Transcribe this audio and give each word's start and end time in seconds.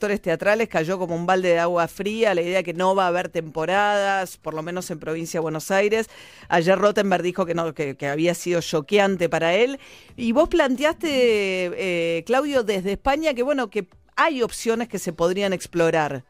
actores 0.00 0.22
teatrales 0.22 0.66
cayó 0.70 0.98
como 0.98 1.14
un 1.14 1.26
balde 1.26 1.50
de 1.50 1.58
agua 1.58 1.86
fría 1.86 2.34
la 2.34 2.40
idea 2.40 2.58
de 2.58 2.64
que 2.64 2.72
no 2.72 2.94
va 2.94 3.04
a 3.04 3.08
haber 3.08 3.28
temporadas, 3.28 4.38
por 4.38 4.54
lo 4.54 4.62
menos 4.62 4.90
en 4.90 4.98
provincia 4.98 5.38
de 5.38 5.42
Buenos 5.42 5.70
Aires. 5.70 6.08
Ayer 6.48 6.78
Rottenberg 6.78 7.22
dijo 7.22 7.44
que 7.44 7.54
que, 7.98 8.06
había 8.06 8.32
sido 8.32 8.62
choqueante 8.62 9.28
para 9.28 9.52
él. 9.52 9.78
Y 10.16 10.32
vos 10.32 10.48
planteaste, 10.48 11.08
eh, 11.10 12.24
Claudio, 12.24 12.62
desde 12.62 12.92
España 12.92 13.34
que 13.34 13.42
bueno, 13.42 13.68
que 13.68 13.88
hay 14.16 14.40
opciones 14.40 14.88
que 14.88 14.98
se 14.98 15.12
podrían 15.12 15.52
explorar. 15.52 16.24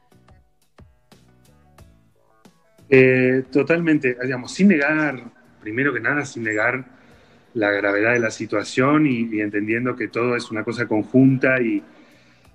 Eh, 2.89 3.45
totalmente, 3.53 4.17
digamos, 4.21 4.53
sin 4.53 4.67
negar, 4.67 5.23
primero 5.61 5.95
que 5.95 6.01
nada, 6.01 6.25
sin 6.25 6.43
negar 6.43 6.85
la 7.55 7.71
gravedad 7.71 8.15
de 8.15 8.19
la 8.19 8.33
situación 8.33 9.07
y 9.07 9.41
entendiendo 9.41 9.95
que 9.95 10.09
todo 10.09 10.35
es 10.35 10.51
una 10.51 10.65
cosa 10.65 10.89
conjunta 10.89 11.63
y, 11.63 11.85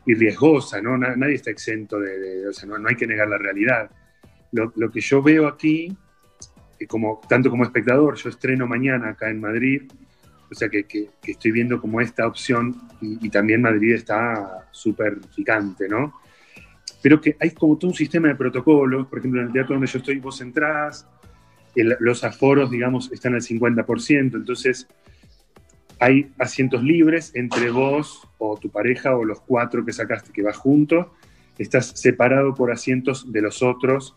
y 0.05 0.13
riesgosa, 0.13 0.81
¿no? 0.81 0.97
Nadie 0.97 1.35
está 1.35 1.51
exento 1.51 1.99
de, 1.99 2.47
o 2.47 2.53
sea, 2.53 2.67
no, 2.69 2.87
hay 2.87 2.95
que 2.95 3.07
negar 3.07 3.27
la 3.27 3.37
realidad. 3.37 3.89
Lo, 4.51 4.91
que 4.91 5.01
yo 5.01 5.21
veo 5.21 5.47
aquí, 5.47 5.95
como, 6.87 7.19
tanto 7.27 7.49
como 7.49 7.63
espectador, 7.63 8.15
yo 8.15 8.29
estreno 8.29 8.67
mañana 8.67 9.09
acá 9.09 9.29
en 9.29 9.41
Madrid, 9.41 9.83
o 10.49 10.55
sea 10.55 10.69
que, 10.69 10.85
estoy 11.23 11.51
viendo 11.51 11.81
como 11.81 11.99
esta 11.99 12.27
opción 12.27 12.75
y, 13.01 13.29
también 13.29 13.61
Madrid 13.61 13.93
está 13.93 14.67
súper 14.71 15.17
picante, 15.35 15.89
¿no? 15.89 16.13
Pero 17.01 17.19
que 17.19 17.35
hay 17.39 17.51
como 17.51 17.77
todo 17.77 17.91
un 17.91 17.97
sistema 17.97 18.27
de 18.27 18.35
protocolos, 18.35 19.07
por 19.07 19.19
ejemplo, 19.19 19.41
en 19.41 19.47
el 19.47 19.53
teatro 19.53 19.75
donde 19.75 19.87
yo 19.87 19.99
estoy, 19.99 20.19
vos 20.19 20.39
entrás, 20.41 21.07
los 21.75 22.23
aforos, 22.23 22.71
digamos, 22.71 23.11
están 23.11 23.33
al 23.33 23.41
50%, 23.41 24.35
entonces 24.35 24.87
hay 26.05 26.31
asientos 26.37 26.83
libres 26.83 27.31
entre 27.33 27.71
vos 27.71 28.27
o 28.37 28.57
tu 28.57 28.69
pareja 28.69 29.17
o 29.17 29.25
los 29.25 29.41
cuatro 29.41 29.83
que 29.83 29.91
sacaste 29.91 30.31
que 30.31 30.43
vas 30.43 30.55
juntos. 30.55 31.07
Estás 31.57 31.87
separado 31.95 32.53
por 32.53 32.71
asientos 32.71 33.31
de 33.31 33.41
los 33.41 33.63
otros, 33.63 34.15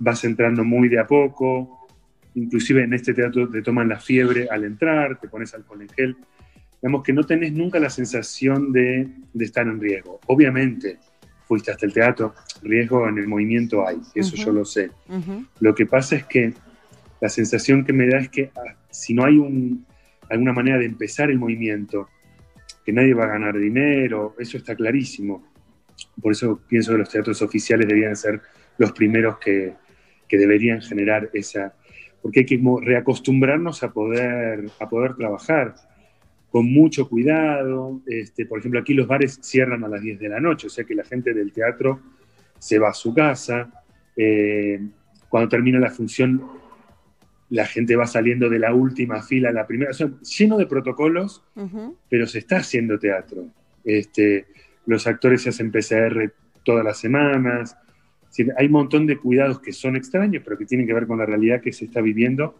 vas 0.00 0.24
entrando 0.24 0.64
muy 0.64 0.88
de 0.88 0.98
a 0.98 1.06
poco. 1.06 1.86
Inclusive 2.34 2.82
en 2.82 2.92
este 2.92 3.14
teatro 3.14 3.48
te 3.48 3.62
toman 3.62 3.88
la 3.88 4.00
fiebre 4.00 4.48
al 4.50 4.64
entrar, 4.64 5.20
te 5.20 5.28
pones 5.28 5.54
alcohol 5.54 5.82
en 5.82 5.88
gel. 5.90 6.16
Digamos 6.82 7.04
que 7.04 7.12
no 7.12 7.22
tenés 7.22 7.52
nunca 7.52 7.78
la 7.78 7.90
sensación 7.90 8.72
de, 8.72 9.06
estar 9.38 9.68
en 9.68 9.80
riesgo. 9.80 10.18
Obviamente, 10.26 10.98
fuiste 11.46 11.70
hasta 11.70 11.86
el 11.86 11.92
teatro, 11.92 12.34
riesgo 12.62 13.08
en 13.08 13.18
el 13.18 13.28
movimiento 13.28 13.86
hay, 13.86 14.00
eso 14.12 14.34
yo 14.34 14.50
lo 14.50 14.64
sé. 14.64 14.90
Lo 15.60 15.72
que 15.72 15.86
pasa 15.86 16.16
es 16.16 16.24
que 16.24 16.52
la 17.20 17.28
sensación 17.28 17.84
que 17.84 17.92
me 17.92 18.08
da 18.08 18.18
es 18.18 18.28
que 18.28 18.50
ah, 18.56 18.74
si 18.90 19.14
no 19.14 19.24
hay 19.24 19.38
un, 19.38 19.86
alguna 20.30 20.52
manera 20.52 20.78
de 20.78 20.86
empezar 20.86 21.30
el 21.30 21.38
movimiento, 21.38 22.08
que 22.84 22.92
nadie 22.92 23.14
va 23.14 23.24
a 23.24 23.28
ganar 23.28 23.58
dinero, 23.58 24.34
eso 24.38 24.56
está 24.56 24.74
clarísimo. 24.74 25.46
Por 26.20 26.32
eso 26.32 26.60
pienso 26.68 26.92
que 26.92 26.98
los 26.98 27.10
teatros 27.10 27.42
oficiales 27.42 27.86
deberían 27.86 28.16
ser 28.16 28.40
los 28.78 28.92
primeros 28.92 29.38
que, 29.38 29.74
deberían 30.30 30.80
generar 30.82 31.30
esa, 31.32 31.74
porque 32.22 32.40
hay 32.40 32.46
que 32.46 32.60
reacostumbrarnos 32.82 33.82
a 33.82 33.92
poder, 33.92 34.70
a 34.78 34.88
poder 34.88 35.14
trabajar 35.14 35.74
con 36.50 36.66
mucho 36.66 37.08
cuidado. 37.08 38.00
Este, 38.06 38.46
por 38.46 38.58
ejemplo, 38.58 38.80
aquí 38.80 38.94
los 38.94 39.06
bares 39.06 39.38
cierran 39.42 39.84
a 39.84 39.88
las 39.88 40.02
10 40.02 40.18
de 40.18 40.28
la 40.28 40.40
noche, 40.40 40.66
o 40.66 40.70
sea 40.70 40.84
que 40.84 40.94
la 40.94 41.04
gente 41.04 41.32
del 41.32 41.52
teatro 41.52 42.00
se 42.58 42.78
va 42.78 42.90
a 42.90 42.94
su 42.94 43.14
casa. 43.14 43.70
Eh, 44.16 44.80
cuando 45.28 45.48
termina 45.48 45.78
la 45.78 45.90
función 45.90 46.42
la 47.50 47.66
gente 47.66 47.96
va 47.96 48.06
saliendo 48.06 48.48
de 48.48 48.58
la 48.58 48.74
última 48.74 49.22
fila 49.22 49.48
a 49.48 49.52
la 49.52 49.66
primera, 49.66 49.90
o 49.92 50.20
lleno 50.20 50.58
de 50.58 50.66
protocolos, 50.66 51.42
pero 52.08 52.26
se 52.26 52.38
está 52.38 52.58
haciendo 52.58 52.98
teatro. 52.98 53.46
Este, 53.84 54.46
los 54.86 55.06
actores 55.06 55.42
se 55.42 55.50
hacen 55.50 55.70
PCR 55.70 56.32
todas 56.62 56.84
las 56.84 56.98
semanas. 56.98 57.76
hay 58.56 58.66
un 58.66 58.72
montón 58.72 59.06
de 59.06 59.16
cuidados 59.16 59.60
que 59.60 59.72
son 59.72 59.96
extraños, 59.96 60.42
pero 60.44 60.58
que 60.58 60.66
tienen 60.66 60.86
que 60.86 60.92
ver 60.92 61.06
con 61.06 61.18
la 61.18 61.26
realidad 61.26 61.60
que 61.60 61.72
se 61.72 61.86
está 61.86 62.00
viviendo. 62.00 62.54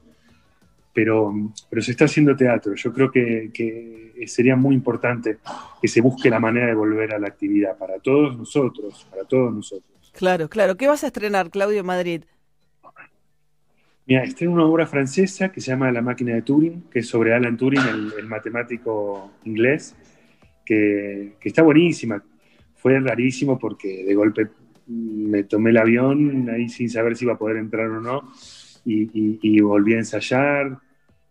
Pero, 0.95 1.33
pero 1.71 1.83
se 1.83 1.93
está 1.93 2.07
haciendo 2.07 2.35
teatro. 2.35 2.75
Yo 2.75 2.93
creo 2.93 3.11
que, 3.11 3.51
que 3.53 4.25
sería 4.27 4.57
muy 4.57 4.75
importante 4.75 5.39
que 5.81 5.87
se 5.87 6.01
busque 6.01 6.31
la 6.31 6.41
manera 6.41 6.67
de 6.67 6.75
volver 6.75 7.15
a 7.15 7.19
la 7.19 7.29
actividad 7.29 7.77
para 7.77 7.99
todos 8.01 8.37
nosotros, 8.37 9.07
para 9.11 9.25
todos 9.25 9.55
nosotros. 9.55 10.13
Claro, 10.13 10.49
claro. 10.49 10.77
¿Qué 10.77 10.89
vas 10.89 11.05
a 11.05 11.09
estrenar, 11.09 11.51
Claudio 11.51 11.85
Madrid? 11.85 12.25
Mira, 14.09 14.25
está 14.25 14.47
en 14.47 14.53
una 14.53 14.65
obra 14.65 14.87
francesa 14.87 15.53
que 15.53 15.61
se 15.61 15.71
llama 15.71 15.93
La 15.93 16.01
máquina 16.01 16.35
de 16.35 16.41
Turing, 16.41 16.85
que 16.91 17.01
es 17.01 17.07
sobre 17.07 17.35
Alan 17.35 17.59
Turing, 17.59 17.83
el, 18.17 18.25
matemático 18.25 19.33
inglés, 19.45 19.95
que, 20.65 21.35
está 21.43 21.61
buenísima. 21.61 22.25
Fue 22.75 22.99
rarísimo 23.01 23.59
porque 23.59 24.05
de 24.05 24.15
golpe 24.15 24.49
me 24.87 25.45
tomé 25.45 25.69
el 25.71 25.77
avión 25.77 26.49
ahí 26.49 26.71
sin 26.71 26.89
saber 26.89 27.19
si 27.19 27.27
iba 27.27 27.35
a 27.35 27.39
poder 27.39 27.59
entrar 27.59 27.91
o 27.91 28.01
no 28.01 28.33
y, 28.87 29.61
volví 29.61 29.93
a 29.93 29.99
ensayar. 29.99 30.79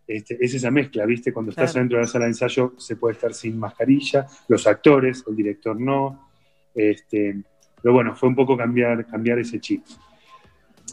Este, 0.07 0.37
es 0.39 0.53
esa 0.53 0.69
mezcla, 0.69 1.03
¿viste? 1.07 1.33
Cuando 1.33 1.49
estás 1.49 1.73
dentro 1.73 1.97
de 1.97 2.03
la 2.03 2.07
sala 2.07 2.25
de 2.25 2.31
ensayo 2.31 2.75
se 2.77 2.95
puede 2.95 3.13
estar 3.13 3.33
sin 3.33 3.57
mascarilla, 3.57 4.27
los 4.49 4.67
actores, 4.67 5.23
el 5.27 5.35
director 5.35 5.81
no. 5.81 6.29
Este, 6.75 7.41
pero 7.81 7.95
bueno, 7.95 8.15
fue 8.15 8.29
un 8.29 8.35
poco 8.35 8.55
cambiar, 8.55 9.07
cambiar 9.07 9.39
ese 9.39 9.59
chip. 9.59 9.83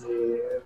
Eh, 0.08 0.62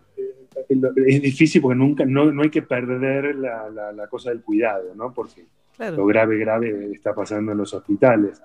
es 0.68 1.22
difícil 1.22 1.62
porque 1.62 1.78
nunca, 1.78 2.04
no, 2.04 2.32
no 2.32 2.42
hay 2.42 2.50
que 2.50 2.62
perder 2.62 3.36
la, 3.36 3.70
la, 3.70 4.06
cosa 4.08 4.30
del 4.30 4.42
cuidado, 4.42 4.94
¿no? 4.94 5.12
Porque 5.12 5.44
lo 5.78 6.06
grave, 6.06 6.38
grave 6.38 6.92
está 6.92 7.14
pasando 7.14 7.52
en 7.52 7.58
los 7.58 7.72
hospitales. 7.74 8.40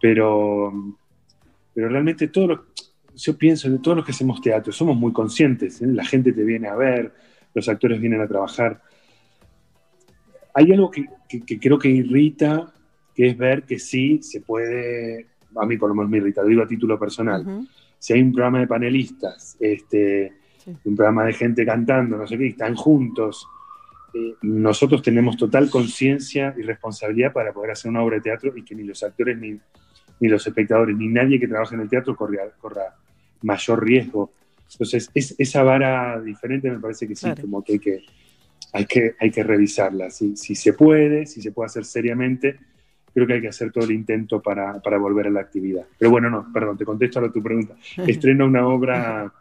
Pero, 0.00 0.94
pero 1.74 1.88
realmente 1.88 2.28
todo 2.28 2.46
lo, 2.46 2.66
yo 3.18 3.36
pienso 3.36 3.68
de 3.68 3.78
todos 3.78 3.96
los 3.96 4.06
que 4.06 4.12
hacemos 4.12 4.40
teatro, 4.40 4.72
somos 4.72 4.96
muy 4.96 5.12
conscientes, 5.12 5.82
¿eh? 5.82 5.86
la 5.88 6.04
gente 6.04 6.32
te 6.32 6.44
viene 6.44 6.68
a 6.68 6.76
ver, 6.76 7.12
los 7.54 7.68
actores 7.68 8.00
vienen 8.00 8.20
a 8.20 8.28
trabajar. 8.28 8.80
Hay 10.54 10.72
algo 10.72 10.90
que, 10.90 11.06
que, 11.28 11.58
creo 11.58 11.78
que 11.78 11.88
irrita, 11.88 12.72
que 13.14 13.28
es 13.28 13.36
ver 13.36 13.64
que 13.64 13.78
sí 13.78 14.20
se 14.22 14.40
puede, 14.40 15.26
a 15.56 15.66
mí 15.66 15.76
por 15.76 15.88
lo 15.88 15.94
menos 15.94 16.10
me 16.10 16.18
irrita, 16.18 16.42
lo 16.42 16.48
digo 16.48 16.62
a 16.62 16.68
título 16.68 16.98
personal, 16.98 17.66
si 17.98 18.12
hay 18.12 18.22
un 18.22 18.32
programa 18.32 18.60
de 18.60 18.66
panelistas, 18.66 19.56
este, 19.58 20.32
un 20.84 20.96
programa 20.96 21.24
de 21.24 21.32
gente 21.32 21.64
cantando, 21.64 22.16
no 22.16 22.26
sé 22.26 22.36
qué, 22.36 22.48
están 22.48 22.74
juntos. 22.74 23.48
Eh, 24.14 24.34
nosotros 24.42 25.02
tenemos 25.02 25.36
total 25.36 25.70
conciencia 25.70 26.54
y 26.56 26.62
responsabilidad 26.62 27.32
para 27.32 27.52
poder 27.52 27.72
hacer 27.72 27.90
una 27.90 28.02
obra 28.02 28.16
de 28.16 28.22
teatro 28.22 28.56
y 28.56 28.64
que 28.64 28.74
ni 28.74 28.84
los 28.84 29.02
actores, 29.02 29.38
ni, 29.38 29.58
ni 30.20 30.28
los 30.28 30.46
espectadores, 30.46 30.96
ni 30.96 31.08
nadie 31.08 31.38
que 31.38 31.48
trabaje 31.48 31.74
en 31.74 31.82
el 31.82 31.88
teatro 31.88 32.16
corra, 32.16 32.50
corra 32.60 32.96
mayor 33.42 33.84
riesgo. 33.84 34.32
Entonces, 34.72 35.10
es, 35.14 35.34
esa 35.38 35.62
vara 35.62 36.20
diferente 36.20 36.70
me 36.70 36.78
parece 36.78 37.08
que 37.08 37.16
sí, 37.16 37.28
como 37.40 37.62
que 37.62 37.74
hay 37.74 37.78
que, 37.78 38.04
hay 38.72 38.86
que, 38.86 39.14
hay 39.18 39.30
que 39.30 39.42
revisarla. 39.42 40.10
Si, 40.10 40.36
si 40.36 40.54
se 40.54 40.72
puede, 40.72 41.26
si 41.26 41.40
se 41.40 41.52
puede 41.52 41.66
hacer 41.66 41.84
seriamente, 41.84 42.58
creo 43.14 43.26
que 43.26 43.34
hay 43.34 43.40
que 43.40 43.48
hacer 43.48 43.72
todo 43.72 43.84
el 43.84 43.92
intento 43.92 44.40
para, 44.40 44.80
para 44.80 44.98
volver 44.98 45.26
a 45.26 45.30
la 45.30 45.40
actividad. 45.40 45.84
Pero 45.98 46.10
bueno, 46.10 46.30
no, 46.30 46.52
perdón, 46.52 46.76
te 46.76 46.84
contesto 46.84 47.20
a 47.20 47.32
tu 47.32 47.42
pregunta. 47.42 47.74
Estreno 48.06 48.46
una 48.46 48.66
obra 48.66 49.32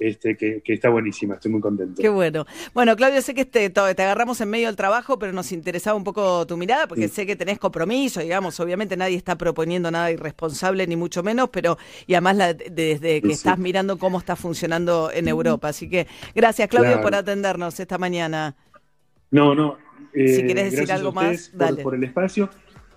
este, 0.00 0.36
que, 0.36 0.62
está 0.64 0.88
buenísima, 0.88 1.34
estoy 1.34 1.52
muy 1.52 1.60
contento. 1.60 2.00
Qué 2.00 2.08
bueno. 2.08 2.46
Bueno, 2.72 2.96
Claudio, 2.96 3.20
sé 3.20 3.34
que 3.34 3.44
te, 3.44 3.68
te 3.68 4.02
agarramos 4.02 4.40
en 4.40 4.48
medio 4.48 4.66
del 4.66 4.76
trabajo, 4.76 5.18
pero 5.18 5.32
nos 5.32 5.52
interesaba 5.52 5.96
un 5.96 6.04
poco 6.04 6.46
tu 6.46 6.56
mirada, 6.56 6.88
porque 6.88 7.08
sé 7.08 7.26
que 7.26 7.36
tenés 7.36 7.58
compromiso, 7.58 8.20
digamos, 8.20 8.58
obviamente 8.60 8.96
nadie 8.96 9.16
está 9.16 9.36
proponiendo 9.36 9.90
nada 9.90 10.10
irresponsable, 10.10 10.86
ni 10.86 10.96
mucho 10.96 11.22
menos, 11.22 11.50
pero 11.50 11.76
y 12.06 12.14
además 12.14 12.56
desde 12.70 13.20
que 13.20 13.32
estás 13.32 13.58
mirando 13.58 13.98
cómo 13.98 14.18
está 14.18 14.36
funcionando 14.36 15.10
en 15.12 15.28
Europa. 15.28 15.68
Así 15.68 15.88
que 15.88 16.06
gracias, 16.34 16.68
Claudio, 16.68 17.00
por 17.02 17.14
atendernos 17.14 17.78
esta 17.78 17.98
mañana. 17.98 18.56
No, 19.30 19.54
no. 19.54 19.76
Eh, 20.14 20.28
si 20.28 20.42
quieres 20.44 20.72
decir 20.72 20.90
algo 20.90 21.12
más, 21.12 21.50
dale. 21.54 21.82
Por, 21.82 21.94
el 21.94 22.04
espacio. 22.04 22.48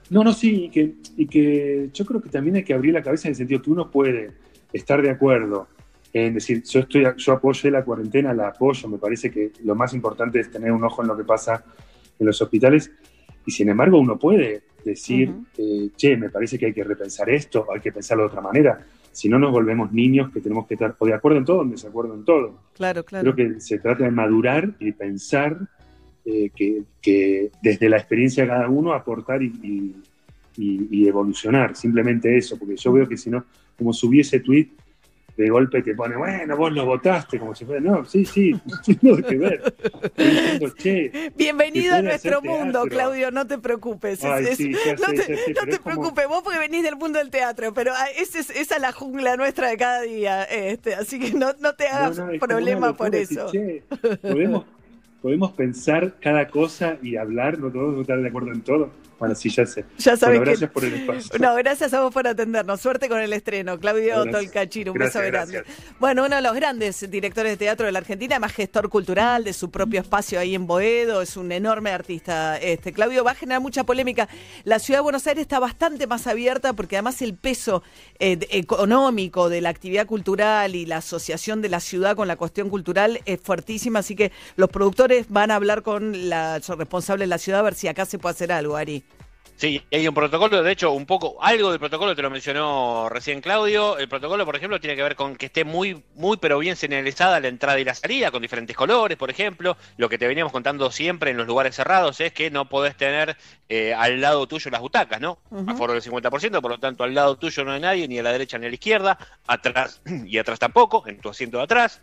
No, 0.09 0.23
no, 0.23 0.31
sí, 0.31 0.65
y 0.65 0.69
que, 0.69 0.93
y 1.17 1.27
que 1.27 1.89
yo 1.93 2.05
creo 2.05 2.21
que 2.21 2.29
también 2.29 2.55
hay 2.55 2.63
que 2.63 2.73
abrir 2.73 2.93
la 2.93 3.03
cabeza 3.03 3.27
en 3.27 3.33
el 3.33 3.35
sentido 3.35 3.61
que 3.61 3.69
uno 3.69 3.91
puede 3.91 4.31
estar 4.71 5.01
de 5.01 5.09
acuerdo 5.09 5.67
es 6.13 6.33
decir, 6.33 6.63
yo, 6.63 6.81
estoy, 6.81 7.05
yo 7.17 7.33
apoyo 7.33 7.71
la 7.71 7.83
cuarentena, 7.83 8.33
la 8.33 8.49
apoyo, 8.49 8.87
me 8.87 8.99
parece 8.99 9.31
que 9.31 9.51
lo 9.63 9.73
más 9.73 9.93
importante 9.93 10.39
es 10.39 10.51
tener 10.51 10.71
un 10.71 10.83
ojo 10.83 11.01
en 11.01 11.07
lo 11.07 11.17
que 11.17 11.23
pasa 11.23 11.65
en 12.19 12.27
los 12.27 12.39
hospitales 12.39 12.91
y 13.45 13.51
sin 13.51 13.69
embargo 13.69 13.99
uno 13.99 14.17
puede 14.17 14.63
decir, 14.85 15.33
eh, 15.57 15.89
che, 15.95 16.15
me 16.17 16.29
parece 16.29 16.59
que 16.59 16.67
hay 16.67 16.73
que 16.73 16.83
repensar 16.83 17.29
esto, 17.29 17.65
hay 17.73 17.79
que 17.79 17.91
pensarlo 17.91 18.23
de 18.23 18.27
otra 18.27 18.41
manera. 18.41 18.85
Si 19.11 19.29
no 19.29 19.39
nos 19.39 19.51
volvemos 19.51 19.91
niños 19.91 20.31
que 20.31 20.41
tenemos 20.41 20.67
que 20.67 20.75
estar 20.75 20.95
o 20.97 21.05
de 21.05 21.13
acuerdo 21.13 21.37
en 21.37 21.45
todo 21.45 21.59
o 21.59 21.63
en 21.63 21.71
desacuerdo 21.71 22.13
en 22.13 22.25
todo. 22.25 22.59
Claro, 22.73 23.03
claro. 23.03 23.33
Creo 23.33 23.53
que 23.53 23.59
se 23.59 23.79
trata 23.79 24.03
de 24.03 24.11
madurar 24.11 24.73
y 24.79 24.91
pensar 24.91 25.57
eh, 26.25 26.49
que, 26.55 27.51
desde 27.61 27.89
la 27.89 27.97
experiencia 27.97 28.43
de 28.43 28.49
cada 28.49 28.69
uno 28.69 28.93
aportar 28.93 29.41
y, 29.41 29.95
y, 30.57 31.07
evolucionar. 31.07 31.75
Simplemente 31.75 32.35
eso, 32.37 32.57
porque 32.57 32.75
yo 32.75 32.91
veo 32.91 33.07
que 33.07 33.17
si 33.17 33.29
no, 33.29 33.45
como 33.77 33.93
subí 33.93 34.21
ese 34.21 34.39
tweet, 34.39 34.69
de 35.35 35.49
golpe 35.49 35.81
te 35.81 35.95
pone, 35.95 36.15
bueno, 36.15 36.55
vos 36.55 36.71
lo 36.71 36.85
votaste, 36.85 37.39
como 37.39 37.55
si 37.55 37.65
fuera, 37.65 37.81
no, 37.81 38.05
sí, 38.05 38.23
sí, 38.23 38.51
no 39.01 39.15
que 39.17 39.37
ver. 39.37 39.73
Bienvenido 41.35 41.95
a 41.95 42.01
nuestro 42.03 42.41
mundo, 42.41 42.83
Claudio, 42.85 43.31
no 43.31 43.47
te 43.47 43.57
preocupes. 43.57 44.23
no 44.23 44.35
te, 44.35 45.79
preocupes, 45.79 46.27
vos 46.27 46.43
porque 46.43 46.59
venís 46.59 46.83
del 46.83 46.97
mundo 46.97 47.17
del 47.17 47.31
teatro, 47.31 47.73
pero 47.73 47.93
ah, 47.95 48.05
esa 48.15 48.39
es, 48.39 48.51
esa 48.51 48.77
la 48.77 48.91
jungla 48.91 49.35
nuestra 49.35 49.69
de 49.69 49.77
cada 49.77 50.01
día, 50.01 50.43
este, 50.43 50.93
así 50.93 51.19
que 51.19 51.33
no, 51.33 51.53
no 51.59 51.73
te 51.73 51.87
hagas 51.87 52.21
problema 52.39 52.93
por 52.93 53.15
eso. 53.15 53.47
podemos, 54.21 54.65
podemos 55.21 55.51
pensar 55.53 56.15
cada 56.19 56.47
cosa 56.47 56.97
y 57.01 57.15
hablar, 57.15 57.57
no 57.57 57.71
todos 57.71 57.99
estar 58.01 58.21
de 58.21 58.27
acuerdo 58.27 58.51
en 58.51 58.61
todo. 58.61 58.91
Bueno, 59.19 59.35
sí, 59.35 59.49
ya 59.49 59.65
sé. 59.65 59.85
Ya 59.97 60.17
sabes 60.17 60.41
gracias 60.41 60.69
por 60.69 60.83
el 60.83 60.93
espacio. 60.93 61.31
No, 61.39 61.55
gracias 61.55 61.93
a 61.93 62.01
vos 62.01 62.13
por 62.13 62.27
atendernos. 62.27 62.79
Suerte 62.79 63.09
con 63.09 63.19
el 63.19 63.33
estreno. 63.33 63.79
Claudio 63.79 64.25
Tolcachir, 64.29 64.89
un 64.89 64.97
beso 64.97 65.19
grande. 65.19 65.63
Bueno, 65.99 66.25
uno 66.25 66.35
de 66.35 66.41
los 66.41 66.53
grandes 66.53 67.09
directores 67.09 67.53
de 67.53 67.57
teatro 67.57 67.85
de 67.85 67.91
la 67.91 67.99
Argentina, 67.99 68.39
más 68.39 68.53
gestor 68.53 68.89
cultural 68.89 69.43
de 69.43 69.53
su 69.53 69.71
propio 69.71 70.01
espacio 70.01 70.39
ahí 70.39 70.55
en 70.55 70.67
Boedo, 70.67 71.21
es 71.21 71.37
un 71.37 71.51
enorme 71.51 71.91
artista. 71.91 72.57
Este 72.57 72.93
Claudio 72.93 73.23
va 73.23 73.31
a 73.31 73.35
generar 73.35 73.61
mucha 73.61 73.83
polémica. 73.83 74.27
La 74.63 74.79
ciudad 74.79 74.99
de 74.99 75.03
Buenos 75.03 75.25
Aires 75.27 75.41
está 75.41 75.59
bastante 75.59 76.07
más 76.07 76.27
abierta 76.27 76.73
porque 76.73 76.97
además 76.97 77.21
el 77.21 77.35
peso 77.35 77.83
eh, 78.19 78.37
económico 78.51 79.49
de 79.49 79.61
la 79.61 79.69
actividad 79.69 80.05
cultural 80.05 80.75
y 80.75 80.85
la 80.85 80.97
asociación 80.97 81.61
de 81.61 81.69
la 81.69 81.79
ciudad 81.79 82.15
con 82.15 82.27
la 82.27 82.35
cuestión 82.35 82.69
cultural 82.69 83.21
es 83.25 83.39
fuertísima, 83.41 83.99
así 83.99 84.15
que 84.15 84.31
los 84.55 84.69
productores 84.69 85.27
van 85.29 85.51
a 85.51 85.55
hablar 85.55 85.83
con 85.83 86.29
la 86.29 86.59
responsable 86.59 87.23
de 87.23 87.27
la 87.27 87.37
ciudad 87.37 87.59
a 87.59 87.63
ver 87.63 87.75
si 87.75 87.87
acá 87.87 88.05
se 88.05 88.19
puede 88.19 88.33
hacer 88.33 88.51
algo, 88.51 88.75
Ari. 88.75 89.03
Sí, 89.55 89.81
hay 89.91 90.07
un 90.07 90.13
protocolo, 90.13 90.63
de 90.63 90.71
hecho, 90.71 90.91
un 90.91 91.05
poco, 91.05 91.37
algo 91.41 91.69
del 91.69 91.79
protocolo 91.79 92.15
te 92.15 92.21
lo 92.21 92.29
mencionó 92.29 93.07
recién 93.09 93.39
Claudio. 93.39 93.97
El 93.97 94.09
protocolo, 94.09 94.45
por 94.45 94.55
ejemplo, 94.55 94.79
tiene 94.79 94.95
que 94.95 95.03
ver 95.03 95.15
con 95.15 95.35
que 95.35 95.45
esté 95.45 95.63
muy, 95.63 96.03
muy, 96.15 96.37
pero 96.37 96.59
bien 96.59 96.75
señalizada 96.75 97.39
la 97.39 97.47
entrada 97.47 97.79
y 97.79 97.85
la 97.85 97.93
salida, 97.93 98.31
con 98.31 98.41
diferentes 98.41 98.75
colores, 98.75 99.17
por 99.17 99.29
ejemplo. 99.29 99.77
Lo 99.97 100.09
que 100.09 100.17
te 100.17 100.27
veníamos 100.27 100.51
contando 100.51 100.91
siempre 100.91 101.31
en 101.31 101.37
los 101.37 101.47
lugares 101.47 101.75
cerrados 101.75 102.19
es 102.19 102.33
que 102.33 102.49
no 102.51 102.67
podés 102.67 102.97
tener 102.97 103.37
eh, 103.69 103.93
al 103.93 104.19
lado 104.19 104.47
tuyo 104.47 104.69
las 104.71 104.81
butacas, 104.81 105.21
¿no? 105.21 105.37
A 105.67 105.75
foro 105.75 105.93
del 105.93 106.01
50%, 106.01 106.61
por 106.61 106.71
lo 106.71 106.79
tanto, 106.79 107.03
al 107.03 107.13
lado 107.13 107.37
tuyo 107.37 107.63
no 107.63 107.71
hay 107.71 107.79
nadie, 107.79 108.07
ni 108.07 108.19
a 108.19 108.23
la 108.23 108.31
derecha 108.31 108.57
ni 108.57 108.65
a 108.65 108.69
la 108.69 108.75
izquierda, 108.75 109.17
atrás 109.47 110.01
y 110.25 110.37
atrás 110.37 110.59
tampoco, 110.59 111.07
en 111.07 111.19
tu 111.19 111.29
asiento 111.29 111.57
de 111.57 111.63
atrás 111.63 112.01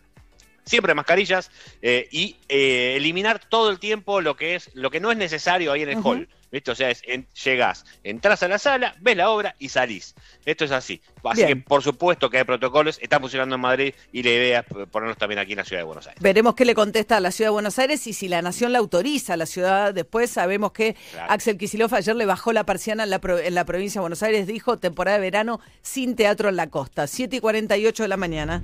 siempre 0.64 0.94
mascarillas 0.94 1.50
eh, 1.82 2.08
y 2.10 2.36
eh, 2.48 2.94
eliminar 2.96 3.40
todo 3.48 3.70
el 3.70 3.78
tiempo 3.78 4.20
lo 4.20 4.36
que 4.36 4.54
es 4.54 4.70
lo 4.74 4.90
que 4.90 5.00
no 5.00 5.10
es 5.10 5.18
necesario 5.18 5.72
ahí 5.72 5.82
en 5.82 5.90
el 5.90 5.98
hall. 6.04 6.28
¿Viste? 6.52 6.72
O 6.72 6.74
sea, 6.74 6.90
es, 6.90 7.02
llegás, 7.44 7.84
entras 8.02 8.42
a 8.42 8.48
la 8.48 8.58
sala, 8.58 8.96
ves 9.00 9.16
la 9.16 9.30
obra 9.30 9.54
y 9.60 9.68
salís. 9.68 10.16
Esto 10.44 10.64
es 10.64 10.72
así. 10.72 11.00
Así 11.22 11.46
que, 11.46 11.54
por 11.54 11.82
supuesto 11.82 12.28
que 12.28 12.38
hay 12.38 12.44
protocolos, 12.44 12.98
está 13.00 13.20
funcionando 13.20 13.54
en 13.54 13.60
Madrid 13.60 13.94
y 14.10 14.24
la 14.24 14.30
idea 14.30 14.60
es 14.60 14.88
ponerlos 14.88 15.16
también 15.16 15.38
aquí 15.38 15.52
en 15.52 15.58
la 15.58 15.64
ciudad 15.64 15.82
de 15.82 15.84
Buenos 15.84 16.08
Aires. 16.08 16.20
Veremos 16.20 16.56
qué 16.56 16.64
le 16.64 16.74
contesta 16.74 17.18
a 17.18 17.20
la 17.20 17.30
ciudad 17.30 17.50
de 17.50 17.52
Buenos 17.52 17.78
Aires 17.78 18.04
y 18.08 18.14
si 18.14 18.26
la 18.26 18.42
nación 18.42 18.72
la 18.72 18.80
autoriza. 18.80 19.36
La 19.36 19.46
ciudad, 19.46 19.94
después 19.94 20.28
sabemos 20.30 20.72
que 20.72 20.96
Axel 21.28 21.56
Kicillof 21.56 21.92
ayer 21.92 22.16
le 22.16 22.26
bajó 22.26 22.52
la 22.52 22.66
persiana 22.66 23.04
en 23.04 23.10
la, 23.10 23.20
en 23.22 23.54
la 23.54 23.64
provincia 23.64 24.00
de 24.00 24.02
Buenos 24.02 24.24
Aires, 24.24 24.48
dijo 24.48 24.76
temporada 24.76 25.18
de 25.18 25.22
verano 25.22 25.60
sin 25.82 26.16
teatro 26.16 26.48
en 26.48 26.56
la 26.56 26.68
costa. 26.68 27.06
7 27.06 27.36
y 27.36 27.40
48 27.40 28.02
de 28.02 28.08
la 28.08 28.16
mañana. 28.16 28.60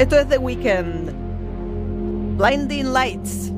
Esto 0.00 0.16
es 0.16 0.28
The 0.30 0.38
Weekend. 0.38 1.12
Blinding 2.38 2.90
Lights. 2.90 3.52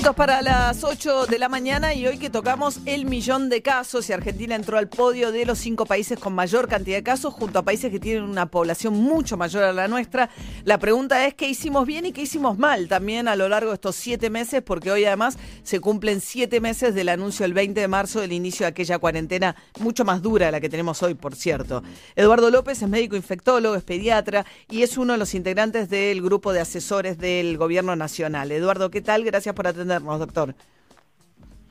Minutos 0.00 0.16
para 0.16 0.40
las 0.40 0.82
ocho 0.82 1.26
de 1.26 1.38
la 1.38 1.50
mañana 1.50 1.92
y 1.92 2.06
hoy 2.06 2.16
que 2.16 2.30
tocamos 2.30 2.80
el 2.86 3.04
millón 3.04 3.50
de 3.50 3.60
casos 3.60 4.08
y 4.08 4.14
Argentina 4.14 4.54
entró 4.54 4.78
al 4.78 4.88
podio 4.88 5.30
de 5.30 5.44
los 5.44 5.58
cinco 5.58 5.84
países 5.84 6.18
con 6.18 6.32
mayor 6.32 6.68
cantidad 6.68 6.96
de 6.96 7.02
casos 7.02 7.34
junto 7.34 7.58
a 7.58 7.62
países 7.62 7.90
que 7.90 8.00
tienen 8.00 8.22
una 8.22 8.46
población 8.46 8.94
mucho 8.94 9.36
mayor 9.36 9.62
a 9.62 9.74
la 9.74 9.88
nuestra. 9.88 10.30
La 10.64 10.78
pregunta 10.78 11.26
es 11.26 11.34
qué 11.34 11.50
hicimos 11.50 11.86
bien 11.86 12.06
y 12.06 12.12
qué 12.12 12.22
hicimos 12.22 12.56
mal 12.56 12.88
también 12.88 13.28
a 13.28 13.36
lo 13.36 13.46
largo 13.50 13.72
de 13.72 13.74
estos 13.74 13.94
siete 13.94 14.30
meses 14.30 14.62
porque 14.62 14.90
hoy 14.90 15.04
además 15.04 15.36
se 15.64 15.80
cumplen 15.80 16.22
siete 16.22 16.62
meses 16.62 16.94
del 16.94 17.10
anuncio 17.10 17.44
el 17.44 17.52
20 17.52 17.78
de 17.78 17.88
marzo 17.88 18.20
del 18.20 18.32
inicio 18.32 18.64
de 18.64 18.68
aquella 18.68 18.98
cuarentena 18.98 19.54
mucho 19.80 20.06
más 20.06 20.22
dura 20.22 20.46
de 20.46 20.52
la 20.52 20.60
que 20.60 20.70
tenemos 20.70 21.02
hoy, 21.02 21.12
por 21.12 21.34
cierto. 21.34 21.82
Eduardo 22.16 22.50
López 22.50 22.80
es 22.80 22.88
médico 22.88 23.16
infectólogo, 23.16 23.74
es 23.74 23.82
pediatra 23.82 24.46
y 24.70 24.82
es 24.82 24.96
uno 24.96 25.12
de 25.12 25.18
los 25.18 25.34
integrantes 25.34 25.90
del 25.90 26.22
grupo 26.22 26.54
de 26.54 26.60
asesores 26.60 27.18
del 27.18 27.58
gobierno 27.58 27.96
nacional. 27.96 28.50
Eduardo, 28.50 28.90
¿qué 28.90 29.02
tal? 29.02 29.24
Gracias 29.24 29.54
por 29.54 29.66
atendernos, 29.90 30.18
doctor. 30.18 30.54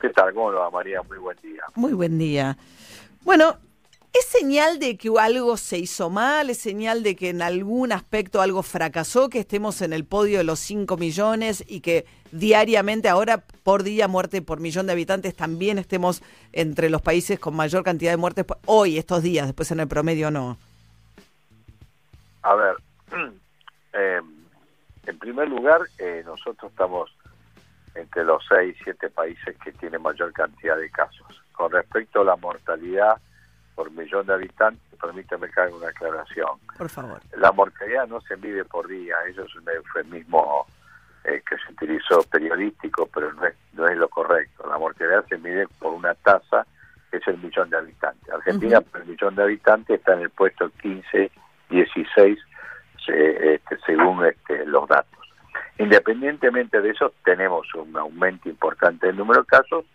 ¿Qué 0.00 0.08
tal? 0.10 0.32
¿Cómo 0.34 0.50
lo 0.50 0.60
va, 0.60 0.70
María? 0.70 1.02
Muy 1.02 1.18
buen 1.18 1.36
día. 1.42 1.62
Muy 1.74 1.92
buen 1.92 2.18
día. 2.18 2.56
Bueno, 3.22 3.56
¿es 4.12 4.24
señal 4.26 4.78
de 4.78 4.96
que 4.96 5.10
algo 5.18 5.56
se 5.56 5.78
hizo 5.78 6.08
mal? 6.08 6.48
¿Es 6.48 6.58
señal 6.58 7.02
de 7.02 7.16
que 7.16 7.30
en 7.30 7.42
algún 7.42 7.92
aspecto 7.92 8.40
algo 8.40 8.62
fracasó? 8.62 9.28
Que 9.28 9.40
estemos 9.40 9.82
en 9.82 9.92
el 9.92 10.04
podio 10.04 10.38
de 10.38 10.44
los 10.44 10.58
5 10.60 10.96
millones 10.96 11.64
y 11.66 11.80
que 11.80 12.06
diariamente, 12.32 13.08
ahora 13.08 13.44
por 13.62 13.82
día, 13.82 14.08
muerte 14.08 14.40
por 14.40 14.60
millón 14.60 14.86
de 14.86 14.92
habitantes, 14.92 15.34
también 15.34 15.78
estemos 15.78 16.22
entre 16.52 16.88
los 16.88 17.02
países 17.02 17.38
con 17.38 17.54
mayor 17.54 17.84
cantidad 17.84 18.12
de 18.12 18.16
muertes 18.16 18.46
hoy, 18.64 18.96
estos 18.96 19.22
días, 19.22 19.46
después 19.46 19.70
en 19.70 19.80
el 19.80 19.88
promedio 19.88 20.30
no? 20.30 20.58
A 22.42 22.54
ver, 22.54 22.76
eh, 23.92 24.20
en 25.06 25.18
primer 25.18 25.48
lugar, 25.48 25.82
eh, 25.98 26.22
nosotros 26.24 26.70
estamos 26.70 27.10
entre 27.94 28.24
los 28.24 28.44
seis, 28.48 28.76
siete 28.82 29.08
países 29.10 29.56
que 29.62 29.72
tienen 29.72 30.02
mayor 30.02 30.32
cantidad 30.32 30.76
de 30.76 30.90
casos. 30.90 31.42
Con 31.52 31.72
respecto 31.72 32.20
a 32.22 32.24
la 32.24 32.36
mortalidad 32.36 33.18
por 33.74 33.90
millón 33.90 34.26
de 34.26 34.34
habitantes, 34.34 34.82
permíteme 35.00 35.50
que 35.50 35.60
haga 35.60 35.74
una 35.74 35.88
aclaración. 35.88 36.58
Por 36.76 36.88
favor. 36.88 37.20
La 37.36 37.52
mortalidad 37.52 38.06
no 38.06 38.20
se 38.20 38.36
mide 38.36 38.64
por 38.64 38.86
día, 38.88 39.16
eso 39.28 39.44
es 39.44 39.54
un 39.56 39.68
eufemismo 39.68 40.66
eh, 41.24 41.42
que 41.48 41.56
se 41.56 41.72
utilizó 41.72 42.22
periodístico, 42.24 43.08
pero 43.12 43.32
no 43.32 43.46
es, 43.46 43.54
no 43.72 43.86
es 43.86 43.96
lo 43.96 44.08
correcto. 44.08 44.66
La 44.68 44.78
mortalidad 44.78 45.24
se 45.28 45.38
mide 45.38 45.66
por 45.78 45.92
una 45.92 46.14
tasa 46.14 46.66
que 47.10 47.16
es 47.16 47.26
el 47.26 47.38
millón 47.38 47.70
de 47.70 47.76
habitantes. 47.76 48.32
Argentina, 48.32 48.80
por 48.80 49.00
el 49.00 49.08
millón 49.08 49.34
de 49.34 49.42
habitantes, 49.42 49.98
está 49.98 50.14
en 50.14 50.20
el 50.20 50.30
puesto 50.30 50.70
15, 50.80 51.30
16, 51.68 52.38
este, 53.08 53.78
según 53.84 54.24
este, 54.24 54.64
los 54.66 54.88
datos. 54.88 55.19
Independientemente 55.80 56.78
de 56.82 56.90
eso, 56.90 57.14
tenemos 57.24 57.66
un 57.74 57.96
aumento 57.96 58.50
importante 58.50 59.06
del 59.06 59.16
número 59.16 59.40
de 59.40 59.46
casos 59.46 59.86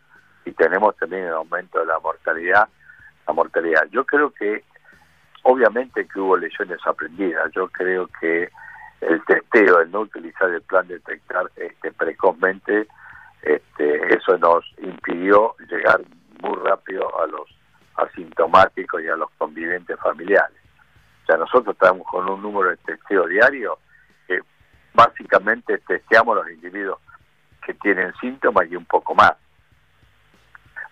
y 0.44 0.51
tenemos 0.51 0.98
también 0.98 1.25
un 1.25 1.34
aumento 1.34 1.80
de 1.80 1.86
la 1.86 2.00
mortalidad. 2.00 2.68
La 3.27 3.34
mortalidad. 3.34 3.84
Yo 3.92 4.04
creo 4.04 4.32
que, 4.32 4.63
obviamente, 5.44 6.08
que 6.08 6.20
hubo 6.20 6.38
lesiones 6.38 6.80
aprendidas. 6.88 7.51
Yo 7.54 7.68
creo 7.68 8.10
que 8.20 8.50
el 9.01 9.24
testeo, 9.25 9.82
el 9.82 9.92
no 9.92 10.00
utilizar 10.01 10.50
el 10.50 10.63
plan 10.63 10.88
de 10.88 10.96
detectar 10.96 11.51
este, 11.56 11.92
precozmente, 11.92 12.88
este, 13.44 14.15
eso 14.15 14.39
nos 14.39 14.65
impidió 14.80 15.54
llegar 15.70 16.01
muy 16.42 16.58
rápido 16.63 17.08
a 17.22 17.27
los 17.27 17.48
asintomáticos 17.98 19.04
y 19.04 19.08
a 19.08 19.15
los 19.15 19.30
convivientes 19.38 20.00
familiares. 20.00 20.58
O 21.22 21.25
sea, 21.27 21.38
nosotros 21.38 21.75
estamos 21.75 22.08
con 22.08 22.27
un 22.27 22.42
número 22.42 22.72
de 22.72 22.77
testeo 22.77 23.27
diario 23.27 23.77
básicamente 24.96 25.78
testeamos 25.80 26.38
los 26.38 26.50
individuos 26.50 27.00
que 27.66 27.74
tienen 27.75 28.14
síntomas 28.20 28.70
y 28.70 28.75
un 28.75 28.86
poco 28.86 29.14
más. 29.14 29.34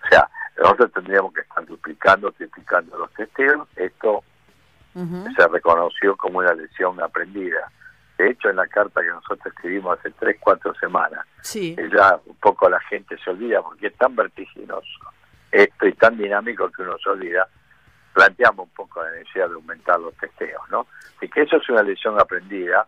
O 0.03 0.07
sea, 0.10 0.27
nosotros 0.57 0.91
tendríamos 0.93 1.33
que 1.33 1.41
estar 1.41 1.65
duplicando, 1.65 2.31
triplicando 2.31 2.98
los 2.98 3.12
testeos. 3.13 3.67
Esto 3.75 4.24
se 4.93 5.48
reconoció 5.48 6.15
como 6.17 6.39
una 6.39 6.53
lesión 6.53 7.01
aprendida. 7.01 7.72
De 8.17 8.29
hecho, 8.29 8.50
en 8.50 8.57
la 8.57 8.67
carta 8.67 9.01
que 9.01 9.10
nosotros 9.10 9.48
escribimos 9.48 9.98
hace 9.98 10.12
tres, 10.12 10.38
cuatro 10.39 10.74
semanas, 10.75 11.25
ya 11.91 12.19
un 12.25 12.36
poco 12.36 12.69
la 12.69 12.79
gente 12.81 13.17
se 13.24 13.31
olvida 13.31 13.62
porque 13.63 13.88
es 13.88 13.98
tan 13.98 14.15
vertiginoso 14.15 15.13
esto 15.53 15.88
y 15.88 15.93
tan 15.93 16.17
dinámico 16.17 16.69
que 16.72 16.81
uno 16.81 16.98
se 16.98 17.10
olvida 17.10 17.48
planteamos 18.13 18.67
un 18.67 18.74
poco 18.74 19.03
la 19.03 19.12
necesidad 19.12 19.50
de 19.50 19.55
aumentar 19.55 20.00
los 20.00 20.15
testeos, 20.17 20.62
¿no? 20.69 20.88
Y 21.22 21.27
que 21.27 21.41
eso 21.41 21.57
es 21.57 21.69
una 21.69 21.81
lesión 21.81 22.19
aprendida. 22.19 22.86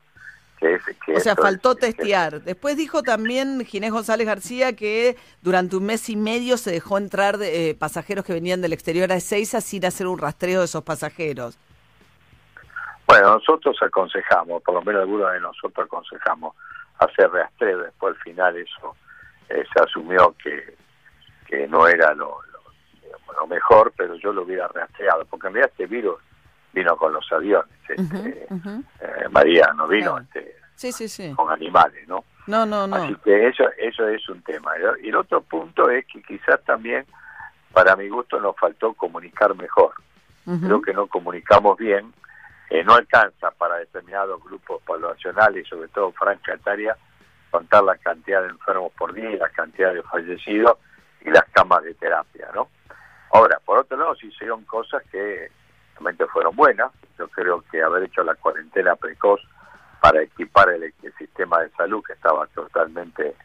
Que 0.65 0.73
es, 0.75 0.83
que 1.05 1.15
o 1.15 1.19
sea, 1.19 1.35
faltó 1.35 1.75
testear. 1.75 2.41
Después 2.41 2.75
dijo 2.75 3.03
también 3.03 3.63
Ginés 3.65 3.91
González 3.91 4.25
García 4.25 4.75
que 4.75 5.15
durante 5.41 5.75
un 5.75 5.85
mes 5.85 6.09
y 6.09 6.15
medio 6.15 6.57
se 6.57 6.71
dejó 6.71 6.97
entrar 6.97 7.37
de, 7.37 7.69
eh, 7.69 7.75
pasajeros 7.75 8.25
que 8.25 8.33
venían 8.33 8.61
del 8.61 8.73
exterior 8.73 9.11
a 9.11 9.15
Ezeiza 9.15 9.61
sin 9.61 9.85
hacer 9.85 10.07
un 10.07 10.17
rastreo 10.17 10.59
de 10.59 10.65
esos 10.65 10.83
pasajeros. 10.83 11.59
Bueno, 13.05 13.33
nosotros 13.33 13.77
aconsejamos, 13.81 14.63
por 14.63 14.73
lo 14.73 14.81
menos 14.81 15.01
algunos 15.01 15.31
de 15.33 15.39
nosotros 15.39 15.85
aconsejamos 15.85 16.55
hacer 16.97 17.29
rastreo. 17.29 17.79
Después 17.79 18.15
al 18.15 18.21
final 18.23 18.57
eso 18.57 18.95
eh, 19.49 19.63
se 19.71 19.83
asumió 19.83 20.33
que, 20.41 20.75
que 21.47 21.67
no 21.67 21.87
era 21.87 22.15
lo, 22.15 22.39
lo 23.35 23.47
mejor, 23.47 23.93
pero 23.95 24.15
yo 24.15 24.33
lo 24.33 24.41
hubiera 24.41 24.67
rastreado, 24.69 25.25
porque 25.25 25.47
en 25.47 25.53
realidad 25.53 25.71
este 25.71 25.85
virus 25.85 26.15
vino 26.75 26.95
con 26.97 27.13
los 27.13 27.31
aviones, 27.31 27.71
este, 27.87 28.47
eh, 28.49 29.29
María, 29.31 29.73
no 29.75 29.87
vino 29.87 30.19
este, 30.19 30.57
con 31.35 31.49
animales, 31.49 32.05
¿no? 32.07 32.25
No, 32.47 32.65
no, 32.65 32.85
no. 32.85 32.97
Así 32.97 33.15
que 33.23 33.47
eso, 33.47 33.63
eso 33.77 34.07
es 34.09 34.27
un 34.29 34.41
tema. 34.43 34.71
Y 35.01 35.07
el 35.07 35.15
otro 35.15 35.41
punto 35.41 35.89
es 35.89 36.05
que 36.05 36.21
quizás 36.21 36.61
también, 36.65 37.05
para 37.71 37.95
mi 37.95 38.09
gusto, 38.09 38.39
nos 38.39 38.55
faltó 38.57 38.93
comunicar 38.93 39.55
mejor. 39.55 39.93
Creo 40.43 40.79
que 40.79 40.93
no 40.93 41.07
comunicamos 41.07 41.75
bien, 41.75 42.13
eh, 42.69 42.83
no 42.83 42.93
alcanza 42.93 43.49
para 43.51 43.77
determinados 43.77 44.43
grupos 44.43 44.79
poblacionales, 44.83 45.67
sobre 45.67 45.87
todo 45.87 46.11
franja 46.11 46.53
etaria, 46.53 46.95
contar 47.49 47.83
la 47.83 47.97
cantidad 47.97 48.43
de 48.43 48.49
enfermos 48.49 48.91
por 48.91 49.11
día, 49.13 49.37
la 49.37 49.49
cantidad 49.49 49.91
de 49.91 50.03
fallecidos 50.03 50.77
y 51.21 51.31
las 51.31 51.45
camas 51.45 51.81
de 51.83 51.95
terapia, 51.95 52.49
¿no? 52.53 52.67
Ahora, 53.31 53.59
por 53.65 53.79
otro 53.79 53.97
lado, 53.97 54.15
se 54.15 54.27
hicieron 54.27 54.63
cosas 54.65 55.01
que 55.11 55.49
fueron 56.31 56.55
buenas. 56.55 56.91
Yo 57.17 57.27
creo 57.29 57.63
que 57.71 57.81
haber 57.81 58.03
hecho 58.03 58.23
la 58.23 58.35
cuarentena 58.35 58.95
precoz 58.95 59.41
para 60.01 60.21
equipar 60.21 60.69
el, 60.69 60.93
sistema 61.17 61.61
de 61.61 61.69
salud 61.71 62.03
que 62.03 62.13
estaba 62.13 62.45
totalmente 62.47 63.35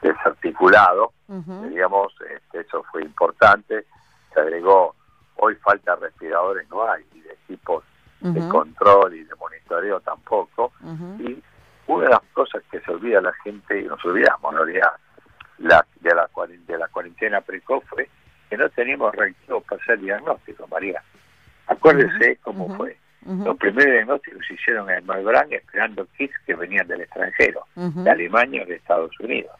desarticulado, 0.00 1.12
digamos, 1.26 2.14
este, 2.30 2.60
eso 2.60 2.84
fue 2.92 3.02
importante. 3.02 3.84
Se 4.32 4.40
agregó, 4.40 4.94
hoy 5.36 5.56
falta 5.56 5.96
respiradores, 5.96 6.68
no 6.70 6.88
hay, 6.88 7.04
y 7.14 7.20
de 7.20 7.32
equipos 7.32 7.84
de 8.20 8.48
control 8.48 9.14
y 9.14 9.24
de 9.24 9.34
monitoreo 9.34 10.00
tampoco. 10.00 10.72
Y 11.18 11.42
una 11.88 12.04
de 12.04 12.10
las 12.10 12.22
cosas 12.32 12.62
que 12.70 12.80
se 12.80 12.90
olvida 12.92 13.20
la 13.20 13.32
gente, 13.44 13.80
y 13.80 13.84
nos 13.84 14.02
olvidamos 14.04 14.52
en 14.52 14.58
realidad, 14.58 14.92
la, 15.58 15.84
de, 16.00 16.14
la, 16.14 16.28
de 16.66 16.78
la 16.78 16.88
cuarentena 16.88 17.40
precoz 17.40 17.84
fue 17.88 18.08
que 18.48 18.56
no 18.56 18.68
teníamos 18.70 19.14
reactivos 19.14 19.64
para 19.64 19.82
hacer 19.82 19.98
diagnóstico, 19.98 20.66
María. 20.68 21.02
Acuérdese 21.68 22.38
cómo 22.42 22.74
fue. 22.76 22.96
Los 23.26 23.58
primeros 23.58 23.92
diagnósticos 23.92 24.40
se 24.46 24.54
hicieron 24.54 24.88
en 24.88 25.04
Malbrán 25.04 25.52
esperando 25.52 26.06
kits 26.16 26.34
que 26.46 26.54
venían 26.54 26.88
del 26.88 27.02
extranjero, 27.02 27.66
de 27.74 28.10
Alemania 28.10 28.62
o 28.62 28.66
de 28.66 28.76
Estados 28.76 29.10
Unidos. 29.20 29.52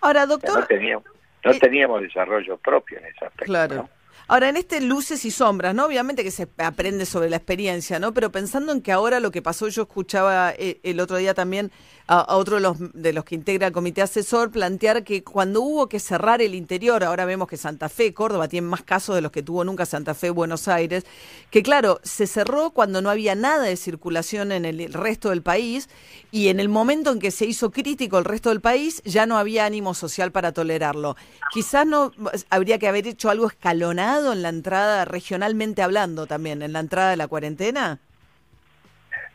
Ahora, 0.00 0.24
doctor... 0.24 0.60
no 0.60 0.66
teníamos, 0.66 1.04
no 1.44 1.50
eh, 1.50 1.58
teníamos 1.60 2.00
desarrollo 2.00 2.56
propio 2.56 2.98
en 2.98 3.04
ese 3.04 3.26
aspecto. 3.26 3.44
Claro. 3.44 3.88
Ahora, 4.30 4.48
en 4.48 4.56
este 4.56 4.80
luces 4.80 5.24
y 5.24 5.32
sombras, 5.32 5.74
¿no? 5.74 5.86
Obviamente 5.86 6.22
que 6.22 6.30
se 6.30 6.46
aprende 6.58 7.04
sobre 7.04 7.28
la 7.28 7.34
experiencia, 7.34 7.98
¿no? 7.98 8.14
Pero 8.14 8.30
pensando 8.30 8.70
en 8.70 8.80
que 8.80 8.92
ahora 8.92 9.18
lo 9.18 9.32
que 9.32 9.42
pasó, 9.42 9.66
yo 9.66 9.82
escuchaba 9.82 10.54
eh, 10.56 10.78
el 10.84 11.00
otro 11.00 11.16
día 11.16 11.34
también 11.34 11.72
a, 12.06 12.36
otro 12.36 12.54
de 12.54 12.62
los, 12.62 12.76
de 12.94 13.12
los 13.12 13.24
que 13.24 13.34
integra 13.34 13.66
el 13.66 13.72
comité 13.72 14.02
asesor 14.02 14.52
plantear 14.52 15.02
que 15.02 15.24
cuando 15.24 15.62
hubo 15.62 15.88
que 15.88 15.98
cerrar 15.98 16.40
el 16.42 16.54
interior, 16.54 17.02
ahora 17.02 17.24
vemos 17.24 17.48
que 17.48 17.56
Santa 17.56 17.88
Fe, 17.88 18.14
Córdoba, 18.14 18.46
tiene 18.46 18.68
más 18.68 18.84
casos 18.84 19.16
de 19.16 19.20
los 19.20 19.32
que 19.32 19.42
tuvo 19.42 19.64
nunca 19.64 19.84
Santa 19.84 20.14
Fe, 20.14 20.30
Buenos 20.30 20.68
Aires, 20.68 21.04
que 21.50 21.64
claro, 21.64 21.98
se 22.04 22.28
cerró 22.28 22.70
cuando 22.70 23.02
no 23.02 23.10
había 23.10 23.34
nada 23.34 23.64
de 23.64 23.76
circulación 23.76 24.52
en 24.52 24.64
el 24.64 24.92
resto 24.92 25.30
del 25.30 25.42
país 25.42 25.88
y 26.30 26.48
en 26.48 26.60
el 26.60 26.68
momento 26.68 27.10
en 27.10 27.18
que 27.18 27.32
se 27.32 27.46
hizo 27.46 27.72
crítico 27.72 28.18
el 28.18 28.24
resto 28.24 28.50
del 28.50 28.60
país 28.60 29.02
ya 29.04 29.26
no 29.26 29.38
había 29.38 29.64
ánimo 29.64 29.94
social 29.94 30.30
para 30.30 30.52
tolerarlo. 30.52 31.16
Quizás 31.52 31.84
no 31.84 32.12
habría 32.48 32.78
que 32.78 32.86
haber 32.86 33.08
hecho 33.08 33.28
algo 33.28 33.48
escalonado 33.48 34.19
en 34.32 34.42
la 34.42 34.48
entrada, 34.48 35.04
regionalmente 35.04 35.82
hablando 35.82 36.26
también, 36.26 36.62
en 36.62 36.72
la 36.72 36.80
entrada 36.80 37.10
de 37.10 37.16
la 37.16 37.28
cuarentena. 37.28 37.98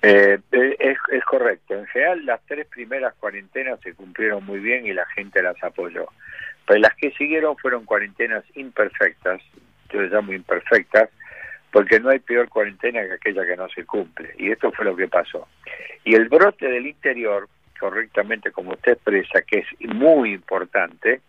Eh, 0.02 0.40
es, 0.52 0.98
es, 1.12 1.24
correcto. 1.24 1.74
En 1.74 1.88
general, 1.88 2.26
las 2.26 2.40
tres 2.46 2.68
primeras 2.68 3.14
cuarentenas 3.16 3.80
se 3.82 3.94
cumplieron 3.94 4.46
muy 4.46 4.60
bien 4.60 4.86
y 4.86 4.94
la 4.94 5.06
gente 5.08 5.42
las 5.42 5.62
apoyó. 5.64 6.08
Pero 6.68 6.80
las 6.80 6.94
que 6.96 7.12
siguieron 7.12 7.58
fueron 7.58 7.86
cuarentenas 7.86 8.44
imperfectas, 8.56 9.42
yo 9.92 10.02
les 10.02 10.12
llamo 10.12 10.34
imperfectas, 10.34 11.10
porque 11.72 12.00
no 12.00 12.10
hay 12.10 12.20
peor 12.20 12.50
cuarentena 12.50 13.02
que 13.02 13.14
aquella 13.14 13.46
que 13.46 13.58
no 13.58 13.68
se 13.70 13.86
cumple. 13.86 14.34
Y 14.38 14.52
esto 14.52 14.72
fue 14.72 14.86
lo 14.86 14.96
que 14.96 15.08
pasó. 15.08 15.48
Y 16.04 16.16
el 16.16 16.30
brote 16.30 16.68
del 16.68 16.88
interior 16.88 17.50
correctamente 17.80 18.52
como 18.52 18.72
usted 18.72 18.94
expresa, 18.94 19.42
que 19.42 19.60
es 19.60 19.90
muy 19.94 20.34
importante, 20.34 21.22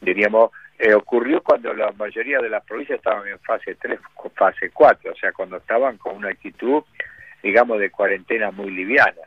diríamos, 0.00 0.50
eh, 0.78 0.94
ocurrió 0.94 1.42
cuando 1.42 1.72
la 1.72 1.92
mayoría 1.92 2.38
de 2.38 2.50
las 2.50 2.64
provincias 2.64 2.98
estaban 2.98 3.26
en 3.26 3.38
fase 3.40 3.74
3, 3.76 3.98
fase 4.34 4.70
4, 4.70 5.12
o 5.12 5.16
sea, 5.16 5.32
cuando 5.32 5.56
estaban 5.56 5.96
con 5.96 6.16
una 6.16 6.28
actitud, 6.28 6.82
digamos, 7.42 7.78
de 7.78 7.90
cuarentena 7.90 8.50
muy 8.50 8.70
liviana. 8.70 9.22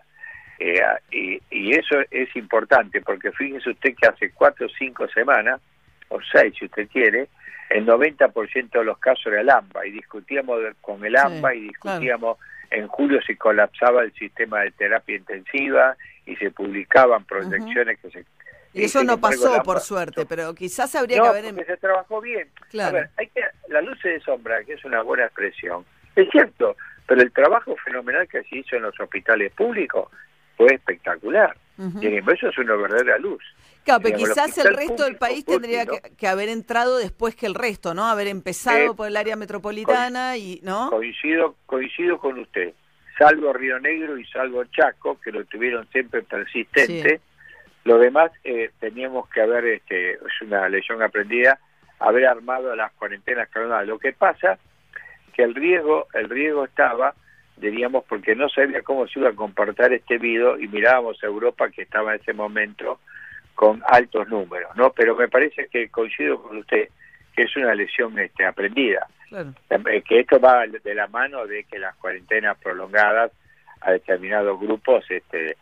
Eh, 0.59 0.81
y, 1.11 1.41
y, 1.49 1.71
eso 1.71 1.95
es 2.11 2.35
importante, 2.35 3.01
porque 3.01 3.31
fíjese 3.31 3.71
usted 3.71 3.95
que 3.95 4.07
hace 4.07 4.31
4 4.31 4.65
o 4.65 4.69
5 4.69 5.07
semanas, 5.07 5.61
o 6.09 6.19
6 6.21 6.53
si 6.59 6.65
usted 6.65 6.87
quiere, 6.89 7.29
el 7.69 7.85
90% 7.85 8.69
de 8.69 8.83
los 8.83 8.97
casos 8.99 9.27
era 9.27 9.41
el 9.41 9.49
AMBA, 9.49 9.87
y 9.87 9.91
discutíamos 9.91 10.59
con 10.81 11.03
el 11.03 11.15
AMBA 11.15 11.55
y 11.55 11.61
discutíamos... 11.61 12.37
En 12.71 12.87
julio 12.87 13.19
se 13.23 13.35
colapsaba 13.35 14.03
el 14.03 14.13
sistema 14.13 14.61
de 14.61 14.69
terapia 14.69 15.15
intensiva 15.15 15.97
y 16.27 16.35
se 16.35 16.51
publicaban 16.51 17.25
proyecciones 17.25 17.97
que 17.99 18.11
se 18.11 18.25
y 18.73 18.83
eso 18.83 19.03
no 19.03 19.19
pasó, 19.19 19.61
por 19.63 19.79
suerte, 19.79 20.25
pero 20.25 20.53
quizás 20.53 20.93
habría 20.95 21.21
que 21.21 21.27
haber... 21.27 21.45
Em- 21.45 21.65
se 21.65 21.77
trabajó 21.77 22.21
bien. 22.21 22.47
A 22.81 22.91
ver, 22.91 23.09
hay 23.17 23.27
que, 23.27 23.41
la 23.67 23.81
luz 23.81 24.01
de 24.03 24.19
sombra, 24.21 24.63
que 24.63 24.73
es 24.73 24.85
una 24.85 25.01
buena 25.01 25.25
expresión, 25.25 25.85
es 26.15 26.29
cierto, 26.31 26.75
pero 27.07 27.21
el 27.21 27.31
trabajo 27.31 27.75
fenomenal 27.83 28.27
que 28.27 28.43
se 28.43 28.57
hizo 28.57 28.75
en 28.75 28.83
los 28.83 28.99
hospitales 28.99 29.51
públicos 29.53 30.09
fue 30.57 30.73
espectacular. 30.73 31.55
Y 32.01 32.07
eso 32.07 32.49
es 32.49 32.57
una 32.57 32.75
verdadera 32.75 33.17
luz. 33.17 33.41
Claro, 33.85 34.01
pero 34.03 34.17
quizás 34.17 34.57
el, 34.57 34.75
resto 34.75 35.05
del 35.05 35.15
país 35.15 35.45
tendría 35.45 35.85
que, 35.85 36.27
haber 36.27 36.49
entrado 36.49 36.97
después 36.97 37.37
que 37.37 37.45
el 37.45 37.55
resto, 37.55 37.93
¿no? 37.93 38.05
Haber 38.05 38.27
empezado 38.27 38.95
por 38.97 39.07
el 39.07 39.15
área 39.15 39.37
metropolitana 39.37 40.35
y, 40.35 40.59
¿no? 40.61 40.89
Coincido, 40.89 41.55
coincido 41.65 42.19
con 42.19 42.37
usted. 42.37 42.73
Salvo 43.17 43.53
Río 43.53 43.79
Negro 43.79 44.17
y 44.17 44.25
salvo 44.25 44.63
Chaco, 44.65 45.19
que 45.21 45.31
lo 45.31 45.45
tuvieron 45.45 45.87
siempre 45.91 46.21
persistente. 46.21 47.21
Lo 47.89 47.97
demás 47.97 48.31
eh, 48.43 48.69
teníamos 48.79 49.27
que 49.29 49.41
haber, 49.41 49.65
este, 49.65 50.11
es 50.11 50.41
una 50.43 50.69
lesión 50.69 51.01
aprendida, 51.01 51.57
haber 51.97 52.27
armado 52.27 52.75
las 52.75 52.91
cuarentenas 52.91 53.49
coronadas. 53.49 53.87
Lo 53.87 53.97
que 53.97 54.13
pasa 54.13 54.59
que 55.33 55.41
el 55.41 55.55
riesgo, 55.55 56.05
el 56.13 56.29
riesgo 56.29 56.65
estaba, 56.65 57.15
diríamos, 57.57 58.03
porque 58.07 58.35
no 58.35 58.47
sabía 58.47 58.83
cómo 58.83 59.07
se 59.07 59.19
iba 59.19 59.29
a 59.29 59.33
comportar 59.33 59.91
este 59.91 60.19
virus 60.19 60.61
y 60.61 60.67
mirábamos 60.67 61.17
a 61.23 61.25
Europa 61.25 61.71
que 61.71 61.81
estaba 61.81 62.13
en 62.13 62.21
ese 62.21 62.31
momento 62.31 62.99
con 63.55 63.81
altos 63.87 64.29
números, 64.29 64.69
¿no? 64.75 64.91
Pero 64.91 65.15
me 65.15 65.27
parece 65.27 65.65
que 65.65 65.89
coincido 65.89 66.43
con 66.43 66.57
usted 66.57 66.89
que 67.35 67.41
es 67.41 67.57
una 67.57 67.73
lesión 67.73 68.19
este, 68.19 68.45
aprendida, 68.45 69.07
eh, 69.31 70.03
que 70.07 70.19
esto 70.19 70.39
va 70.39 70.67
de 70.67 70.93
la 70.93 71.07
mano 71.07 71.47
de 71.47 71.63
que 71.63 71.79
las 71.79 71.95
cuarentenas 71.95 72.55
prolongadas 72.59 73.31
a 73.81 73.93
determinados 73.93 74.59
grupos 74.59 75.09
este, 75.09 75.57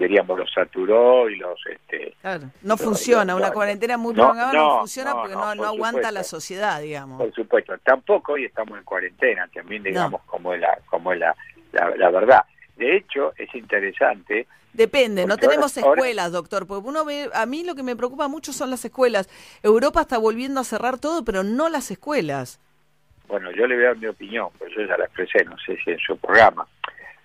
diríamos, 0.00 0.38
los 0.38 0.50
saturó 0.52 1.28
y 1.28 1.36
los... 1.36 1.58
Este, 1.66 2.14
claro. 2.20 2.50
No 2.62 2.76
funciona, 2.76 3.36
una 3.36 3.52
cuarentena 3.52 3.96
muy 3.96 4.14
prolongada 4.14 4.52
no, 4.52 4.78
funciona 4.78 5.14
porque 5.14 5.34
no, 5.34 5.54
no 5.54 5.64
aguanta 5.64 6.10
la 6.10 6.24
sociedad, 6.24 6.80
digamos. 6.80 7.18
Por 7.18 7.32
supuesto, 7.34 7.76
tampoco 7.78 8.32
hoy 8.32 8.46
estamos 8.46 8.78
en 8.78 8.84
cuarentena, 8.84 9.48
también 9.52 9.82
digamos 9.82 10.22
como 10.22 10.54
es, 10.54 10.60
la, 10.60 10.78
como 10.86 11.12
es 11.12 11.20
la, 11.20 11.36
la, 11.72 12.10
verdad. 12.10 12.44
De 12.76 12.96
hecho, 12.96 13.32
es 13.36 13.54
interesante... 13.54 14.46
Depende, 14.72 15.26
no 15.26 15.36
tenemos 15.36 15.76
escuelas, 15.76 16.30
doctor, 16.30 16.64
porque 16.64 16.88
uno 16.88 17.04
ve, 17.04 17.28
a 17.34 17.44
mí 17.44 17.64
lo 17.64 17.74
que 17.74 17.82
me 17.82 17.96
preocupa 17.96 18.28
mucho 18.28 18.52
son 18.52 18.70
las 18.70 18.84
escuelas. 18.84 19.28
Europa 19.64 20.02
está 20.02 20.16
volviendo 20.16 20.60
a 20.60 20.64
cerrar 20.64 20.98
todo, 20.98 21.24
pero 21.24 21.42
no 21.42 21.68
las 21.68 21.90
escuelas. 21.90 22.60
Bueno, 23.26 23.50
yo 23.50 23.66
le 23.66 23.74
voy 23.74 23.84
a 23.84 23.88
dar 23.88 23.96
mi 23.96 24.06
opinión, 24.06 24.48
pues 24.58 24.72
yo 24.76 24.82
ya 24.86 24.96
la 24.96 25.06
expresé, 25.06 25.44
no 25.44 25.56
sé 25.58 25.76
si 25.84 25.90
en 25.90 25.98
su 25.98 26.16
programa. 26.16 26.68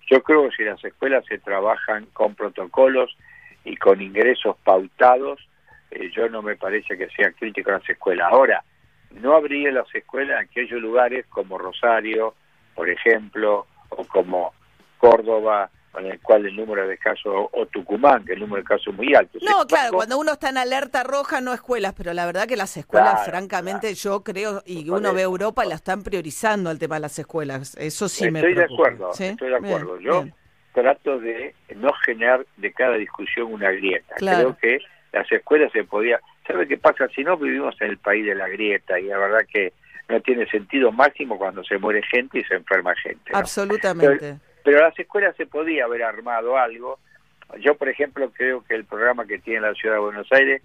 Yo 0.06 0.22
creo 0.22 0.48
que 0.48 0.56
si 0.56 0.64
las 0.64 0.82
escuelas 0.84 1.24
se 1.26 1.38
trabajan 1.38 2.06
con 2.12 2.34
protocolos 2.34 3.16
y 3.64 3.76
con 3.76 4.00
ingresos 4.00 4.56
pautados, 4.62 5.40
eh, 5.90 6.10
yo 6.14 6.28
no 6.28 6.42
me 6.42 6.56
parece 6.56 6.96
que 6.96 7.08
sea 7.08 7.32
crítico 7.32 7.70
las 7.70 7.88
escuelas. 7.88 8.28
Ahora, 8.30 8.62
no 9.10 9.34
habría 9.34 9.72
las 9.72 9.92
escuelas 9.94 10.40
en 10.40 10.46
aquellos 10.46 10.80
lugares 10.80 11.26
como 11.26 11.58
Rosario, 11.58 12.34
por 12.74 12.88
ejemplo, 12.88 13.66
o 13.88 14.04
como 14.06 14.52
Córdoba, 14.98 15.70
en 15.98 16.06
el 16.06 16.20
cual 16.20 16.46
el 16.46 16.56
número 16.56 16.86
de 16.86 16.98
casos, 16.98 17.48
o 17.52 17.66
Tucumán, 17.66 18.24
que 18.24 18.34
el 18.34 18.40
número 18.40 18.62
de 18.62 18.68
casos 18.68 18.88
es 18.88 18.94
muy 18.94 19.14
alto. 19.14 19.38
No, 19.42 19.66
claro, 19.66 19.92
cuando 19.92 20.18
uno 20.18 20.32
está 20.32 20.50
en 20.50 20.58
alerta 20.58 21.02
roja, 21.02 21.40
no 21.40 21.54
escuelas, 21.54 21.94
pero 21.96 22.12
la 22.12 22.26
verdad 22.26 22.46
que 22.46 22.56
las 22.56 22.76
escuelas, 22.76 23.24
francamente, 23.24 23.94
yo 23.94 24.22
creo, 24.22 24.62
y 24.66 24.88
uno 24.90 25.14
ve 25.14 25.22
Europa, 25.22 25.64
la 25.64 25.76
están 25.76 26.02
priorizando 26.02 26.70
el 26.70 26.78
tema 26.78 26.96
de 26.96 27.02
las 27.02 27.18
escuelas. 27.18 27.76
Eso 27.76 28.08
sí 28.08 28.30
me 28.30 28.40
preocupa. 28.40 28.66
De 28.66 28.74
acuerdo, 28.74 29.10
Estoy 29.12 29.48
de 29.48 29.56
acuerdo, 29.56 30.00
Yo 30.00 30.24
trato 30.72 31.18
de 31.18 31.54
no 31.74 31.90
generar 32.04 32.46
de 32.58 32.72
cada 32.72 32.96
discusión 32.96 33.52
una 33.52 33.70
grieta. 33.70 34.14
Creo 34.16 34.56
que 34.58 34.78
las 35.12 35.30
escuelas 35.32 35.72
se 35.72 35.84
podía... 35.84 36.20
¿Sabe 36.46 36.68
qué 36.68 36.76
pasa? 36.76 37.08
Si 37.08 37.24
no 37.24 37.36
vivimos 37.36 37.74
en 37.80 37.90
el 37.90 37.98
país 37.98 38.24
de 38.24 38.34
la 38.34 38.46
grieta, 38.46 39.00
y 39.00 39.04
la 39.04 39.18
verdad 39.18 39.40
que 39.52 39.72
no 40.08 40.20
tiene 40.20 40.46
sentido 40.48 40.92
máximo 40.92 41.38
cuando 41.38 41.64
se 41.64 41.78
muere 41.78 42.02
gente 42.02 42.38
y 42.38 42.44
se 42.44 42.54
enferma 42.54 42.94
gente. 42.96 43.32
Absolutamente. 43.32 44.16
Pero 44.18 44.45
a 44.74 44.82
las 44.82 44.98
escuelas 44.98 45.36
se 45.36 45.46
podía 45.46 45.84
haber 45.84 46.02
armado 46.02 46.56
algo. 46.56 46.98
Yo, 47.60 47.76
por 47.76 47.88
ejemplo, 47.88 48.30
creo 48.32 48.64
que 48.64 48.74
el 48.74 48.84
programa 48.84 49.26
que 49.26 49.38
tiene 49.38 49.60
la 49.60 49.74
Ciudad 49.74 49.96
de 49.96 50.00
Buenos 50.00 50.30
Aires, 50.32 50.62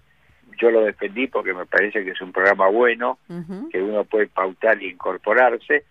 yo 0.60 0.70
lo 0.70 0.82
defendí 0.82 1.28
porque 1.28 1.54
me 1.54 1.66
parece 1.66 2.04
que 2.04 2.10
es 2.10 2.20
un 2.20 2.32
programa 2.32 2.68
bueno, 2.68 3.18
que 3.70 3.80
uno 3.80 4.04
puede 4.04 4.26
pautar 4.26 4.82
y 4.82 4.90
incorporarse. 4.90 5.84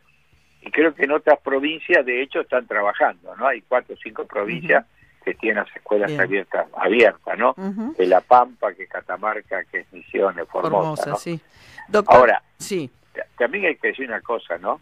Y 0.62 0.70
creo 0.70 0.94
que 0.94 1.06
en 1.06 1.12
otras 1.12 1.40
provincias, 1.40 2.06
de 2.06 2.22
hecho, 2.22 2.42
están 2.42 2.68
trabajando, 2.68 3.36
¿no? 3.36 3.48
Hay 3.48 3.62
cuatro 3.62 3.96
o 3.96 3.98
cinco 3.98 4.26
provincias 4.26 4.86
que 5.24 5.34
tienen 5.34 5.64
las 5.64 5.76
escuelas 5.76 6.12
abiertas, 6.20 6.68
abiertas, 6.76 7.38
¿no? 7.38 7.56
Que 7.96 8.06
La 8.06 8.22
Pampa, 8.22 8.74
que 8.74 8.88
Catamarca, 8.88 9.64
que 9.66 9.80
es 9.80 9.94
Misiones, 9.94 10.48
Formosa, 10.48 11.16
sí. 11.16 11.40
Ahora, 12.08 12.42
sí. 12.58 12.90
también 13.38 13.66
hay 13.66 13.76
que 13.76 13.90
decir 13.90 14.08
una 14.08 14.22
cosa, 14.22 14.58
¿no? 14.58 14.80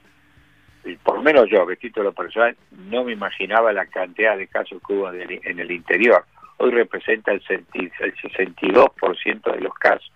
Por 1.04 1.16
lo 1.16 1.22
menos 1.22 1.50
yo, 1.50 1.66
que 1.68 1.76
título 1.76 2.14
personal, 2.14 2.56
no 2.72 3.04
me 3.04 3.14
imaginaba 3.14 3.74
la 3.74 3.86
cantidad 3.86 4.38
de 4.38 4.48
casos 4.48 4.82
que 4.86 4.94
hubo 4.94 5.12
en 5.12 5.60
el 5.60 5.72
interior. 5.72 6.26
Hoy 6.58 6.72
representa 6.72 7.32
el, 7.32 7.42
el 7.48 8.16
62% 8.16 9.54
de 9.54 9.62
los 9.62 9.74
casos 9.76 10.12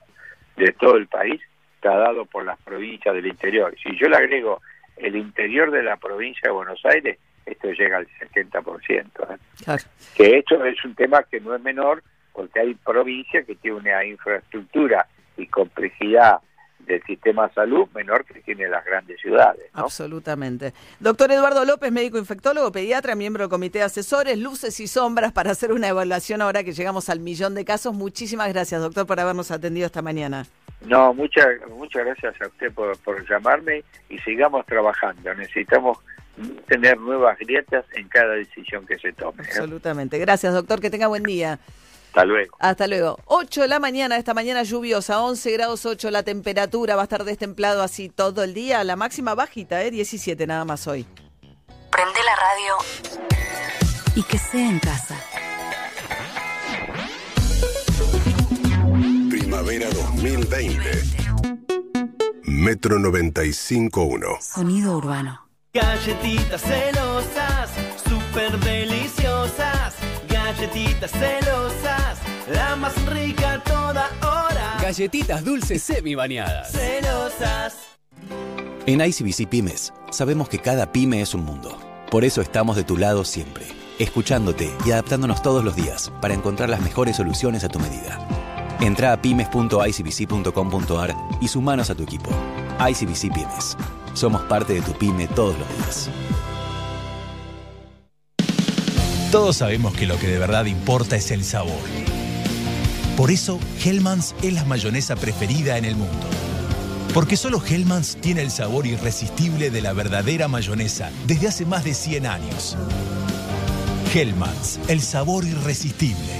de 0.55 0.71
todo 0.73 0.97
el 0.97 1.07
país, 1.07 1.41
dado 1.81 2.25
por 2.25 2.45
las 2.45 2.59
provincias 2.61 3.13
del 3.13 3.27
interior. 3.27 3.75
Si 3.81 3.97
yo 3.97 4.07
le 4.07 4.17
agrego 4.17 4.61
el 4.97 5.15
interior 5.15 5.71
de 5.71 5.83
la 5.83 5.97
provincia 5.97 6.49
de 6.49 6.51
Buenos 6.51 6.83
Aires, 6.85 7.17
esto 7.45 7.71
llega 7.71 7.97
al 7.97 8.07
70%. 8.07 8.87
¿eh? 8.87 9.77
Que 10.15 10.37
esto 10.37 10.63
es 10.63 10.83
un 10.85 10.95
tema 10.95 11.23
que 11.23 11.41
no 11.41 11.55
es 11.55 11.61
menor, 11.61 12.03
porque 12.31 12.59
hay 12.59 12.73
provincias 12.75 13.45
que 13.45 13.55
tienen 13.55 13.81
una 13.81 14.05
infraestructura 14.05 15.07
y 15.37 15.47
complejidad 15.47 16.39
del 16.85 17.01
sistema 17.03 17.47
de 17.47 17.53
salud 17.53 17.87
menor 17.93 18.25
que 18.25 18.39
tiene 18.41 18.67
las 18.67 18.83
grandes 18.85 19.19
ciudades. 19.19 19.63
Absolutamente. 19.73 20.73
Doctor 20.99 21.31
Eduardo 21.31 21.65
López, 21.65 21.91
médico 21.91 22.17
infectólogo, 22.17 22.71
pediatra, 22.71 23.15
miembro 23.15 23.43
del 23.43 23.49
comité 23.49 23.79
de 23.79 23.85
asesores, 23.85 24.37
luces 24.37 24.79
y 24.79 24.87
sombras 24.87 25.31
para 25.31 25.51
hacer 25.51 25.71
una 25.71 25.87
evaluación 25.87 26.41
ahora 26.41 26.63
que 26.63 26.73
llegamos 26.73 27.09
al 27.09 27.19
millón 27.19 27.55
de 27.55 27.65
casos. 27.65 27.93
Muchísimas 27.93 28.51
gracias, 28.51 28.81
doctor, 28.81 29.05
por 29.05 29.19
habernos 29.19 29.51
atendido 29.51 29.85
esta 29.85 30.01
mañana. 30.01 30.45
No, 30.85 31.13
muchas 31.13 31.47
muchas 31.69 32.05
gracias 32.05 32.35
a 32.41 32.47
usted 32.47 32.71
por, 32.73 32.97
por 32.99 33.27
llamarme 33.29 33.83
y 34.09 34.17
sigamos 34.19 34.65
trabajando. 34.65 35.33
Necesitamos 35.33 35.97
tener 36.67 36.97
nuevas 36.99 37.37
grietas 37.39 37.85
en 37.95 38.07
cada 38.07 38.33
decisión 38.33 38.85
que 38.85 38.97
se 38.97 39.13
tome. 39.13 39.43
¿eh? 39.43 39.47
Absolutamente. 39.47 40.17
Gracias, 40.19 40.53
doctor. 40.53 40.81
Que 40.81 40.89
tenga 40.89 41.07
buen 41.07 41.23
día. 41.23 41.59
Hasta 42.13 42.25
luego. 42.25 42.55
Hasta 42.59 42.87
luego. 42.87 43.17
8 43.25 43.61
de 43.63 43.67
la 43.67 43.79
mañana, 43.79 44.17
esta 44.17 44.35
mañana 44.35 44.61
lluviosa, 44.61 45.19
11 45.19 45.51
grados 45.53 45.83
8 45.83 46.11
la 46.11 46.21
temperatura, 46.21 46.95
va 46.95 47.01
a 47.01 47.05
estar 47.05 47.23
destemplado 47.23 47.81
así 47.81 48.07
todo 48.07 48.43
el 48.43 48.53
día. 48.53 48.83
La 48.83 48.95
máxima 48.95 49.33
bajita, 49.33 49.81
¿eh? 49.81 49.89
17 49.89 50.45
nada 50.45 50.63
más 50.63 50.85
hoy. 50.85 51.07
Prende 51.89 52.19
la 52.23 52.35
radio 52.35 52.75
y 54.15 54.21
que 54.21 54.37
sea 54.37 54.69
en 54.69 54.77
casa. 54.77 55.17
Primavera 59.31 59.89
2020. 59.89 60.91
Metro 62.43 62.99
95.1. 62.99 64.39
Sonido 64.39 64.97
urbano. 64.97 65.47
Galletitas 65.73 66.61
celosas, 66.61 67.71
súper 68.07 68.59
deliciosas. 68.59 68.92
Galletitas 70.63 71.11
celosas, 71.11 72.19
la 72.49 72.77
más 72.77 72.95
rica 73.07 73.61
toda 73.65 74.09
hora. 74.21 74.77
Galletitas 74.81 75.43
dulces 75.43 75.83
semi 75.83 76.15
bañadas. 76.15 76.71
Celosas. 76.71 77.75
En 78.85 79.01
ICBC 79.01 79.49
Pymes, 79.49 79.91
sabemos 80.09 80.47
que 80.47 80.59
cada 80.59 80.93
pyme 80.93 81.21
es 81.21 81.33
un 81.33 81.43
mundo. 81.43 81.77
Por 82.09 82.23
eso 82.23 82.39
estamos 82.39 82.77
de 82.77 82.85
tu 82.85 82.95
lado 82.95 83.25
siempre, 83.25 83.65
escuchándote 83.99 84.71
y 84.85 84.91
adaptándonos 84.91 85.41
todos 85.41 85.65
los 85.65 85.75
días 85.75 86.13
para 86.21 86.33
encontrar 86.33 86.69
las 86.69 86.79
mejores 86.79 87.17
soluciones 87.17 87.65
a 87.65 87.69
tu 87.69 87.79
medida. 87.79 88.25
Entra 88.79 89.11
a 89.11 89.21
pymes.icbc.com.ar 89.21 91.15
y 91.41 91.47
sumanos 91.49 91.89
a 91.89 91.95
tu 91.95 92.03
equipo. 92.03 92.29
ICBC 92.79 93.33
Pymes. 93.33 93.75
Somos 94.13 94.43
parte 94.43 94.75
de 94.75 94.81
tu 94.81 94.93
pyme 94.93 95.27
todos 95.27 95.59
los 95.59 95.67
días. 95.77 96.09
Todos 99.33 99.57
sabemos 99.57 99.95
que 99.95 100.05
lo 100.05 100.19
que 100.19 100.27
de 100.27 100.37
verdad 100.37 100.65
importa 100.65 101.15
es 101.15 101.31
el 101.31 101.43
sabor. 101.43 101.81
Por 103.17 103.31
eso, 103.31 103.59
Hellmann's 103.83 104.35
es 104.43 104.53
la 104.53 104.63
mayonesa 104.63 105.15
preferida 105.15 105.79
en 105.79 105.85
el 105.85 105.95
mundo. 105.95 106.27
Porque 107.15 107.35
solo 107.35 107.59
Hellmann's 107.67 108.15
tiene 108.17 108.43
el 108.43 108.51
sabor 108.51 108.85
irresistible 108.85 109.71
de 109.71 109.81
la 109.81 109.93
verdadera 109.93 110.47
mayonesa 110.47 111.09
desde 111.25 111.47
hace 111.47 111.65
más 111.65 111.83
de 111.83 111.95
100 111.95 112.27
años. 112.27 112.77
Hellmann's, 114.13 114.79
el 114.87 115.01
sabor 115.01 115.45
irresistible. 115.45 116.39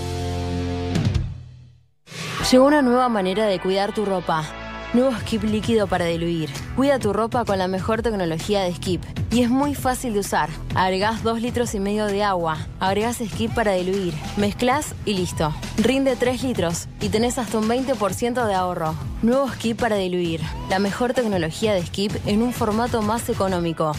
Llegó 2.51 2.65
una 2.65 2.84
nueva 2.84 3.10
manera 3.10 3.47
de 3.47 3.60
cuidar 3.60 3.95
tu 3.95 4.06
ropa. 4.06 4.62
Nuevo 4.93 5.12
Skip 5.21 5.43
líquido 5.43 5.88
para 5.88 6.06
diluir. 6.06 6.51
Cuida 6.75 6.99
tu 6.99 7.13
ropa 7.13 7.45
con 7.45 7.58
la 7.58 7.67
mejor 7.67 8.03
tecnología 8.03 8.62
de 8.62 8.75
Skip. 8.75 9.01
Y 9.32 9.41
es 9.41 9.49
muy 9.49 9.73
fácil 9.73 10.13
de 10.13 10.19
usar. 10.19 10.49
Agregás 10.75 11.23
2 11.23 11.41
litros 11.41 11.73
y 11.73 11.79
medio 11.79 12.06
de 12.06 12.23
agua. 12.23 12.60
Agregás 12.79 13.17
Skip 13.17 13.56
para 13.56 13.71
diluir. 13.71 14.13
Mezclas 14.38 14.93
y 15.06 15.15
listo. 15.15 15.51
Rinde 15.77 16.15
3 16.15 16.43
litros 16.43 16.88
y 17.01 17.10
tenés 17.10 17.39
hasta 17.39 17.58
un 17.58 17.67
20% 17.67 18.45
de 18.45 18.53
ahorro. 18.53 18.93
Nuevo 19.23 19.49
Skip 19.49 19.79
para 19.79 19.95
diluir. 19.95 20.41
La 20.69 20.77
mejor 20.77 21.13
tecnología 21.13 21.73
de 21.73 21.84
Skip 21.84 22.12
en 22.27 22.43
un 22.43 22.53
formato 22.53 23.01
más 23.01 23.27
económico. 23.29 23.93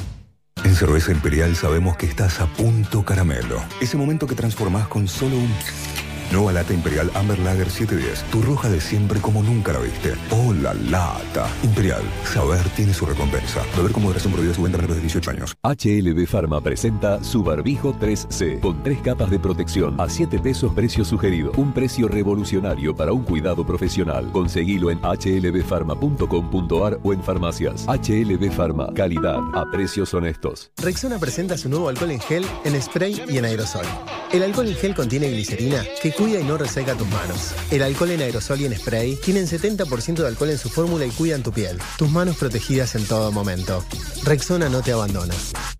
En 0.62 0.76
Cerveza 0.76 1.11
Imperial 1.11 1.57
sabemos 1.57 1.96
que 1.96 2.07
estás 2.07 2.40
a 2.40 2.46
punto 2.46 3.04
caramelo. 3.04 3.61
Ese 3.80 3.96
momento 3.96 4.28
que 4.28 4.37
transformás 4.37 4.87
con 4.87 5.09
solo 5.09 5.37
un... 5.38 5.50
Nueva 6.35 6.53
lata 6.53 6.75
Imperial 6.75 7.11
Amber 7.14 7.38
Lager 7.38 7.70
710. 7.70 8.25
Tu 8.33 8.42
roja 8.42 8.68
de 8.68 8.81
siempre 8.81 9.20
como 9.20 9.40
nunca 9.40 9.73
la 9.73 9.79
viste. 9.79 10.14
¡Oh, 10.31 10.53
la 10.53 10.75
lata! 10.75 11.49
Imperial. 11.62 12.03
Saber 12.25 12.68
tiene 12.70 12.92
su 12.92 13.07
recompensa. 13.07 13.62
Beber 13.77 13.92
con 13.92 14.03
moderación 14.03 14.33
prohibida 14.33 14.53
su 14.53 14.62
venta 14.62 14.79
a 14.79 14.81
menores 14.81 14.97
de 14.97 15.03
18 15.03 15.31
años. 15.31 15.57
HLB 15.62 16.27
Pharma 16.27 16.61
presenta 16.61 17.23
su 17.23 17.44
barbijo 17.44 17.94
3C 17.94 18.59
con 18.59 18.83
tres 18.83 18.99
capas 18.99 19.31
de 19.31 19.38
protección 19.38 19.94
a 20.01 20.09
7 20.09 20.40
pesos 20.40 20.73
precio 20.75 21.05
sugerido. 21.05 21.53
Un 21.57 21.73
precio 21.73 22.09
revolucionario 22.09 22.97
para 22.97 23.12
un 23.12 23.23
cuidado 23.23 23.64
profesional. 23.64 24.33
Conseguilo 24.33 24.90
en 24.90 24.99
hlbpharma.com.ar 25.03 26.99
o 27.05 27.12
en 27.12 27.23
farmacias. 27.23 27.87
HLB 27.87 28.51
Pharma, 28.51 28.88
calidad 28.92 29.38
a 29.55 29.70
precios 29.70 30.12
honestos. 30.12 30.73
Rexona 30.79 31.20
presenta 31.20 31.57
su 31.57 31.68
nuevo 31.68 31.88
alcohol 31.88 32.11
en 32.11 32.18
gel, 32.18 32.44
en 32.64 32.83
spray 32.83 33.23
y 33.29 33.38
en 33.38 33.44
aerosol. 33.44 33.87
El 34.33 34.42
alcohol 34.42 34.66
en 34.66 34.75
gel 34.75 34.97
contiene 34.97 35.31
glicerina 35.31 35.85
que 36.03 36.11
cuida 36.24 36.40
y 36.40 36.44
no 36.44 36.56
reseca 36.56 36.94
tus 36.94 37.08
manos. 37.08 37.54
El 37.70 37.82
alcohol 37.82 38.12
en 38.12 38.22
aerosol 38.22 38.60
y 38.60 38.64
en 38.64 38.74
spray 38.74 39.16
tienen 39.16 39.46
70% 39.46 40.14
de 40.14 40.26
alcohol 40.26 40.50
en 40.50 40.58
su 40.58 40.70
fórmula 40.70 41.04
y 41.04 41.10
cuidan 41.10 41.42
tu 41.42 41.52
piel. 41.52 41.78
Tus 41.98 42.10
manos 42.10 42.37
protegidas 42.37 42.94
en 42.94 43.04
todo 43.04 43.30
momento. 43.30 43.84
Rexona 44.24 44.70
no 44.70 44.80
te 44.80 44.92
abandona. 44.92 45.34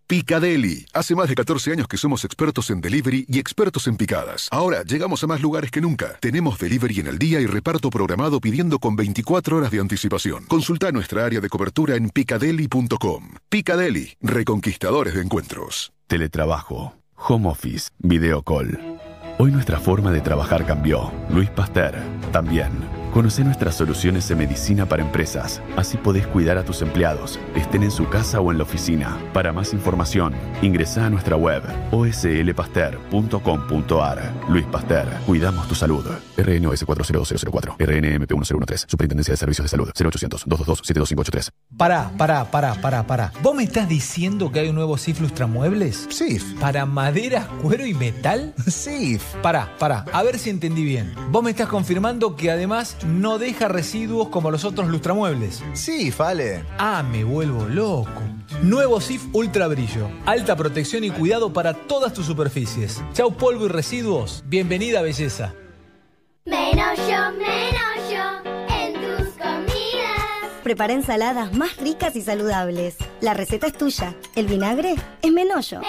Picadeli. 0.07 0.85
Hace 0.92 1.14
más 1.14 1.30
de 1.30 1.35
14 1.35 1.72
años 1.72 1.88
que 1.88 1.96
somos 1.96 2.26
expertos 2.26 2.68
en 2.68 2.83
delivery 2.83 3.24
y 3.26 3.38
expertos 3.38 3.87
en 3.87 3.96
picadas. 3.96 4.48
Ahora 4.50 4.83
llegamos 4.83 5.24
a 5.24 5.26
más 5.26 5.40
lugares 5.40 5.70
que 5.70 5.80
nunca. 5.80 6.18
Tenemos 6.20 6.59
delivery 6.59 7.00
en 7.00 7.07
el 7.07 7.18
día 7.18 7.40
y 7.40 7.46
reparto 7.46 7.88
programado 7.88 8.38
pidiendo 8.38 8.78
con 8.78 8.96
24 8.96 9.57
horas 9.57 9.70
de 9.70 9.80
anticipación. 9.80 10.44
Consulta 10.44 10.92
nuestra 10.92 11.24
área 11.24 11.40
de 11.40 11.48
cobertura 11.48 11.96
en 11.96 12.11
picadeli.com. 12.11 13.37
Picadeli, 13.48 14.12
reconquistadores 14.20 15.14
de 15.14 15.22
encuentros. 15.22 15.92
Teletrabajo, 16.07 16.96
home 17.16 17.48
office, 17.48 17.88
video 17.98 18.42
call. 18.42 18.93
Hoy 19.37 19.51
nuestra 19.51 19.81
forma 19.81 20.12
de 20.12 20.20
trabajar 20.20 20.64
cambió. 20.64 21.11
Luis 21.29 21.51
Pasteur, 21.51 21.97
también. 22.31 23.04
Conoce 23.14 23.42
nuestras 23.44 23.77
soluciones 23.77 24.29
en 24.33 24.38
medicina 24.38 24.87
para 24.87 25.00
empresas. 25.00 25.62
Así 25.77 25.96
podés 25.96 26.27
cuidar 26.27 26.59
a 26.59 26.64
tus 26.64 26.83
empleados, 26.83 27.38
estén 27.55 27.85
en 27.85 27.92
su 27.92 28.09
casa 28.09 28.40
o 28.40 28.50
en 28.50 28.59
la 28.59 28.64
oficina. 28.64 29.16
Para 29.33 29.53
más 29.53 29.72
información, 29.72 30.35
ingresa 30.62 31.07
a 31.07 31.11
nuestra 31.11 31.37
web 31.37 31.62
oslpaster.com.ar. 31.92 34.33
Luis 34.48 34.66
Pasteur, 34.66 35.07
cuidamos 35.27 35.68
tu 35.68 35.77
salud. 35.77 36.05
RNOS 36.37 36.85
40204, 36.85 37.77
RNMP 37.79 38.33
1013, 38.33 38.87
Superintendencia 38.88 39.35
de 39.35 39.37
Servicios 39.37 39.66
de 39.66 39.68
Salud, 39.68 39.92
0800 39.94 40.42
222 40.44 40.81
72583. 40.85 41.53
Pará, 41.77 42.11
pará, 42.18 42.50
pará, 42.50 42.74
pará, 42.74 43.07
pará. 43.07 43.33
¿Vos 43.42 43.55
me 43.55 43.62
estás 43.62 43.88
diciendo 43.88 44.50
que 44.50 44.59
hay 44.59 44.70
un 44.70 44.74
nuevo 44.74 44.98
SIF 44.98 45.20
Lustramuebles? 45.20 46.09
SIF. 46.11 46.42
¿Para 46.59 46.85
maderas, 46.85 47.46
cuero 47.62 47.87
y 47.87 47.94
metal? 47.94 48.55
SIF. 48.66 49.22
Pará, 49.40 49.72
pará, 49.79 50.05
a 50.12 50.24
ver 50.24 50.40
si 50.40 50.50
entendí 50.50 50.83
bien. 50.83 51.14
Vos 51.31 51.44
me 51.44 51.50
estás 51.50 51.68
confirmando 51.68 52.35
que 52.35 52.50
además 52.50 52.96
no 53.07 53.38
deja 53.38 53.69
residuos 53.69 54.29
como 54.29 54.51
los 54.51 54.64
otros 54.64 54.88
lustramuebles. 54.88 55.62
Sí, 55.73 56.11
Fale. 56.11 56.64
Ah, 56.79 57.03
me 57.03 57.25
vuelvo 57.25 57.67
loco. 57.67 58.23
Nuevo 58.62 59.01
SIF 59.01 59.23
Ultra 59.33 59.67
Brillo. 59.69 60.09
Alta 60.27 60.57
protección 60.57 61.05
y 61.05 61.11
cuidado 61.11 61.53
para 61.53 61.75
todas 61.75 62.12
tus 62.12 62.27
superficies. 62.27 63.03
Chau 63.12 63.33
polvo 63.35 63.67
y 63.67 63.69
residuos. 63.69 64.45
Bienvenida 64.47 65.03
belleza. 65.03 65.55
Menos 66.45 66.97
yo, 66.99 67.33
menos 67.38 68.11
yo 68.11 68.51
en 68.75 68.93
tus 68.95 69.29
comidas. 69.38 70.61
Prepara 70.62 70.93
ensaladas 70.93 71.55
más 71.55 71.77
ricas 71.79 72.17
y 72.17 72.23
saludables. 72.23 72.97
La 73.21 73.35
receta 73.35 73.67
es 73.67 73.73
tuya. 73.73 74.14
El 74.35 74.47
vinagre 74.47 74.95
es 75.23 75.33
Menollo. 75.33 75.81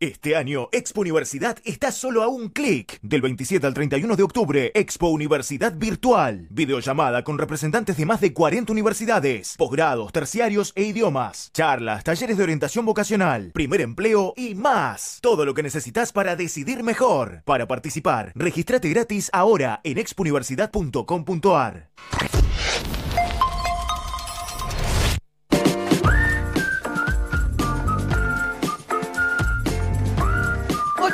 Este 0.00 0.34
año, 0.34 0.68
Expo 0.72 1.02
Universidad 1.02 1.58
está 1.64 1.92
solo 1.92 2.22
a 2.22 2.28
un 2.28 2.48
clic. 2.48 2.98
Del 3.00 3.22
27 3.22 3.66
al 3.66 3.74
31 3.74 4.16
de 4.16 4.22
octubre, 4.22 4.72
Expo 4.74 5.08
Universidad 5.08 5.72
Virtual. 5.76 6.48
Videollamada 6.50 7.22
con 7.22 7.38
representantes 7.38 7.96
de 7.96 8.04
más 8.04 8.20
de 8.20 8.32
40 8.32 8.72
universidades, 8.72 9.56
posgrados, 9.56 10.12
terciarios 10.12 10.72
e 10.74 10.82
idiomas. 10.82 11.50
Charlas, 11.52 12.02
talleres 12.02 12.36
de 12.36 12.42
orientación 12.42 12.84
vocacional, 12.84 13.52
primer 13.52 13.80
empleo 13.80 14.34
y 14.36 14.54
más. 14.54 15.18
Todo 15.22 15.44
lo 15.44 15.54
que 15.54 15.62
necesitas 15.62 16.12
para 16.12 16.34
decidir 16.36 16.82
mejor. 16.82 17.42
Para 17.44 17.68
participar, 17.68 18.32
regístrate 18.34 18.88
gratis 18.88 19.30
ahora 19.32 19.80
en 19.84 19.98
expouniversidad.com.ar. 19.98 21.90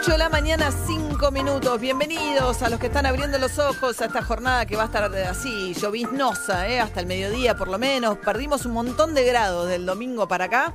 8 0.01 0.13
de 0.13 0.19
la 0.19 0.29
mañana, 0.31 0.71
5 0.87 1.31
minutos. 1.31 1.79
Bienvenidos 1.81 2.63
a 2.63 2.71
los 2.71 2.79
que 2.81 2.87
están 2.87 3.05
abriendo 3.07 3.39
los 3.39 3.59
ojos 3.59 4.01
a 4.01 4.07
esta 4.07 4.23
jornada 4.23 4.65
que 4.65 4.75
va 4.77 4.85
a 4.85 4.87
estar 4.87 5.05
así, 5.05 5.75
lloviznosa, 5.75 6.69
¿eh? 6.69 6.81
hasta 6.81 7.01
el 7.01 7.07
mediodía 7.07 7.55
por 7.57 7.69
lo 7.69 7.79
menos. 7.79 8.17
Perdimos 8.19 8.65
un 8.65 8.73
montón 8.73 9.15
de 9.15 9.25
grados 9.25 9.69
del 9.69 9.85
domingo 9.85 10.27
para 10.27 10.47
acá. 10.47 10.73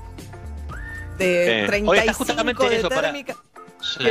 De 1.18 1.64
Eh, 1.64 1.66
35 1.68 1.92
hoy 1.92 1.98
está 2.00 2.14
justamente 2.14 2.70
de 2.70 2.78
eso 2.78 2.90
para- 2.90 3.02
térmica. 3.04 3.36
Sí. 3.82 4.04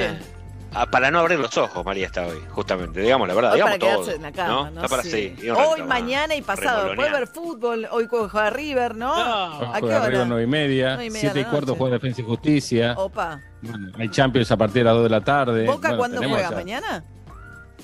Ah, 0.74 0.86
para 0.86 1.10
no 1.10 1.20
abrir 1.20 1.38
los 1.38 1.56
ojos, 1.56 1.84
María 1.84 2.06
está 2.06 2.26
hoy, 2.26 2.38
justamente. 2.50 3.00
Digamos 3.00 3.28
la 3.28 3.34
verdad, 3.34 3.52
Hoy 3.52 3.56
digamos 3.58 3.78
para 3.78 3.94
todo. 3.94 4.10
en 4.10 4.22
la 4.22 4.32
cama, 4.32 4.70
¿no? 4.70 4.76
Está 4.82 4.88
para 4.88 5.02
Sí. 5.04 5.36
Hoy, 5.56 5.82
mañana 5.84 6.34
y 6.34 6.42
pasado. 6.42 6.88
Remolonear. 6.90 7.12
ver 7.20 7.28
fútbol. 7.28 7.88
Hoy 7.90 8.06
juega 8.08 8.50
River, 8.50 8.94
¿no? 8.96 9.12
¿A 9.14 9.78
qué 9.78 9.86
hora? 9.86 10.04
arriba 10.04 10.24
9 10.26 10.42
y 10.42 10.46
media, 10.46 10.88
Nueve 10.94 11.06
y 11.06 11.10
media 11.10 11.20
7 11.20 11.38
y 11.38 11.42
de 11.42 11.44
la 11.44 11.50
cuarto 11.50 11.66
noche. 11.68 11.78
juega 11.78 11.94
Defensa 11.94 12.20
y 12.20 12.24
Justicia. 12.24 12.94
Opa. 12.96 13.40
Bueno, 13.62 13.92
hay 13.98 14.08
Champions 14.10 14.50
a 14.50 14.56
partir 14.56 14.82
de 14.82 14.84
las 14.84 14.94
2 14.94 15.02
de 15.04 15.10
la 15.10 15.20
tarde. 15.20 15.66
¿Boca 15.66 15.88
Bueno, 15.94 15.98
cuándo 15.98 16.18
juega? 16.28 16.50
¿Mañana? 16.50 17.04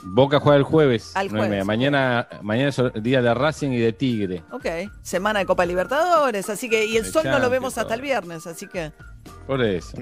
Boca 0.02 0.40
juega 0.40 0.56
el 0.56 0.62
jueves. 0.64 1.12
Al 1.14 1.28
nueve 1.30 1.46
y 1.46 1.50
media. 1.50 1.64
jueves. 1.64 1.66
Mañana, 1.66 2.28
mañana 2.42 2.68
es 2.70 2.78
el 2.78 3.02
día 3.02 3.20
de 3.20 3.34
Racing 3.34 3.70
y 3.72 3.78
de 3.78 3.92
Tigre. 3.92 4.42
Ok. 4.50 4.66
Semana 5.02 5.40
de 5.40 5.46
Copa 5.46 5.66
Libertadores. 5.66 6.48
Así 6.48 6.68
que. 6.70 6.86
Y 6.86 6.96
el 6.96 7.04
El 7.04 7.12
sol 7.12 7.24
no 7.26 7.38
lo 7.38 7.50
vemos 7.50 7.76
hasta 7.78 7.94
el 7.94 8.00
viernes. 8.00 8.46
Así 8.46 8.66
que. 8.66 8.92
Por 9.46 9.62
eso. 9.62 9.98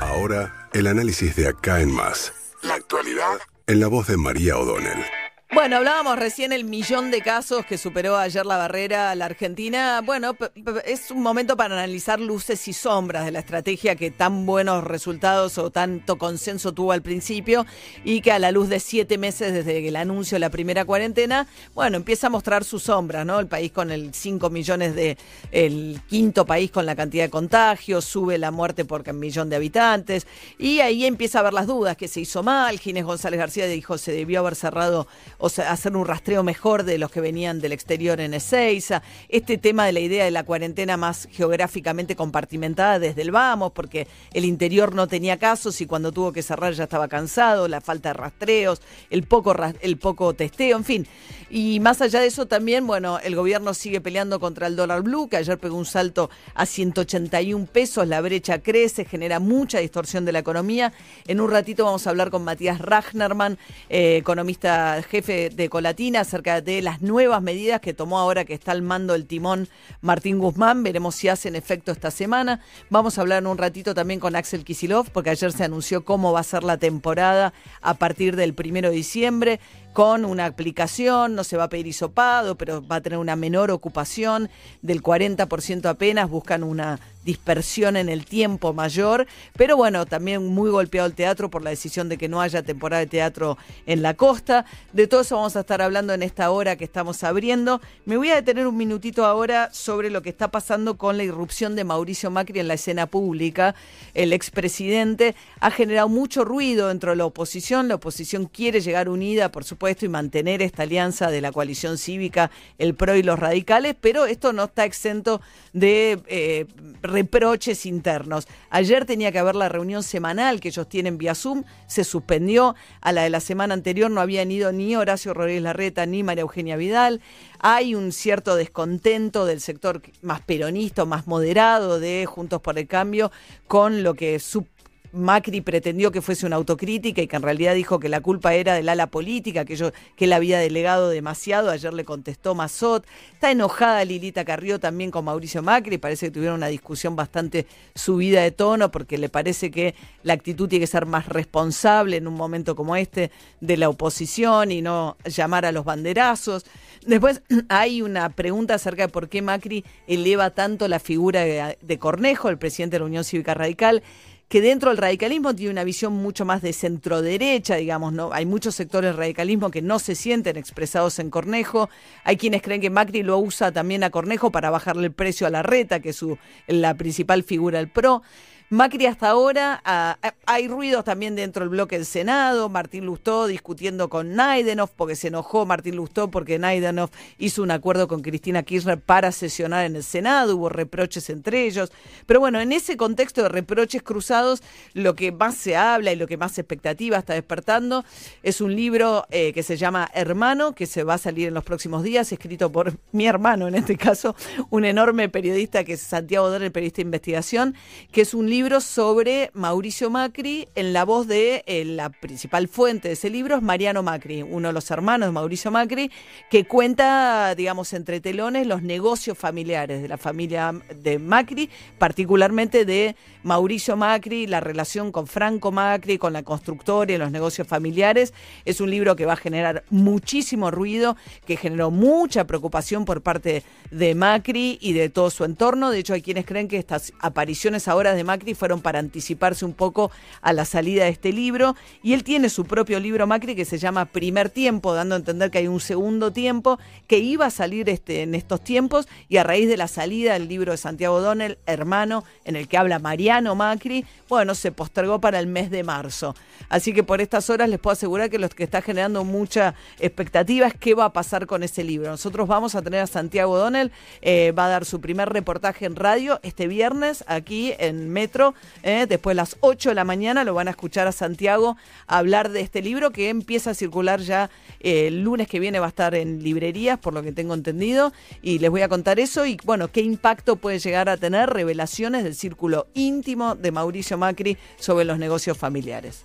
Ahora, 0.00 0.52
el 0.72 0.86
análisis 0.86 1.36
de 1.36 1.48
acá 1.48 1.80
en 1.80 1.90
más. 1.90 2.32
La 2.62 2.74
actualidad 2.74 3.38
en 3.66 3.80
la 3.80 3.86
voz 3.86 4.08
de 4.08 4.16
María 4.16 4.58
O'Donnell. 4.58 5.04
Bueno, 5.52 5.78
hablábamos 5.78 6.16
recién 6.16 6.52
el 6.52 6.62
millón 6.62 7.10
de 7.10 7.22
casos 7.22 7.66
que 7.66 7.76
superó 7.76 8.16
ayer 8.16 8.46
la 8.46 8.56
barrera 8.56 9.10
a 9.10 9.16
la 9.16 9.24
Argentina. 9.24 10.00
Bueno, 10.00 10.36
es 10.84 11.10
un 11.10 11.22
momento 11.22 11.56
para 11.56 11.74
analizar 11.74 12.20
luces 12.20 12.68
y 12.68 12.72
sombras 12.72 13.24
de 13.24 13.32
la 13.32 13.40
estrategia 13.40 13.96
que 13.96 14.12
tan 14.12 14.46
buenos 14.46 14.84
resultados 14.84 15.58
o 15.58 15.70
tanto 15.70 16.18
consenso 16.18 16.72
tuvo 16.72 16.92
al 16.92 17.02
principio 17.02 17.66
y 18.04 18.20
que 18.20 18.30
a 18.30 18.38
la 18.38 18.52
luz 18.52 18.68
de 18.68 18.78
siete 18.78 19.18
meses 19.18 19.52
desde 19.52 19.88
el 19.88 19.96
anuncio 19.96 20.36
de 20.36 20.40
la 20.40 20.50
primera 20.50 20.84
cuarentena, 20.84 21.48
bueno, 21.74 21.96
empieza 21.96 22.28
a 22.28 22.30
mostrar 22.30 22.62
sus 22.62 22.84
sombras, 22.84 23.26
¿no? 23.26 23.40
El 23.40 23.48
país 23.48 23.72
con 23.72 23.90
el 23.90 24.14
5 24.14 24.50
millones 24.50 24.94
de, 24.94 25.18
el 25.50 26.00
quinto 26.08 26.46
país 26.46 26.70
con 26.70 26.86
la 26.86 26.94
cantidad 26.94 27.24
de 27.24 27.30
contagios, 27.30 28.04
sube 28.04 28.38
la 28.38 28.52
muerte 28.52 28.84
por 28.84 29.12
millón 29.12 29.50
de 29.50 29.56
habitantes 29.56 30.28
y 30.58 30.78
ahí 30.78 31.04
empieza 31.06 31.40
a 31.40 31.42
ver 31.42 31.54
las 31.54 31.66
dudas, 31.66 31.96
que 31.96 32.06
se 32.06 32.20
hizo 32.20 32.44
mal, 32.44 32.78
Ginés 32.78 33.04
González 33.04 33.40
García 33.40 33.66
dijo 33.66 33.98
se 33.98 34.12
debió 34.12 34.38
haber 34.38 34.54
cerrado 34.54 35.08
o 35.40 35.48
sea, 35.48 35.72
hacer 35.72 35.96
un 35.96 36.06
rastreo 36.06 36.42
mejor 36.42 36.84
de 36.84 36.98
los 36.98 37.10
que 37.10 37.20
venían 37.20 37.60
del 37.60 37.72
exterior 37.72 38.20
en 38.20 38.34
Ezeiza, 38.34 39.02
este 39.28 39.58
tema 39.58 39.86
de 39.86 39.92
la 39.92 40.00
idea 40.00 40.24
de 40.24 40.30
la 40.30 40.44
cuarentena 40.44 40.96
más 40.96 41.28
geográficamente 41.32 42.14
compartimentada 42.14 42.98
desde 42.98 43.22
el 43.22 43.30
vamos, 43.30 43.72
porque 43.72 44.06
el 44.34 44.44
interior 44.44 44.94
no 44.94 45.08
tenía 45.08 45.38
casos 45.38 45.80
y 45.80 45.86
cuando 45.86 46.12
tuvo 46.12 46.32
que 46.32 46.42
cerrar 46.42 46.74
ya 46.74 46.84
estaba 46.84 47.08
cansado, 47.08 47.68
la 47.68 47.80
falta 47.80 48.10
de 48.10 48.14
rastreos, 48.14 48.82
el 49.08 49.22
poco, 49.22 49.54
el 49.80 49.96
poco 49.96 50.34
testeo, 50.34 50.76
en 50.76 50.84
fin. 50.84 51.06
Y 51.48 51.80
más 51.80 52.00
allá 52.00 52.20
de 52.20 52.28
eso 52.28 52.46
también, 52.46 52.86
bueno, 52.86 53.18
el 53.18 53.34
gobierno 53.34 53.74
sigue 53.74 54.00
peleando 54.00 54.38
contra 54.38 54.68
el 54.68 54.76
dólar 54.76 55.02
blue, 55.02 55.28
que 55.28 55.36
ayer 55.36 55.58
pegó 55.58 55.76
un 55.76 55.84
salto 55.84 56.30
a 56.54 56.64
181 56.64 57.66
pesos, 57.66 58.06
la 58.06 58.20
brecha 58.20 58.60
crece, 58.62 59.04
genera 59.04 59.40
mucha 59.40 59.78
distorsión 59.78 60.24
de 60.24 60.32
la 60.32 60.38
economía. 60.38 60.92
En 61.26 61.40
un 61.40 61.50
ratito 61.50 61.84
vamos 61.84 62.06
a 62.06 62.10
hablar 62.10 62.30
con 62.30 62.44
Matías 62.44 62.78
Ragnerman, 62.78 63.58
eh, 63.88 64.18
economista 64.18 65.02
jefe 65.02 65.29
de 65.30 65.68
Colatina, 65.68 66.20
acerca 66.20 66.60
de 66.60 66.82
las 66.82 67.02
nuevas 67.02 67.40
medidas 67.40 67.80
que 67.80 67.94
tomó 67.94 68.18
ahora 68.18 68.44
que 68.44 68.54
está 68.54 68.72
al 68.72 68.82
mando 68.82 69.14
el 69.14 69.26
timón 69.26 69.68
Martín 70.00 70.38
Guzmán. 70.38 70.82
Veremos 70.82 71.14
si 71.14 71.28
hacen 71.28 71.54
efecto 71.54 71.92
esta 71.92 72.10
semana. 72.10 72.60
Vamos 72.90 73.16
a 73.16 73.20
hablar 73.20 73.46
un 73.46 73.56
ratito 73.56 73.94
también 73.94 74.18
con 74.18 74.34
Axel 74.34 74.64
Kisilov, 74.64 75.10
porque 75.10 75.30
ayer 75.30 75.52
se 75.52 75.62
anunció 75.62 76.04
cómo 76.04 76.32
va 76.32 76.40
a 76.40 76.44
ser 76.44 76.64
la 76.64 76.78
temporada 76.78 77.52
a 77.80 77.94
partir 77.94 78.34
del 78.34 78.54
primero 78.54 78.90
de 78.90 78.96
diciembre 78.96 79.60
con 79.92 80.24
una 80.24 80.46
aplicación, 80.46 81.34
no 81.34 81.44
se 81.44 81.56
va 81.56 81.64
a 81.64 81.68
pedir 81.68 81.86
hisopado, 81.86 82.56
pero 82.56 82.86
va 82.86 82.96
a 82.96 83.00
tener 83.00 83.18
una 83.18 83.36
menor 83.36 83.70
ocupación 83.70 84.48
del 84.82 85.02
40% 85.02 85.86
apenas, 85.86 86.30
buscan 86.30 86.62
una 86.62 87.00
dispersión 87.24 87.96
en 87.96 88.08
el 88.08 88.24
tiempo 88.24 88.72
mayor, 88.72 89.26
pero 89.54 89.76
bueno, 89.76 90.06
también 90.06 90.46
muy 90.46 90.70
golpeado 90.70 91.06
el 91.06 91.14
teatro 91.14 91.50
por 91.50 91.62
la 91.62 91.68
decisión 91.68 92.08
de 92.08 92.16
que 92.16 92.28
no 92.28 92.40
haya 92.40 92.62
temporada 92.62 93.00
de 93.00 93.08
teatro 93.08 93.58
en 93.84 94.00
la 94.00 94.14
costa. 94.14 94.64
De 94.94 95.06
todo 95.06 95.20
eso 95.20 95.36
vamos 95.36 95.54
a 95.54 95.60
estar 95.60 95.82
hablando 95.82 96.14
en 96.14 96.22
esta 96.22 96.50
hora 96.50 96.76
que 96.76 96.84
estamos 96.84 97.22
abriendo. 97.22 97.82
Me 98.06 98.16
voy 98.16 98.30
a 98.30 98.36
detener 98.36 98.66
un 98.66 98.76
minutito 98.76 99.26
ahora 99.26 99.68
sobre 99.72 100.08
lo 100.08 100.22
que 100.22 100.30
está 100.30 100.50
pasando 100.50 100.96
con 100.96 101.18
la 101.18 101.24
irrupción 101.24 101.76
de 101.76 101.84
Mauricio 101.84 102.30
Macri 102.30 102.60
en 102.60 102.68
la 102.68 102.74
escena 102.74 103.06
pública. 103.06 103.74
El 104.14 104.32
expresidente 104.32 105.34
ha 105.60 105.70
generado 105.70 106.08
mucho 106.08 106.44
ruido 106.44 106.88
dentro 106.88 107.10
de 107.10 107.16
la 107.16 107.26
oposición. 107.26 107.88
La 107.88 107.96
oposición 107.96 108.46
quiere 108.46 108.80
llegar 108.80 109.10
unida, 109.10 109.52
por 109.52 109.64
supuesto, 109.64 109.79
y 109.80 110.08
mantener 110.08 110.60
esta 110.60 110.82
alianza 110.82 111.30
de 111.30 111.40
la 111.40 111.52
coalición 111.52 111.96
cívica, 111.96 112.50
el 112.76 112.94
PRO 112.94 113.16
y 113.16 113.22
los 113.22 113.38
radicales, 113.38 113.96
pero 113.98 114.26
esto 114.26 114.52
no 114.52 114.64
está 114.64 114.84
exento 114.84 115.40
de 115.72 116.20
eh, 116.26 116.66
reproches 117.00 117.86
internos. 117.86 118.46
Ayer 118.68 119.06
tenía 119.06 119.32
que 119.32 119.38
haber 119.38 119.56
la 119.56 119.70
reunión 119.70 120.02
semanal 120.02 120.60
que 120.60 120.68
ellos 120.68 120.86
tienen 120.86 121.16
vía 121.16 121.34
Zoom, 121.34 121.64
se 121.86 122.04
suspendió. 122.04 122.76
A 123.00 123.12
la 123.12 123.22
de 123.22 123.30
la 123.30 123.40
semana 123.40 123.72
anterior 123.72 124.10
no 124.10 124.20
habían 124.20 124.50
ido 124.52 124.70
ni 124.70 124.94
Horacio 124.96 125.32
Rodríguez 125.32 125.62
Larreta 125.62 126.04
ni 126.04 126.22
María 126.22 126.42
Eugenia 126.42 126.76
Vidal. 126.76 127.22
Hay 127.58 127.94
un 127.94 128.12
cierto 128.12 128.56
descontento 128.56 129.46
del 129.46 129.62
sector 129.62 130.02
más 130.20 130.42
peronista, 130.42 131.06
más 131.06 131.26
moderado 131.26 131.98
de 132.00 132.26
Juntos 132.26 132.60
por 132.60 132.78
el 132.78 132.86
Cambio 132.86 133.32
con 133.66 134.02
lo 134.02 134.12
que 134.12 134.38
su 134.40 134.66
Macri 135.12 135.60
pretendió 135.60 136.12
que 136.12 136.22
fuese 136.22 136.46
una 136.46 136.56
autocrítica 136.56 137.22
y 137.22 137.26
que 137.26 137.36
en 137.36 137.42
realidad 137.42 137.74
dijo 137.74 137.98
que 137.98 138.08
la 138.08 138.20
culpa 138.20 138.54
era 138.54 138.74
del 138.74 138.88
ala 138.88 139.08
política, 139.08 139.64
que, 139.64 139.76
yo, 139.76 139.92
que 140.16 140.26
él 140.26 140.32
había 140.32 140.58
delegado 140.58 141.08
demasiado. 141.08 141.70
Ayer 141.70 141.92
le 141.92 142.04
contestó 142.04 142.54
Mazot. 142.54 143.04
Está 143.32 143.50
enojada 143.50 144.04
Lilita 144.04 144.44
Carrió 144.44 144.78
también 144.78 145.10
con 145.10 145.24
Mauricio 145.24 145.62
Macri. 145.62 145.98
Parece 145.98 146.26
que 146.26 146.32
tuvieron 146.32 146.56
una 146.56 146.68
discusión 146.68 147.16
bastante 147.16 147.66
subida 147.94 148.42
de 148.42 148.52
tono 148.52 148.90
porque 148.90 149.18
le 149.18 149.28
parece 149.28 149.70
que 149.70 149.94
la 150.22 150.34
actitud 150.34 150.68
tiene 150.68 150.84
que 150.84 150.86
ser 150.86 151.06
más 151.06 151.26
responsable 151.26 152.16
en 152.16 152.28
un 152.28 152.34
momento 152.34 152.76
como 152.76 152.96
este 152.96 153.30
de 153.60 153.76
la 153.76 153.88
oposición 153.88 154.70
y 154.70 154.82
no 154.82 155.16
llamar 155.24 155.64
a 155.64 155.72
los 155.72 155.84
banderazos. 155.84 156.64
Después 157.04 157.42
hay 157.68 158.02
una 158.02 158.28
pregunta 158.30 158.74
acerca 158.74 159.02
de 159.02 159.08
por 159.08 159.28
qué 159.28 159.42
Macri 159.42 159.84
eleva 160.06 160.50
tanto 160.50 160.86
la 160.88 161.00
figura 161.00 161.40
de, 161.40 161.78
de 161.80 161.98
Cornejo, 161.98 162.48
el 162.48 162.58
presidente 162.58 162.96
de 162.96 163.00
la 163.00 163.06
Unión 163.06 163.24
Cívica 163.24 163.54
Radical 163.54 164.02
que 164.50 164.60
dentro 164.60 164.90
del 164.90 164.98
radicalismo 164.98 165.54
tiene 165.54 165.70
una 165.70 165.84
visión 165.84 166.12
mucho 166.12 166.44
más 166.44 166.60
de 166.60 166.72
centro 166.72 167.22
derecha, 167.22 167.76
digamos, 167.76 168.12
¿no? 168.12 168.32
Hay 168.32 168.46
muchos 168.46 168.74
sectores 168.74 169.10
del 169.10 169.16
radicalismo 169.16 169.70
que 169.70 169.80
no 169.80 170.00
se 170.00 170.16
sienten 170.16 170.56
expresados 170.56 171.20
en 171.20 171.30
Cornejo. 171.30 171.88
Hay 172.24 172.36
quienes 172.36 172.60
creen 172.60 172.80
que 172.80 172.90
Macri 172.90 173.22
lo 173.22 173.38
usa 173.38 173.70
también 173.70 174.02
a 174.02 174.10
Cornejo 174.10 174.50
para 174.50 174.70
bajarle 174.70 175.06
el 175.06 175.12
precio 175.12 175.46
a 175.46 175.50
la 175.50 175.62
reta, 175.62 176.00
que 176.00 176.08
es 176.08 176.16
su, 176.16 176.36
la 176.66 176.94
principal 176.94 177.44
figura 177.44 177.78
del 177.78 177.90
PRO. 177.90 178.24
Macri 178.72 179.06
hasta 179.06 179.28
ahora, 179.28 179.82
ah, 179.84 180.16
ah, 180.22 180.34
hay 180.46 180.68
ruidos 180.68 181.02
también 181.02 181.34
dentro 181.34 181.64
del 181.64 181.70
bloque 181.70 181.96
del 181.96 182.06
Senado, 182.06 182.68
Martín 182.68 183.04
Lustó 183.04 183.48
discutiendo 183.48 184.08
con 184.08 184.36
Naidenov, 184.36 184.90
porque 184.94 185.16
se 185.16 185.26
enojó 185.26 185.66
Martín 185.66 185.96
Lustó 185.96 186.30
porque 186.30 186.56
Naidenov 186.56 187.10
hizo 187.38 187.64
un 187.64 187.72
acuerdo 187.72 188.06
con 188.06 188.22
Cristina 188.22 188.62
Kirchner 188.62 189.00
para 189.00 189.32
sesionar 189.32 189.86
en 189.86 189.96
el 189.96 190.04
Senado, 190.04 190.54
hubo 190.54 190.68
reproches 190.68 191.30
entre 191.30 191.66
ellos. 191.66 191.90
Pero 192.26 192.38
bueno, 192.38 192.60
en 192.60 192.70
ese 192.70 192.96
contexto 192.96 193.42
de 193.42 193.48
reproches 193.48 194.04
cruzados, 194.04 194.62
lo 194.94 195.16
que 195.16 195.32
más 195.32 195.56
se 195.56 195.74
habla 195.74 196.12
y 196.12 196.16
lo 196.16 196.28
que 196.28 196.36
más 196.36 196.56
expectativa 196.56 197.18
está 197.18 197.34
despertando 197.34 198.04
es 198.44 198.60
un 198.60 198.76
libro 198.76 199.26
eh, 199.32 199.52
que 199.52 199.64
se 199.64 199.78
llama 199.78 200.08
Hermano, 200.14 200.76
que 200.76 200.86
se 200.86 201.02
va 201.02 201.14
a 201.14 201.18
salir 201.18 201.48
en 201.48 201.54
los 201.54 201.64
próximos 201.64 202.04
días, 202.04 202.30
escrito 202.30 202.70
por 202.70 202.92
mi 203.10 203.26
hermano 203.26 203.66
en 203.66 203.74
este 203.74 203.96
caso, 203.96 204.36
un 204.70 204.84
enorme 204.84 205.28
periodista 205.28 205.82
que 205.82 205.94
es 205.94 206.02
Santiago 206.02 206.48
Dor, 206.48 206.62
el 206.62 206.70
periodista 206.70 206.98
de 206.98 207.06
investigación, 207.06 207.74
que 208.12 208.20
es 208.20 208.32
un 208.32 208.48
libro 208.48 208.59
sobre 208.60 209.50
Mauricio 209.54 210.10
Macri 210.10 210.68
en 210.74 210.92
la 210.92 211.04
voz 211.04 211.26
de 211.26 211.64
eh, 211.66 211.84
la 211.86 212.10
principal 212.10 212.68
fuente 212.68 213.08
de 213.08 213.14
ese 213.14 213.30
libro 213.30 213.56
es 213.56 213.62
Mariano 213.62 214.02
Macri, 214.02 214.42
uno 214.42 214.68
de 214.68 214.74
los 214.74 214.90
hermanos 214.90 215.28
de 215.28 215.32
Mauricio 215.32 215.70
Macri, 215.70 216.10
que 216.50 216.66
cuenta, 216.66 217.54
digamos, 217.54 217.94
entre 217.94 218.20
telones 218.20 218.66
los 218.66 218.82
negocios 218.82 219.38
familiares 219.38 220.02
de 220.02 220.08
la 220.08 220.18
familia 220.18 220.74
de 220.94 221.18
Macri, 221.18 221.70
particularmente 221.98 222.84
de 222.84 223.16
Mauricio 223.42 223.96
Macri, 223.96 224.46
la 224.46 224.60
relación 224.60 225.10
con 225.10 225.26
Franco 225.26 225.72
Macri, 225.72 226.18
con 226.18 226.34
la 226.34 226.42
constructora 226.42 227.10
y 227.10 227.16
los 227.16 227.30
negocios 227.30 227.66
familiares. 227.66 228.34
Es 228.66 228.82
un 228.82 228.90
libro 228.90 229.16
que 229.16 229.24
va 229.24 229.32
a 229.32 229.36
generar 229.36 229.84
muchísimo 229.88 230.70
ruido, 230.70 231.16
que 231.46 231.56
generó 231.56 231.90
mucha 231.90 232.46
preocupación 232.46 233.06
por 233.06 233.22
parte 233.22 233.62
de 233.90 234.14
Macri 234.14 234.78
y 234.82 234.92
de 234.92 235.08
todo 235.08 235.30
su 235.30 235.44
entorno. 235.44 235.90
De 235.90 235.98
hecho, 235.98 236.12
hay 236.12 236.20
quienes 236.20 236.44
creen 236.44 236.68
que 236.68 236.76
estas 236.76 237.14
apariciones 237.20 237.88
ahora 237.88 238.14
de 238.14 238.22
Macri 238.22 238.49
fueron 238.54 238.80
para 238.80 238.98
anticiparse 238.98 239.64
un 239.64 239.72
poco 239.72 240.10
a 240.42 240.52
la 240.52 240.64
salida 240.64 241.04
de 241.04 241.10
este 241.10 241.32
libro. 241.32 241.76
Y 242.02 242.12
él 242.12 242.24
tiene 242.24 242.48
su 242.48 242.64
propio 242.64 243.00
libro 243.00 243.26
Macri 243.26 243.54
que 243.54 243.64
se 243.64 243.78
llama 243.78 244.06
Primer 244.06 244.50
Tiempo, 244.50 244.94
dando 244.94 245.14
a 245.14 245.18
entender 245.18 245.50
que 245.50 245.58
hay 245.58 245.68
un 245.68 245.80
segundo 245.80 246.32
tiempo 246.32 246.78
que 247.06 247.18
iba 247.18 247.46
a 247.46 247.50
salir 247.50 247.88
este, 247.88 248.22
en 248.22 248.34
estos 248.34 248.62
tiempos 248.62 249.08
y 249.28 249.36
a 249.36 249.44
raíz 249.44 249.68
de 249.68 249.76
la 249.76 249.88
salida 249.88 250.34
del 250.34 250.48
libro 250.48 250.72
de 250.72 250.78
Santiago 250.78 251.20
Donel, 251.20 251.58
hermano, 251.66 252.24
en 252.44 252.56
el 252.56 252.68
que 252.68 252.76
habla 252.76 252.98
Mariano 252.98 253.54
Macri, 253.54 254.04
bueno, 254.28 254.54
se 254.54 254.72
postergó 254.72 255.20
para 255.20 255.38
el 255.38 255.46
mes 255.46 255.70
de 255.70 255.82
marzo. 255.82 256.34
Así 256.68 256.92
que 256.92 257.02
por 257.02 257.20
estas 257.20 257.50
horas 257.50 257.68
les 257.68 257.80
puedo 257.80 257.92
asegurar 257.92 258.30
que 258.30 258.38
lo 258.38 258.48
que 258.48 258.64
está 258.64 258.80
generando 258.80 259.24
mucha 259.24 259.74
expectativa 259.98 260.66
es 260.66 260.74
qué 260.74 260.94
va 260.94 261.06
a 261.06 261.12
pasar 261.12 261.46
con 261.46 261.62
ese 261.62 261.82
libro. 261.82 262.10
Nosotros 262.10 262.46
vamos 262.46 262.74
a 262.74 262.82
tener 262.82 263.00
a 263.00 263.06
Santiago 263.06 263.58
Donel, 263.58 263.90
eh, 264.22 264.52
va 264.52 264.66
a 264.66 264.68
dar 264.68 264.84
su 264.84 265.00
primer 265.00 265.28
reportaje 265.28 265.86
en 265.86 265.96
radio 265.96 266.38
este 266.42 266.68
viernes 266.68 267.24
aquí 267.26 267.74
en 267.78 268.10
Metro, 268.10 268.39
eh, 268.82 269.06
después 269.08 269.32
de 269.32 269.36
las 269.36 269.56
8 269.60 269.90
de 269.90 269.94
la 269.94 270.04
mañana 270.04 270.44
lo 270.44 270.54
van 270.54 270.68
a 270.68 270.72
escuchar 270.72 271.06
a 271.06 271.12
Santiago 271.12 271.76
hablar 272.06 272.50
de 272.50 272.60
este 272.60 272.82
libro 272.82 273.10
que 273.10 273.28
empieza 273.28 273.70
a 273.70 273.74
circular 273.74 274.20
ya 274.20 274.50
eh, 274.80 275.08
el 275.08 275.22
lunes 275.22 275.48
que 275.48 275.60
viene 275.60 275.78
va 275.78 275.86
a 275.86 275.90
estar 275.90 276.14
en 276.14 276.42
librerías, 276.42 276.98
por 276.98 277.14
lo 277.14 277.22
que 277.22 277.32
tengo 277.32 277.54
entendido, 277.54 278.12
y 278.42 278.58
les 278.58 278.70
voy 278.70 278.82
a 278.82 278.88
contar 278.88 279.20
eso 279.20 279.46
y 279.46 279.58
bueno, 279.64 279.88
qué 279.88 280.00
impacto 280.00 280.56
puede 280.56 280.78
llegar 280.78 281.08
a 281.08 281.16
tener 281.16 281.50
revelaciones 281.50 282.24
del 282.24 282.34
círculo 282.34 282.86
íntimo 282.94 283.54
de 283.54 283.70
Mauricio 283.70 284.18
Macri 284.18 284.56
sobre 284.78 285.04
los 285.04 285.18
negocios 285.18 285.56
familiares. 285.56 286.24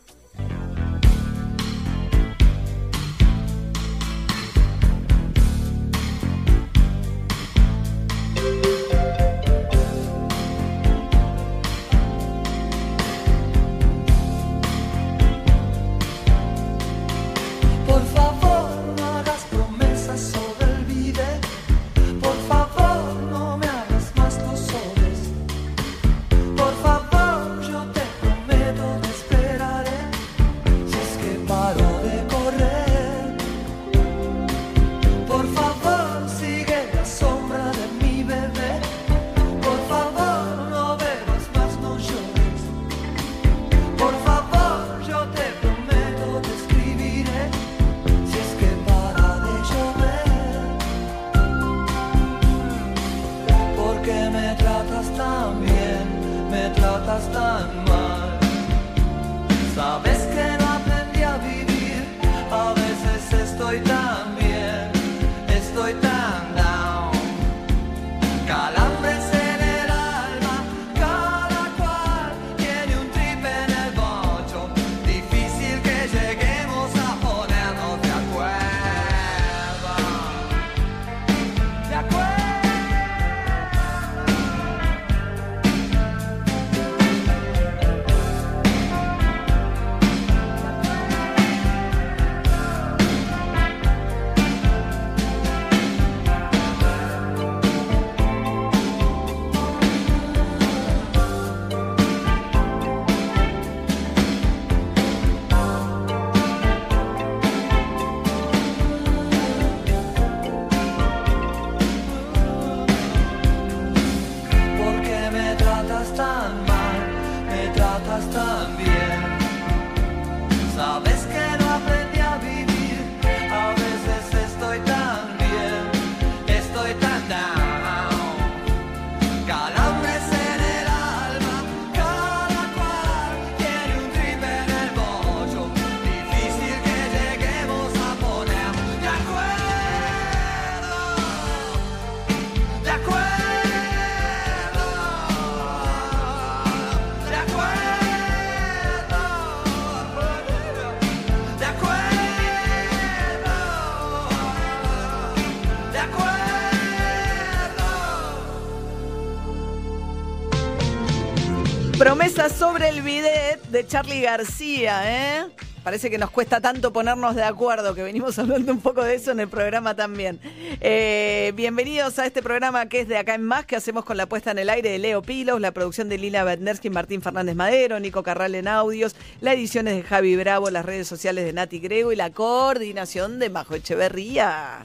Charlie 163.88 164.22
García, 164.22 165.04
¿eh? 165.06 165.46
Parece 165.84 166.10
que 166.10 166.18
nos 166.18 166.32
cuesta 166.32 166.60
tanto 166.60 166.92
ponernos 166.92 167.36
de 167.36 167.44
acuerdo, 167.44 167.94
que 167.94 168.02
venimos 168.02 168.40
hablando 168.40 168.72
un 168.72 168.82
poco 168.82 169.04
de 169.04 169.16
eso 169.16 169.32
en 169.32 169.40
el 169.40 169.48
programa 169.48 169.96
también. 169.96 170.40
Eh, 170.82 171.54
bienvenidos 171.56 172.18
a 172.18 172.26
este 172.26 172.42
programa 172.42 172.88
que 172.88 173.02
es 173.02 173.08
de 173.08 173.18
Acá 173.18 173.36
en 173.36 173.44
Más, 173.44 173.66
que 173.66 173.76
hacemos 173.76 174.04
con 174.04 174.18
la 174.18 174.26
puesta 174.26 174.52
en 174.52 174.58
el 174.58 174.70
aire 174.70 174.90
de 174.90 174.98
Leo 174.98 175.22
Pilos, 175.22 175.62
la 175.62 175.72
producción 175.72 176.10
de 176.10 176.18
Lina 176.18 176.44
Bendersky, 176.44 176.90
Martín 176.90 177.22
Fernández 177.22 177.56
Madero, 177.56 178.00
Nico 178.00 178.24
Carral 178.24 178.56
en 178.56 178.68
audios, 178.68 179.16
la 179.42 179.54
edición 179.54 179.88
es 179.88 179.98
de 179.98 180.04
Javi 180.04 180.36
Bravo, 180.36 180.72
las 180.72 180.86
redes 180.86 181.08
sociales 181.08 181.46
de 181.46 181.54
Nati 181.54 181.80
Grego 181.80 182.12
y 182.12 182.16
la 182.16 182.32
coordinación 182.32 183.38
de 183.38 183.50
Majo 183.52 183.76
Echeverría. 183.76 184.82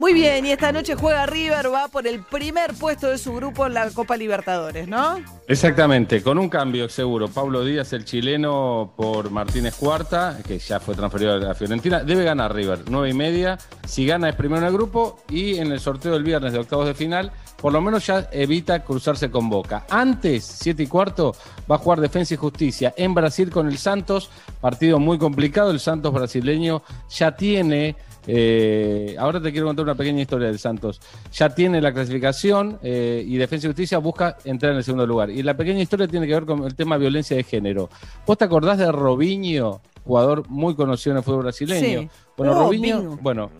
Muy 0.00 0.14
bien, 0.14 0.46
y 0.46 0.50
esta 0.50 0.72
noche 0.72 0.94
juega 0.94 1.26
River, 1.26 1.70
va 1.70 1.88
por 1.88 2.06
el 2.06 2.20
primer 2.20 2.72
puesto 2.72 3.08
de 3.08 3.18
su 3.18 3.34
grupo 3.34 3.66
en 3.66 3.74
la 3.74 3.90
Copa 3.90 4.16
Libertadores, 4.16 4.88
¿no? 4.88 5.18
Exactamente, 5.46 6.22
con 6.22 6.38
un 6.38 6.48
cambio 6.48 6.88
seguro. 6.88 7.28
Pablo 7.28 7.62
Díaz, 7.62 7.92
el 7.92 8.06
chileno, 8.06 8.94
por 8.96 9.30
Martínez 9.30 9.74
Cuarta, 9.74 10.38
que 10.46 10.58
ya 10.58 10.80
fue 10.80 10.94
transferido 10.94 11.34
a 11.34 11.36
la 11.36 11.54
Fiorentina. 11.54 12.02
Debe 12.02 12.24
ganar 12.24 12.54
River, 12.54 12.84
nueve 12.88 13.10
y 13.10 13.12
media. 13.12 13.58
Si 13.86 14.06
gana 14.06 14.30
es 14.30 14.36
primero 14.36 14.62
en 14.62 14.68
el 14.68 14.72
grupo 14.72 15.20
y 15.28 15.58
en 15.58 15.70
el 15.70 15.80
sorteo 15.80 16.12
del 16.12 16.24
viernes 16.24 16.54
de 16.54 16.60
octavos 16.60 16.86
de 16.86 16.94
final, 16.94 17.30
por 17.58 17.74
lo 17.74 17.82
menos 17.82 18.06
ya 18.06 18.26
evita 18.32 18.82
cruzarse 18.82 19.30
con 19.30 19.50
Boca. 19.50 19.84
Antes, 19.90 20.46
siete 20.46 20.84
y 20.84 20.86
cuarto, 20.86 21.36
va 21.70 21.74
a 21.74 21.78
jugar 21.78 22.00
Defensa 22.00 22.32
y 22.32 22.38
Justicia 22.38 22.94
en 22.96 23.12
Brasil 23.12 23.50
con 23.50 23.68
el 23.68 23.76
Santos. 23.76 24.30
Partido 24.62 24.98
muy 24.98 25.18
complicado. 25.18 25.70
El 25.70 25.78
Santos 25.78 26.14
brasileño 26.14 26.82
ya 27.10 27.36
tiene 27.36 27.96
eh, 28.32 29.16
ahora 29.18 29.40
te 29.42 29.50
quiero 29.50 29.66
contar 29.66 29.84
una 29.84 29.96
pequeña 29.96 30.22
historia 30.22 30.46
del 30.46 30.58
Santos. 30.60 31.00
Ya 31.32 31.48
tiene 31.48 31.80
la 31.80 31.92
clasificación 31.92 32.78
eh, 32.80 33.24
y 33.26 33.36
Defensa 33.36 33.66
y 33.66 33.70
Justicia 33.70 33.98
busca 33.98 34.36
entrar 34.44 34.70
en 34.70 34.78
el 34.78 34.84
segundo 34.84 35.04
lugar. 35.04 35.30
Y 35.30 35.42
la 35.42 35.56
pequeña 35.56 35.80
historia 35.80 36.06
tiene 36.06 36.28
que 36.28 36.34
ver 36.34 36.46
con 36.46 36.62
el 36.64 36.76
tema 36.76 36.96
violencia 36.96 37.36
de 37.36 37.42
género. 37.42 37.90
¿Vos 38.24 38.38
te 38.38 38.44
acordás 38.44 38.78
de 38.78 38.92
Robinho, 38.92 39.80
jugador 40.04 40.48
muy 40.48 40.76
conocido 40.76 41.14
en 41.14 41.18
el 41.18 41.24
fútbol 41.24 41.42
brasileño? 41.42 42.02
Sí. 42.02 42.08
Bueno, 42.36 42.54
Robinho. 42.54 43.18
Bueno, 43.20 43.50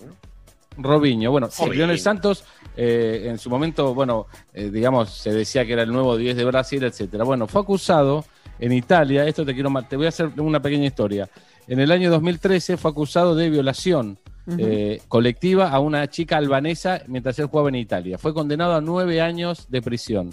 Robinho, 0.78 1.32
bueno, 1.32 1.50
se 1.50 1.62
Robinho. 1.62 1.72
crió 1.72 1.84
en 1.86 1.90
el 1.90 1.98
Santos, 1.98 2.44
eh, 2.76 3.26
en 3.26 3.38
su 3.38 3.50
momento, 3.50 3.92
bueno, 3.92 4.26
eh, 4.54 4.70
digamos, 4.70 5.10
se 5.10 5.32
decía 5.32 5.66
que 5.66 5.72
era 5.72 5.82
el 5.82 5.92
nuevo 5.92 6.16
10 6.16 6.36
de 6.36 6.44
Brasil, 6.44 6.84
etcétera. 6.84 7.24
Bueno, 7.24 7.48
fue 7.48 7.62
acusado 7.62 8.24
en 8.60 8.72
Italia, 8.72 9.26
esto 9.26 9.44
te 9.44 9.52
quiero, 9.52 9.70
te 9.88 9.96
voy 9.96 10.06
a 10.06 10.10
hacer 10.10 10.30
una 10.36 10.62
pequeña 10.62 10.86
historia. 10.86 11.28
En 11.66 11.80
el 11.80 11.90
año 11.90 12.08
2013 12.10 12.76
fue 12.76 12.92
acusado 12.92 13.34
de 13.34 13.50
violación 13.50 14.16
eh, 14.58 15.00
colectiva 15.08 15.70
a 15.70 15.78
una 15.80 16.08
chica 16.08 16.36
albanesa 16.36 17.02
mientras 17.06 17.38
él 17.38 17.46
jugaba 17.46 17.68
en 17.68 17.76
Italia. 17.76 18.18
Fue 18.18 18.34
condenado 18.34 18.74
a 18.74 18.80
nueve 18.80 19.20
años 19.20 19.66
de 19.68 19.82
prisión. 19.82 20.30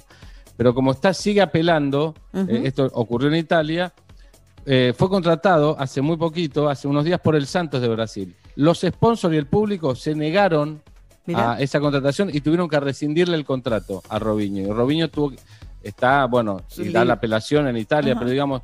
Pero 0.56 0.74
como 0.74 0.91
está, 0.91 1.13
sigue 1.13 1.41
apelando, 1.41 2.15
eh, 2.34 2.62
esto 2.65 2.89
ocurrió 2.93 3.30
en 3.30 3.36
Italia, 3.36 3.93
eh, 4.65 4.93
fue 4.98 5.08
contratado 5.08 5.76
hace 5.80 6.02
muy 6.02 6.17
poquito, 6.17 6.67
hace 6.67 6.88
unos 6.88 7.06
días, 7.06 7.20
por 7.20 7.36
el 7.36 7.46
Santos 7.46 7.80
de 7.82 7.88
Brasil. 7.88 8.36
Los 8.56 8.80
sponsors 8.82 9.34
y 9.34 9.38
el 9.38 9.46
público 9.46 9.93
se 9.96 10.15
negaron 10.15 10.82
Mirá. 11.28 11.54
a 11.54 11.60
esa 11.60 11.80
contratación 11.80 12.30
y 12.34 12.41
tuvieron 12.41 12.67
que 12.67 12.80
rescindirle 12.80 13.36
el 13.36 13.46
contrato 13.46 14.02
a 14.10 14.17
Robinho. 14.17 14.63
Y 14.67 14.72
Robinho 14.72 15.10
tuvo, 15.10 15.30
que- 15.30 15.38
está, 15.84 16.26
bueno, 16.26 16.62
y 16.76 16.89
da 16.89 17.06
la 17.06 17.13
apelación 17.13 17.67
en 17.67 17.78
Italia, 17.78 18.15
pero 18.17 18.30
digamos, 18.32 18.63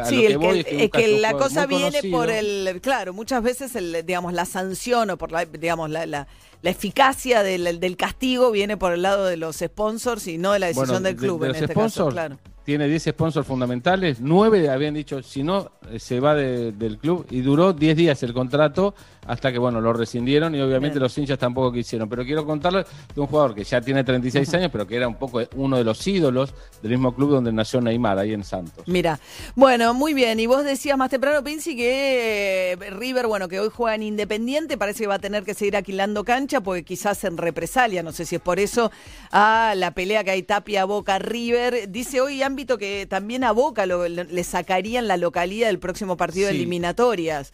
a 0.00 0.04
Sí, 0.06 0.20
que 0.20 0.26
el 0.28 0.38
que, 0.64 0.84
es 0.84 0.90
que, 0.90 1.02
caso 1.02 1.06
la 1.20 1.32
cosa 1.32 1.66
viene 1.66 1.84
conocido. 1.90 2.18
por 2.18 2.30
el, 2.30 2.80
claro, 2.82 3.12
muchas 3.12 3.42
veces 3.42 3.74
el, 3.76 4.04
digamos, 4.06 4.32
la 4.32 4.44
sanción 4.44 5.10
o 5.10 5.16
por 5.18 5.30
la, 5.32 5.44
digamos, 5.44 5.90
la, 5.90 6.06
la, 6.06 6.26
la 6.62 6.70
eficacia 6.70 7.42
del, 7.42 7.78
del 7.80 7.96
castigo 7.96 8.50
viene 8.50 8.76
por 8.76 8.92
el 8.92 9.02
lado 9.02 9.26
de 9.26 9.36
los 9.36 9.56
sponsors 9.56 10.26
y 10.26 10.38
no 10.38 10.52
de 10.52 10.58
la 10.58 10.66
decisión 10.66 10.88
Bueno, 10.88 11.00
del 11.04 11.16
de- 11.16 11.20
club 11.20 11.40
de 11.40 11.46
en 11.46 11.52
los 11.52 11.62
este 11.62 11.74
caso, 11.74 11.88
sponsors, 11.90 12.14
claro. 12.14 12.38
Tiene 12.64 12.88
10 12.88 13.10
sponsors 13.10 13.46
fundamentales, 13.46 14.20
9 14.20 14.70
habían 14.70 14.94
dicho, 14.94 15.22
si 15.22 15.42
no, 15.42 15.70
eh, 15.90 15.98
se 15.98 16.18
va 16.18 16.34
de- 16.34 16.72
del 16.72 16.96
club 16.98 17.26
y 17.30 17.40
duró 17.42 17.72
10 17.74 17.94
días 17.96 18.22
el 18.22 18.32
contrato 18.32 18.94
hasta 19.26 19.50
que, 19.52 19.58
bueno, 19.58 19.80
lo 19.80 19.92
rescindieron 19.94 20.54
y 20.54 20.60
obviamente 20.60 20.94
Bien. 20.94 21.02
los 21.04 21.16
hinchas 21.16 21.38
tampoco 21.38 21.72
quisieron. 21.72 22.08
Pero 22.10 22.24
quiero 22.24 22.44
contarles 22.44 22.86
de 23.14 23.20
un 23.20 23.26
jugador 23.26 23.54
que 23.54 23.64
ya 23.64 23.80
tiene 23.80 24.04
36 24.04 24.52
años, 24.54 24.70
pero 24.70 24.86
que 24.86 24.96
era 24.96 25.08
un 25.08 25.14
poco 25.14 25.40
uno 25.56 25.78
de 25.78 25.84
los 25.84 26.06
ídolos 26.06 26.52
del 26.82 26.90
mismo 26.92 27.14
club 27.14 27.30
donde 27.30 27.50
nació 27.52 27.80
Neymar, 27.80 28.18
ahí 28.18 28.34
en 28.34 28.44
Santos. 28.44 28.84
Mira, 28.86 29.18
bueno, 29.54 29.94
muy 29.94 30.12
bien. 30.12 30.40
Y 30.40 30.46
vos 30.46 30.62
decías 30.64 30.98
más 30.98 31.08
temprano, 31.10 31.42
Pinci, 31.42 31.74
que 31.74 32.72
eh, 32.72 32.76
River, 32.90 33.26
bueno, 33.26 33.48
que 33.48 33.60
hoy 33.60 33.70
juega 33.74 33.94
en 33.94 34.02
Independiente, 34.02 34.76
parece 34.76 35.04
que 35.04 35.06
va 35.06 35.14
a 35.14 35.18
tener 35.18 35.42
que 35.44 35.54
seguir 35.54 35.76
aquilando 35.76 36.22
cancha, 36.24 36.60
porque 36.60 36.82
quizás 36.84 37.24
en 37.24 37.38
represalia, 37.38 38.02
no 38.02 38.12
sé 38.12 38.26
si 38.26 38.36
es 38.36 38.42
por 38.42 38.58
eso, 38.58 38.90
a 39.32 39.72
la 39.76 39.92
pelea 39.92 40.22
que 40.24 40.32
hay 40.32 40.42
Tapia, 40.42 40.84
Boca, 40.84 41.18
River. 41.18 41.90
Dice 41.90 42.20
hoy 42.20 42.42
ámbito 42.54 42.78
que 42.78 43.06
también 43.06 43.42
a 43.44 43.50
Boca 43.52 43.84
lo- 43.84 44.06
le 44.08 44.44
sacarían 44.44 45.08
la 45.08 45.16
localidad 45.16 45.66
del 45.66 45.80
próximo 45.80 46.16
partido 46.16 46.46
de 46.48 46.54
eliminatorias. 46.54 47.50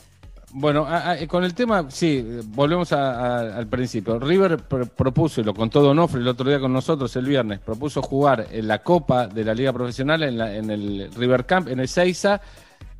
Bueno, 0.52 0.84
a- 0.84 1.12
a- 1.12 1.26
con 1.28 1.44
el 1.44 1.54
tema, 1.54 1.86
sí, 1.90 2.22
volvemos 2.48 2.92
a- 2.92 3.56
al 3.56 3.66
principio. 3.68 4.18
River 4.18 4.58
pr- 4.68 4.90
propuso, 4.90 5.40
y 5.40 5.44
lo 5.44 5.54
contó 5.54 5.80
Donofre 5.80 6.20
el 6.20 6.28
otro 6.28 6.46
día 6.48 6.58
con 6.60 6.72
nosotros 6.72 7.14
el 7.16 7.24
viernes, 7.24 7.60
propuso 7.60 8.02
jugar 8.02 8.46
en 8.50 8.66
la 8.68 8.80
Copa 8.82 9.26
de 9.28 9.44
la 9.44 9.54
Liga 9.54 9.72
Profesional 9.72 10.22
en, 10.24 10.36
la- 10.36 10.54
en 10.54 10.70
el 10.70 11.10
River 11.16 11.46
Camp, 11.46 11.68
en 11.68 11.78
el 11.80 11.88
Seiza. 11.88 12.40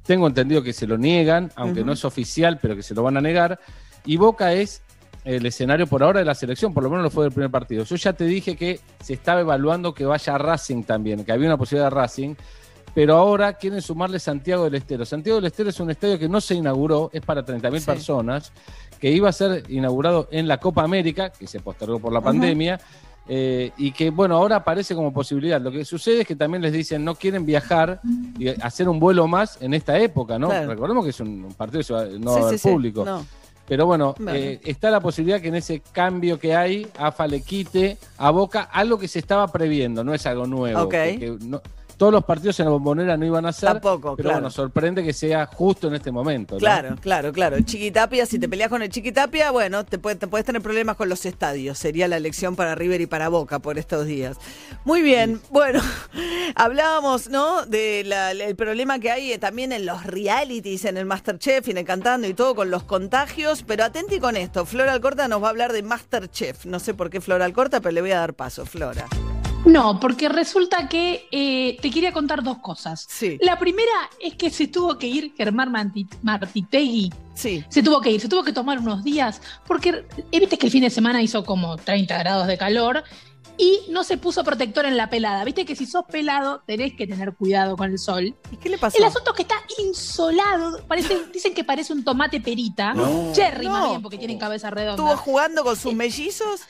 Tengo 0.06 0.26
entendido 0.26 0.62
que 0.62 0.72
se 0.72 0.86
lo 0.86 0.96
niegan, 0.96 1.50
aunque 1.56 1.84
no 1.84 1.92
es 1.92 2.04
oficial, 2.04 2.58
pero 2.62 2.76
que 2.76 2.82
se 2.82 2.94
lo 2.94 3.02
van 3.02 3.16
a 3.16 3.20
negar. 3.20 3.58
Y 4.06 4.16
Boca 4.16 4.54
es 4.54 4.80
el 5.24 5.44
escenario 5.46 5.86
por 5.86 6.02
ahora 6.02 6.20
de 6.20 6.24
la 6.24 6.34
selección, 6.34 6.72
por 6.72 6.82
lo 6.82 6.90
menos 6.90 7.04
lo 7.04 7.10
fue 7.10 7.24
del 7.24 7.32
primer 7.32 7.50
partido. 7.50 7.84
Yo 7.84 7.96
ya 7.96 8.12
te 8.12 8.24
dije 8.24 8.56
que 8.56 8.80
se 9.02 9.14
estaba 9.14 9.40
evaluando 9.40 9.92
que 9.94 10.04
vaya 10.04 10.34
a 10.34 10.38
Racing 10.38 10.82
también, 10.84 11.24
que 11.24 11.32
había 11.32 11.46
una 11.46 11.56
posibilidad 11.58 11.90
de 11.90 11.94
Racing 11.96 12.34
pero 12.94 13.16
ahora 13.16 13.52
quieren 13.54 13.80
sumarle 13.82 14.18
Santiago 14.18 14.64
del 14.64 14.74
Estero. 14.74 15.04
Santiago 15.04 15.36
del 15.36 15.46
Estero 15.46 15.70
es 15.70 15.78
un 15.80 15.90
estadio 15.90 16.18
que 16.18 16.28
no 16.28 16.40
se 16.40 16.54
inauguró, 16.54 17.10
es 17.12 17.20
para 17.22 17.44
30.000 17.44 17.80
Sí. 17.80 17.86
personas, 17.86 18.52
que 18.98 19.10
iba 19.10 19.28
a 19.28 19.32
ser 19.32 19.64
inaugurado 19.68 20.28
en 20.30 20.48
la 20.48 20.58
Copa 20.58 20.82
América, 20.82 21.30
que 21.30 21.46
se 21.46 21.60
postergó 21.60 21.98
por 22.00 22.12
la 22.12 22.20
pandemia, 22.20 22.80
eh, 23.28 23.70
y 23.78 23.92
que, 23.92 24.10
bueno, 24.10 24.34
ahora 24.36 24.56
aparece 24.56 24.94
como 24.96 25.12
posibilidad. 25.12 25.60
Lo 25.60 25.70
que 25.70 25.84
sucede 25.84 26.22
es 26.22 26.26
que 26.26 26.34
también 26.34 26.62
les 26.62 26.72
dicen 26.72 27.04
no 27.04 27.14
quieren 27.14 27.46
viajar 27.46 28.00
y 28.36 28.48
hacer 28.48 28.88
un 28.88 28.98
vuelo 28.98 29.28
más 29.28 29.62
en 29.62 29.72
esta 29.72 29.96
época, 29.98 30.36
¿no? 30.38 30.48
Claro. 30.48 30.68
Recordemos 30.70 31.04
que 31.04 31.10
es 31.10 31.20
un, 31.20 31.54
partido 31.56 31.80
no 31.80 31.84
Sí, 31.84 32.22
va 32.24 32.32
a 32.32 32.34
sí, 32.34 32.42
haber 32.48 32.58
sí. 32.58 32.68
público. 32.68 33.04
No. 33.04 33.24
Pero 33.70 33.86
bueno, 33.86 34.16
eh, 34.36 34.60
está 34.64 34.90
la 34.90 34.98
posibilidad 34.98 35.40
que 35.40 35.46
en 35.46 35.54
ese 35.54 35.80
cambio 35.92 36.40
que 36.40 36.56
hay, 36.56 36.88
AFA 36.98 37.28
le 37.28 37.40
quite 37.40 37.98
a 38.18 38.30
Boca 38.32 38.62
algo 38.62 38.98
que 38.98 39.06
se 39.06 39.20
estaba 39.20 39.46
previendo, 39.46 40.02
no 40.02 40.12
es 40.12 40.26
algo 40.26 40.44
nuevo. 40.44 40.80
Que 41.20 41.36
no- 41.40 41.62
todos 42.00 42.14
los 42.14 42.24
partidos 42.24 42.58
en 42.60 42.64
la 42.64 42.70
bombonera 42.70 43.14
no 43.18 43.26
iban 43.26 43.44
a 43.44 43.52
ser, 43.52 43.68
Tampoco, 43.74 44.16
pero 44.16 44.28
claro. 44.30 44.40
bueno, 44.40 44.50
sorprende 44.50 45.04
que 45.04 45.12
sea 45.12 45.44
justo 45.44 45.88
en 45.88 45.96
este 45.96 46.10
momento. 46.10 46.54
¿no? 46.54 46.58
Claro, 46.58 46.96
claro, 46.98 47.30
claro. 47.30 47.60
Chiquitapia, 47.60 48.24
si 48.24 48.38
te 48.38 48.48
peleas 48.48 48.70
con 48.70 48.80
el 48.80 48.88
Chiquitapia, 48.88 49.50
bueno, 49.50 49.84
te, 49.84 49.98
puede- 49.98 50.16
te 50.16 50.26
puedes 50.26 50.46
tener 50.46 50.62
problemas 50.62 50.96
con 50.96 51.10
los 51.10 51.26
estadios. 51.26 51.76
Sería 51.76 52.08
la 52.08 52.16
elección 52.16 52.56
para 52.56 52.74
River 52.74 53.02
y 53.02 53.06
para 53.06 53.28
Boca 53.28 53.58
por 53.58 53.76
estos 53.76 54.06
días. 54.06 54.38
Muy 54.86 55.02
bien, 55.02 55.42
bueno, 55.50 55.82
hablábamos, 56.54 57.28
¿no? 57.28 57.66
Del 57.66 58.14
problema 58.56 58.98
que 58.98 59.10
hay 59.10 59.32
eh, 59.32 59.38
también 59.38 59.70
en 59.72 59.84
los 59.84 60.04
realities, 60.04 60.86
en 60.86 60.96
el 60.96 61.04
Masterchef 61.04 61.68
y 61.68 61.72
en 61.72 61.76
el 61.78 61.84
cantando 61.84 62.26
y 62.26 62.32
todo 62.32 62.54
con 62.54 62.70
los 62.70 62.82
contagios. 62.84 63.62
Pero 63.66 63.84
atenti 63.84 64.18
con 64.20 64.38
esto, 64.38 64.64
Flora 64.64 64.94
Alcorta 64.94 65.28
nos 65.28 65.42
va 65.42 65.48
a 65.48 65.50
hablar 65.50 65.74
de 65.74 65.82
Masterchef. 65.82 66.64
No 66.64 66.78
sé 66.78 66.94
por 66.94 67.10
qué 67.10 67.20
Flora 67.20 67.44
Alcorta, 67.44 67.82
pero 67.82 67.92
le 67.92 68.00
voy 68.00 68.12
a 68.12 68.20
dar 68.20 68.32
paso, 68.32 68.64
Flora. 68.64 69.04
No, 69.64 70.00
porque 70.00 70.28
resulta 70.28 70.88
que 70.88 71.28
eh, 71.30 71.76
te 71.82 71.90
quería 71.90 72.12
contar 72.12 72.42
dos 72.42 72.58
cosas. 72.58 73.06
Sí. 73.08 73.38
La 73.42 73.58
primera 73.58 73.92
es 74.20 74.34
que 74.34 74.50
se 74.50 74.68
tuvo 74.68 74.98
que 74.98 75.06
ir 75.06 75.34
Germán 75.36 75.70
Martitegui. 76.22 77.12
Sí. 77.34 77.64
Se 77.68 77.82
tuvo 77.82 78.00
que 78.00 78.10
ir, 78.10 78.20
se 78.20 78.28
tuvo 78.28 78.42
que 78.42 78.52
tomar 78.52 78.78
unos 78.78 79.04
días, 79.04 79.40
porque 79.66 80.04
eh, 80.32 80.40
viste 80.40 80.56
que 80.58 80.66
el 80.66 80.72
fin 80.72 80.82
de 80.82 80.90
semana 80.90 81.22
hizo 81.22 81.44
como 81.44 81.76
30 81.76 82.18
grados 82.18 82.46
de 82.46 82.56
calor 82.56 83.04
y 83.58 83.80
no 83.90 84.04
se 84.04 84.16
puso 84.16 84.42
protector 84.42 84.86
en 84.86 84.96
la 84.96 85.10
pelada. 85.10 85.44
Viste 85.44 85.66
que 85.66 85.76
si 85.76 85.84
sos 85.84 86.04
pelado 86.06 86.62
tenés 86.66 86.94
que 86.94 87.06
tener 87.06 87.34
cuidado 87.34 87.76
con 87.76 87.90
el 87.90 87.98
sol. 87.98 88.34
¿Y 88.50 88.56
qué 88.56 88.70
le 88.70 88.78
pasó? 88.78 88.96
El 88.96 89.04
asunto 89.04 89.32
es 89.32 89.36
que 89.36 89.42
está 89.42 89.56
insolado. 89.78 90.82
Parece, 90.86 91.26
dicen 91.32 91.52
que 91.52 91.64
parece 91.64 91.92
un 91.92 92.02
tomate 92.02 92.40
perita. 92.40 92.94
No. 92.94 93.30
Cherry 93.34 93.66
No. 93.66 93.72
más 93.72 93.88
bien, 93.90 94.02
porque 94.02 94.16
tienen 94.16 94.38
cabeza 94.38 94.70
redonda. 94.70 95.02
¿Estuvo 95.02 95.16
jugando 95.18 95.62
con 95.62 95.76
sus 95.76 95.92
mellizos? 95.92 96.62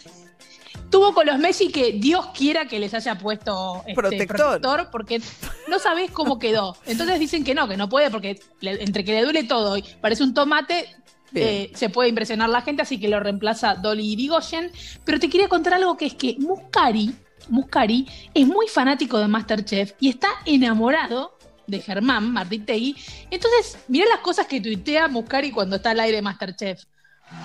Tuvo 0.91 1.15
con 1.15 1.27
los 1.27 1.39
Messi 1.39 1.71
que 1.71 1.93
Dios 1.93 2.27
quiera 2.37 2.67
que 2.67 2.79
les 2.81 2.93
haya 2.95 3.17
puesto 3.17 3.77
este, 3.87 3.95
Protector. 3.95 4.37
protector, 4.37 4.89
porque 4.91 5.21
no 5.69 5.79
sabés 5.79 6.11
cómo 6.11 6.39
quedó. 6.39 6.77
Entonces 6.87 7.21
dicen 7.21 7.45
que 7.45 7.55
no, 7.55 7.69
que 7.69 7.77
no 7.77 7.89
puede, 7.89 8.11
porque 8.11 8.41
le- 8.61 8.83
entre 8.83 9.05
que 9.05 9.13
le 9.13 9.23
duele 9.23 9.45
todo 9.45 9.77
y 9.77 9.85
parece 10.01 10.25
un 10.25 10.35
tomate, 10.35 10.89
eh, 11.33 11.71
se 11.77 11.91
puede 11.91 12.09
impresionar 12.09 12.49
la 12.49 12.61
gente, 12.63 12.83
así 12.83 12.99
que 12.99 13.09
lo 13.09 13.21
reemplaza 13.21 13.77
Dolly 13.77 14.13
Irigoyen. 14.13 14.73
Pero 15.05 15.21
te 15.21 15.29
quería 15.31 15.49
contar 15.49 15.75
algo 15.75 15.97
que 15.97 16.07
es 16.07 16.15
que 16.15 16.35
Muscari, 16.41 17.15
Muscari 17.49 18.09
es 18.35 18.47
muy 18.49 18.67
fanático 18.67 19.19
de 19.19 19.29
Masterchef 19.29 19.93
y 20.01 20.09
está 20.09 20.29
enamorado 20.45 21.39
de 21.69 21.81
Germán 21.81 22.33
Martitegui. 22.33 22.97
Entonces, 23.31 23.79
mirá 23.87 24.07
las 24.09 24.19
cosas 24.21 24.47
que 24.49 24.61
tuitea 24.61 25.07
Muscari 25.07 25.53
cuando 25.53 25.77
está 25.77 25.91
al 25.93 26.01
aire 26.01 26.17
de 26.17 26.23
Masterchef. 26.23 26.83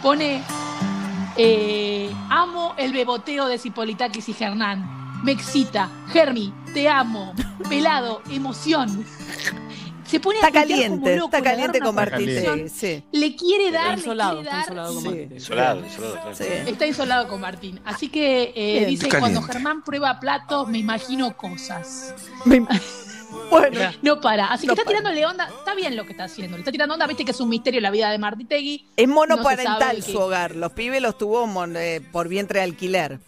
Pone 0.01 0.41
eh, 1.37 2.11
amo 2.29 2.73
el 2.77 2.91
beboteo 2.93 3.47
de 3.47 3.57
Cipolitakis 3.57 4.29
y 4.29 4.35
Hernán. 4.39 5.21
Me 5.23 5.31
excita. 5.31 5.89
Germi, 6.09 6.53
te 6.73 6.87
amo. 6.89 7.33
Pelado, 7.69 8.21
emoción. 8.29 9.05
Se 10.05 10.19
pone 10.19 10.35
Está 10.37 10.47
a 10.49 10.51
tuitear 10.51 10.67
como 10.89 11.01
caliente, 11.01 11.15
loco, 11.17 11.35
está 11.35 11.41
caliente 11.49 11.79
con. 11.79 11.95
Martín. 11.95 12.69
Sí. 12.69 13.03
Le 13.11 13.35
quiere 13.35 13.71
dar, 13.71 13.85
Está 13.85 13.91
le 13.95 13.97
insolado, 14.01 14.33
quiere 14.41 14.49
está 14.49 14.55
dar. 14.55 14.65
insolado 14.65 14.93
con 14.93 15.01
Sí. 15.03 15.09
Martín. 15.09 15.33
Insolado, 15.33 15.79
insolado, 15.85 16.13
claro. 16.13 16.35
Sí. 16.35 16.43
Está 16.67 16.85
insolado 16.85 17.27
con 17.27 17.41
Martín. 17.41 17.79
Así 17.85 18.09
que 18.09 18.53
eh, 18.55 18.85
dice, 18.85 19.09
cuando 19.09 19.25
caliente. 19.41 19.53
Germán 19.53 19.83
prueba 19.83 20.19
platos, 20.19 20.67
me 20.67 20.77
imagino 20.77 21.35
cosas. 21.35 22.13
Me- 22.45 22.63
Bueno, 23.49 23.79
No 24.01 24.19
para. 24.21 24.47
Así 24.47 24.61
que 24.61 24.67
No 24.67 24.73
está 24.73 24.83
para. 24.85 24.97
tirándole 24.99 25.25
onda. 25.25 25.45
Está 25.59 25.75
bien 25.75 25.95
lo 25.95 26.05
que 26.05 26.11
está 26.11 26.25
haciendo. 26.25 26.57
Le 26.57 26.61
está 26.61 26.71
tirando 26.71 26.93
onda. 26.93 27.07
Viste 27.07 27.25
que 27.25 27.31
es 27.31 27.39
un 27.39 27.49
misterio 27.49 27.81
la 27.81 27.91
vida 27.91 28.09
de 28.11 28.17
Martitegui. 28.17 28.87
es 28.97 29.07
No 29.07 29.13
monoparental 29.15 29.79
sabe 29.79 30.01
su 30.01 30.17
hogar. 30.19 30.55
Los 30.55 30.71
pibes 30.73 31.01
los 31.01 31.17
tuvo 31.17 31.45
mon- 31.47 31.75
eh, 31.77 32.01
por 32.11 32.27
vientre 32.27 32.59
de 32.59 32.65
alquiler. 32.65 33.19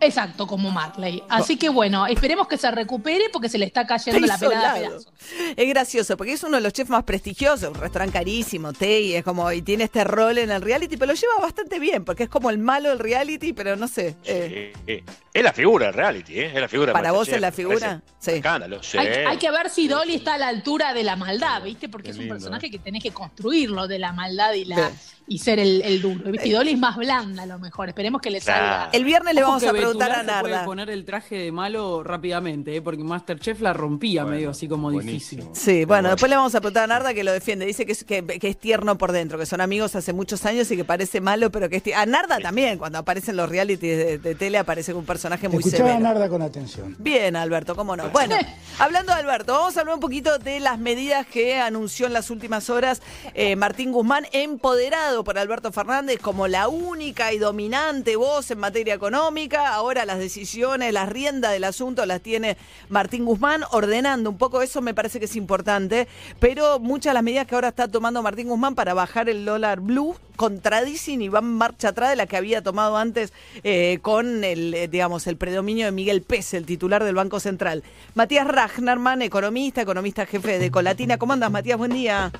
Exacto, 0.00 0.46
como 0.46 0.70
Marley. 0.70 1.22
Así 1.28 1.56
que 1.56 1.68
bueno, 1.68 2.06
esperemos 2.06 2.48
que 2.48 2.56
se 2.58 2.70
recupere 2.70 3.24
porque 3.32 3.48
se 3.48 3.58
le 3.58 3.66
está 3.66 3.86
cayendo 3.86 4.26
la 4.26 4.38
pelada 4.38 4.70
a 4.72 4.74
pedazos. 4.74 5.08
Es 5.56 5.68
gracioso, 5.68 6.16
porque 6.16 6.32
es 6.32 6.42
uno 6.42 6.56
de 6.56 6.62
los 6.62 6.72
chefs 6.72 6.90
más 6.90 7.04
prestigiosos, 7.04 7.68
un 7.70 7.74
restaurante 7.80 8.12
carísimo, 8.18 8.72
Tei, 8.72 9.14
es 9.14 9.24
como, 9.24 9.50
y 9.52 9.62
tiene 9.62 9.84
este 9.84 10.04
rol 10.04 10.38
en 10.38 10.50
el 10.50 10.62
reality, 10.62 10.96
pero 10.96 11.12
lo 11.12 11.18
lleva 11.18 11.34
bastante 11.40 11.78
bien, 11.78 12.04
porque 12.04 12.24
es 12.24 12.28
como 12.28 12.50
el 12.50 12.58
malo 12.58 12.90
del 12.90 12.98
reality, 12.98 13.52
pero 13.52 13.76
no 13.76 13.88
sé. 13.88 14.16
eh, 14.24 14.72
Sí, 14.74 14.82
sí. 14.86 15.04
Es 15.32 15.42
la 15.42 15.52
figura 15.52 15.86
del 15.86 15.94
reality, 15.94 16.38
¿eh? 16.38 16.46
Es 16.54 16.60
la 16.60 16.68
figura 16.68 16.88
de 16.88 16.92
¿Para 16.92 17.10
vos 17.10 17.28
Masterchef, 17.28 17.36
es 17.36 17.40
la 17.42 17.52
figura? 17.52 18.02
Sí. 18.18 18.30
Escándalo, 18.32 18.82
sí. 18.82 18.98
Hay, 18.98 19.08
hay 19.08 19.36
que 19.38 19.50
ver 19.50 19.68
si 19.68 19.88
Dolly 19.88 20.14
está 20.14 20.34
a 20.34 20.38
la 20.38 20.48
altura 20.48 20.94
de 20.94 21.02
la 21.02 21.16
maldad, 21.16 21.62
¿viste? 21.62 21.88
Porque 21.88 22.06
Qué 22.06 22.10
es 22.10 22.16
un 22.16 22.22
lindo, 22.24 22.34
personaje 22.36 22.70
que 22.70 22.78
tenés 22.78 23.02
que 23.02 23.10
construirlo 23.10 23.88
de 23.88 23.98
la 23.98 24.12
maldad 24.12 24.52
y, 24.52 24.64
la, 24.64 24.90
Sí. 24.90 24.94
Y 25.26 25.38
ser 25.38 25.58
el, 25.58 25.80
el 25.82 26.02
duro. 26.02 26.32
Y 26.44 26.50
Dolly 26.50 26.72
es 26.72 26.78
más 26.78 26.96
blanda 26.96 27.44
a 27.44 27.46
lo 27.46 27.58
mejor. 27.58 27.88
Esperemos 27.88 28.20
que 28.20 28.30
le 28.30 28.40
salga. 28.40 28.60
Claro. 28.76 28.90
El 28.92 29.04
viernes 29.04 29.34
le 29.34 29.42
Ojo 29.42 29.50
vamos 29.52 29.62
que 29.62 29.68
a 29.68 29.72
preguntar 29.72 30.10
a 30.12 30.14
se 30.16 30.24
puede 30.40 30.52
Narda. 30.52 30.64
poner 30.64 30.90
el 30.90 31.04
traje 31.04 31.36
de 31.36 31.52
malo 31.52 32.02
rápidamente, 32.02 32.76
¿eh? 32.76 32.82
porque 32.82 33.02
Masterchef 33.02 33.60
la 33.60 33.72
rompía 33.72 34.22
Bueno, 34.24 34.36
medio 34.36 34.50
así 34.50 34.68
como 34.68 34.90
buenísimo. 34.90 35.42
difícil. 35.44 35.44
Sí, 35.54 35.84
bueno, 35.84 36.10
después 36.10 36.28
le 36.30 36.36
vamos 36.36 36.54
a 36.54 36.60
preguntar 36.60 36.84
a 36.84 36.86
Narda 36.88 37.14
que 37.14 37.24
lo 37.24 37.32
defiende. 37.32 37.64
Dice 37.66 37.86
que 37.86 37.92
es, 37.92 38.04
que, 38.04 38.22
que 38.24 38.48
es 38.48 38.58
tierno 38.58 38.98
por 38.98 39.12
dentro, 39.12 39.38
que 39.38 39.46
son 39.46 39.60
amigos 39.60 39.94
hace 39.96 40.12
muchos 40.12 40.44
años 40.44 40.70
y 40.70 40.76
que 40.76 40.84
parece 40.84 41.20
malo, 41.20 41.50
pero 41.50 41.68
que 41.68 41.76
es 41.76 41.82
tierno. 41.82 42.02
A 42.02 42.06
Narda 42.06 42.38
también, 42.40 42.78
cuando 42.78 42.98
aparecen 42.98 43.36
los 43.36 43.48
realities 43.48 43.96
de, 43.96 44.18
de 44.18 44.34
tele, 44.34 44.58
aparece 44.58 44.92
un 44.92 45.04
personaje 45.06 45.48
muy 45.48 45.58
Escuchaba 45.60 45.84
a 45.90 45.92
severo. 45.94 46.08
Narda 46.08 46.28
con 46.28 46.42
atención. 46.42 46.96
Bien, 46.98 47.36
Alberto, 47.36 47.74
cómo 47.76 47.96
no. 47.96 48.10
Bueno, 48.10 48.36
hablando 48.78 49.12
de 49.14 49.20
Alberto, 49.20 49.52
vamos 49.54 49.76
a 49.76 49.80
hablar 49.80 49.94
un 49.94 50.00
poquito 50.00 50.38
de 50.38 50.60
las 50.60 50.78
medidas 50.78 51.26
que 51.26 51.58
anunció 51.58 52.06
en 52.06 52.12
las 52.12 52.30
últimas 52.30 52.68
horas 52.68 53.00
eh, 53.34 53.56
Martín 53.56 53.92
Guzmán, 53.92 54.26
empoderado 54.32 55.13
por 55.22 55.38
Alberto 55.38 55.70
Fernández 55.70 56.18
como 56.20 56.48
la 56.48 56.66
única 56.66 57.32
y 57.32 57.38
dominante 57.38 58.16
voz 58.16 58.50
en 58.50 58.58
materia 58.58 58.94
económica. 58.94 59.72
Ahora 59.72 60.04
las 60.04 60.18
decisiones, 60.18 60.92
las 60.92 61.08
riendas 61.08 61.52
del 61.52 61.64
asunto 61.64 62.04
las 62.06 62.20
tiene 62.20 62.56
Martín 62.88 63.24
Guzmán, 63.24 63.62
ordenando 63.70 64.30
un 64.30 64.38
poco 64.38 64.62
eso, 64.62 64.80
me 64.80 64.94
parece 64.94 65.20
que 65.20 65.26
es 65.26 65.36
importante. 65.36 66.08
Pero 66.40 66.80
muchas 66.80 67.10
de 67.10 67.14
las 67.14 67.22
medidas 67.22 67.46
que 67.46 67.54
ahora 67.54 67.68
está 67.68 67.86
tomando 67.86 68.22
Martín 68.22 68.48
Guzmán 68.48 68.74
para 68.74 68.94
bajar 68.94 69.28
el 69.28 69.44
dólar 69.44 69.80
blue 69.80 70.16
contradicen 70.36 71.22
y 71.22 71.28
van 71.28 71.44
marcha 71.44 71.90
atrás 71.90 72.10
de 72.10 72.16
la 72.16 72.26
que 72.26 72.36
había 72.36 72.62
tomado 72.62 72.96
antes 72.96 73.32
eh, 73.62 73.98
con 74.02 74.42
el, 74.42 74.74
eh, 74.74 74.88
digamos, 74.88 75.26
el 75.26 75.36
predominio 75.36 75.86
de 75.86 75.92
Miguel 75.92 76.22
Pérez, 76.22 76.54
el 76.54 76.66
titular 76.66 77.04
del 77.04 77.14
Banco 77.14 77.38
Central. 77.38 77.84
Matías 78.14 78.46
Ragnarman, 78.46 79.22
economista, 79.22 79.82
economista 79.82 80.26
jefe 80.26 80.58
de 80.58 80.70
Colatina. 80.70 81.18
¿Cómo 81.18 81.34
andas, 81.34 81.50
Matías? 81.50 81.78
Buen 81.78 81.92
día. 81.92 82.32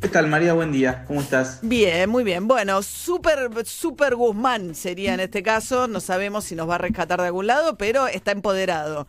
¿Qué 0.00 0.08
tal, 0.08 0.28
María? 0.28 0.54
Buen 0.54 0.72
día. 0.72 1.04
¿Cómo 1.06 1.20
estás? 1.20 1.60
Bien, 1.62 2.08
muy 2.08 2.24
bien. 2.24 2.48
Bueno, 2.48 2.82
super, 2.82 3.50
super 3.66 4.14
Guzmán 4.16 4.74
sería 4.74 5.12
en 5.14 5.20
este 5.20 5.42
caso. 5.42 5.88
No 5.88 6.00
sabemos 6.00 6.44
si 6.44 6.54
nos 6.54 6.68
va 6.68 6.76
a 6.76 6.78
rescatar 6.78 7.20
de 7.20 7.26
algún 7.26 7.46
lado, 7.46 7.76
pero 7.76 8.06
está 8.06 8.32
empoderado. 8.32 9.06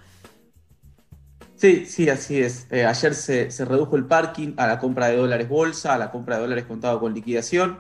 Sí, 1.56 1.86
sí, 1.86 2.10
así 2.10 2.40
es. 2.40 2.68
Eh, 2.72 2.86
ayer 2.86 3.14
se, 3.14 3.52
se 3.52 3.66
redujo 3.66 3.96
el 3.96 4.06
parking 4.08 4.54
a 4.58 4.68
la 4.68 4.80
compra 4.80 5.08
de 5.08 5.18
dólares 5.18 5.48
bolsa, 5.48 5.94
a 5.94 5.98
la 5.98 6.12
compra 6.12 6.36
de 6.38 6.42
dólares 6.42 6.66
contado 6.66 7.00
con 7.00 7.14
liquidación. 7.14 7.80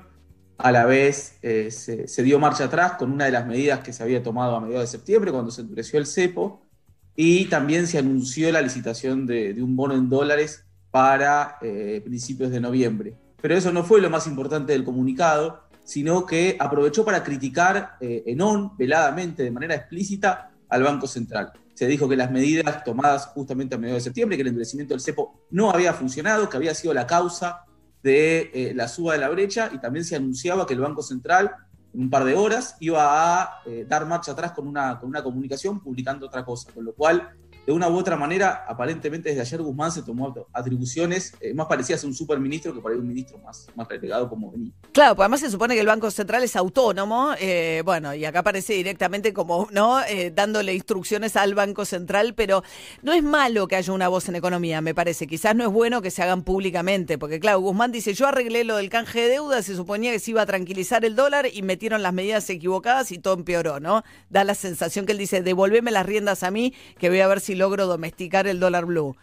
A 0.57 0.71
la 0.71 0.85
vez 0.85 1.39
eh, 1.41 1.71
se, 1.71 2.07
se 2.07 2.23
dio 2.23 2.39
marcha 2.39 2.65
atrás 2.65 2.93
con 2.93 3.11
una 3.11 3.25
de 3.25 3.31
las 3.31 3.47
medidas 3.47 3.79
que 3.81 3.93
se 3.93 4.03
había 4.03 4.21
tomado 4.23 4.55
a 4.55 4.61
mediados 4.61 4.91
de 4.91 4.97
septiembre, 4.97 5.31
cuando 5.31 5.51
se 5.51 5.61
endureció 5.61 5.99
el 5.99 6.05
cepo. 6.05 6.67
Y 7.15 7.45
también 7.49 7.87
se 7.87 7.97
anunció 7.97 8.51
la 8.51 8.61
licitación 8.61 9.25
de, 9.25 9.53
de 9.53 9.63
un 9.63 9.75
bono 9.75 9.95
en 9.95 10.09
dólares 10.09 10.65
para 10.91 11.57
eh, 11.61 12.01
principios 12.03 12.51
de 12.51 12.59
noviembre. 12.59 13.15
Pero 13.41 13.55
eso 13.55 13.71
no 13.71 13.83
fue 13.83 14.01
lo 14.01 14.09
más 14.09 14.27
importante 14.27 14.73
del 14.73 14.83
comunicado, 14.83 15.63
sino 15.83 16.25
que 16.25 16.57
aprovechó 16.59 17.03
para 17.03 17.23
criticar 17.23 17.95
eh, 17.99 18.23
en 18.27 18.41
on, 18.41 18.77
veladamente, 18.77 19.43
de 19.43 19.51
manera 19.51 19.75
explícita, 19.75 20.51
al 20.69 20.83
Banco 20.83 21.05
Central. 21.05 21.51
Se 21.73 21.85
dijo 21.85 22.07
que 22.07 22.15
las 22.15 22.31
medidas 22.31 22.83
tomadas 22.83 23.27
justamente 23.27 23.75
a 23.75 23.77
mediados 23.77 24.03
de 24.03 24.09
septiembre, 24.09 24.37
que 24.37 24.41
el 24.41 24.49
endurecimiento 24.49 24.93
del 24.93 25.01
cepo 25.01 25.41
no 25.51 25.69
había 25.71 25.93
funcionado, 25.93 26.47
que 26.49 26.57
había 26.57 26.73
sido 26.73 26.93
la 26.93 27.05
causa 27.05 27.65
de 28.01 28.51
eh, 28.53 28.73
la 28.73 28.87
suba 28.87 29.13
de 29.13 29.19
la 29.19 29.29
brecha, 29.29 29.69
y 29.73 29.79
también 29.79 30.05
se 30.05 30.15
anunciaba 30.15 30.65
que 30.65 30.73
el 30.73 30.79
Banco 30.79 31.03
Central, 31.03 31.51
en 31.93 32.01
un 32.01 32.09
par 32.09 32.23
de 32.23 32.35
horas, 32.35 32.77
iba 32.79 33.41
a 33.41 33.61
eh, 33.65 33.85
dar 33.87 34.05
marcha 34.05 34.31
atrás 34.31 34.53
con 34.53 34.67
una, 34.67 34.97
con 34.99 35.09
una 35.09 35.21
comunicación 35.21 35.81
publicando 35.81 36.25
otra 36.25 36.45
cosa, 36.45 36.71
con 36.71 36.85
lo 36.85 36.93
cual 36.93 37.29
de 37.65 37.71
una 37.71 37.89
u 37.89 37.97
otra 37.97 38.15
manera, 38.15 38.65
aparentemente 38.67 39.29
desde 39.29 39.41
ayer 39.41 39.61
Guzmán 39.61 39.91
se 39.91 40.01
tomó 40.01 40.33
atribuciones 40.51 41.33
eh, 41.39 41.53
más 41.53 41.67
parecidas 41.67 42.03
a 42.03 42.07
un 42.07 42.13
superministro 42.13 42.73
que 42.73 42.79
por 42.79 42.91
ahí 42.91 42.97
un 42.97 43.07
ministro 43.07 43.37
más, 43.39 43.67
más 43.75 43.87
relegado 43.87 44.27
como 44.29 44.51
venía. 44.51 44.71
Claro, 44.91 45.15
pues 45.15 45.25
además 45.25 45.41
se 45.41 45.51
supone 45.51 45.75
que 45.75 45.81
el 45.81 45.87
Banco 45.87 46.09
Central 46.09 46.43
es 46.43 46.55
autónomo, 46.55 47.33
eh, 47.39 47.81
bueno, 47.85 48.13
y 48.15 48.25
acá 48.25 48.39
aparece 48.39 48.73
directamente 48.73 49.33
como, 49.33 49.67
¿no? 49.71 50.01
Eh, 50.03 50.31
dándole 50.33 50.73
instrucciones 50.73 51.35
al 51.35 51.53
Banco 51.53 51.85
Central, 51.85 52.33
pero 52.35 52.63
no 53.03 53.13
es 53.13 53.23
malo 53.23 53.67
que 53.67 53.75
haya 53.75 53.93
una 53.93 54.07
voz 54.07 54.27
en 54.29 54.35
economía, 54.35 54.81
me 54.81 54.95
parece. 54.95 55.27
Quizás 55.27 55.55
no 55.55 55.63
es 55.63 55.71
bueno 55.71 56.01
que 56.01 56.11
se 56.11 56.23
hagan 56.23 56.43
públicamente, 56.43 57.17
porque 57.17 57.39
claro, 57.39 57.59
Guzmán 57.59 57.91
dice, 57.91 58.13
yo 58.13 58.27
arreglé 58.27 58.63
lo 58.63 58.77
del 58.77 58.89
canje 58.89 59.21
de 59.21 59.29
deuda, 59.29 59.61
se 59.61 59.75
suponía 59.75 60.11
que 60.11 60.19
se 60.19 60.31
iba 60.31 60.41
a 60.41 60.45
tranquilizar 60.45 61.05
el 61.05 61.15
dólar 61.15 61.47
y 61.51 61.61
metieron 61.61 62.01
las 62.01 62.13
medidas 62.13 62.49
equivocadas 62.49 63.11
y 63.11 63.19
todo 63.19 63.35
empeoró, 63.35 63.79
¿no? 63.79 64.03
Da 64.29 64.43
la 64.43 64.55
sensación 64.55 65.05
que 65.05 65.11
él 65.11 65.17
dice, 65.17 65.41
devolveme 65.41 65.91
las 65.91 66.05
riendas 66.05 66.43
a 66.43 66.51
mí, 66.51 66.73
que 66.97 67.09
voy 67.09 67.19
a 67.19 67.27
ver 67.27 67.39
si 67.39 67.50
logro 67.55 67.87
domesticar 67.87 68.47
el 68.47 68.59
dólar 68.59 68.85
blue. 68.85 69.15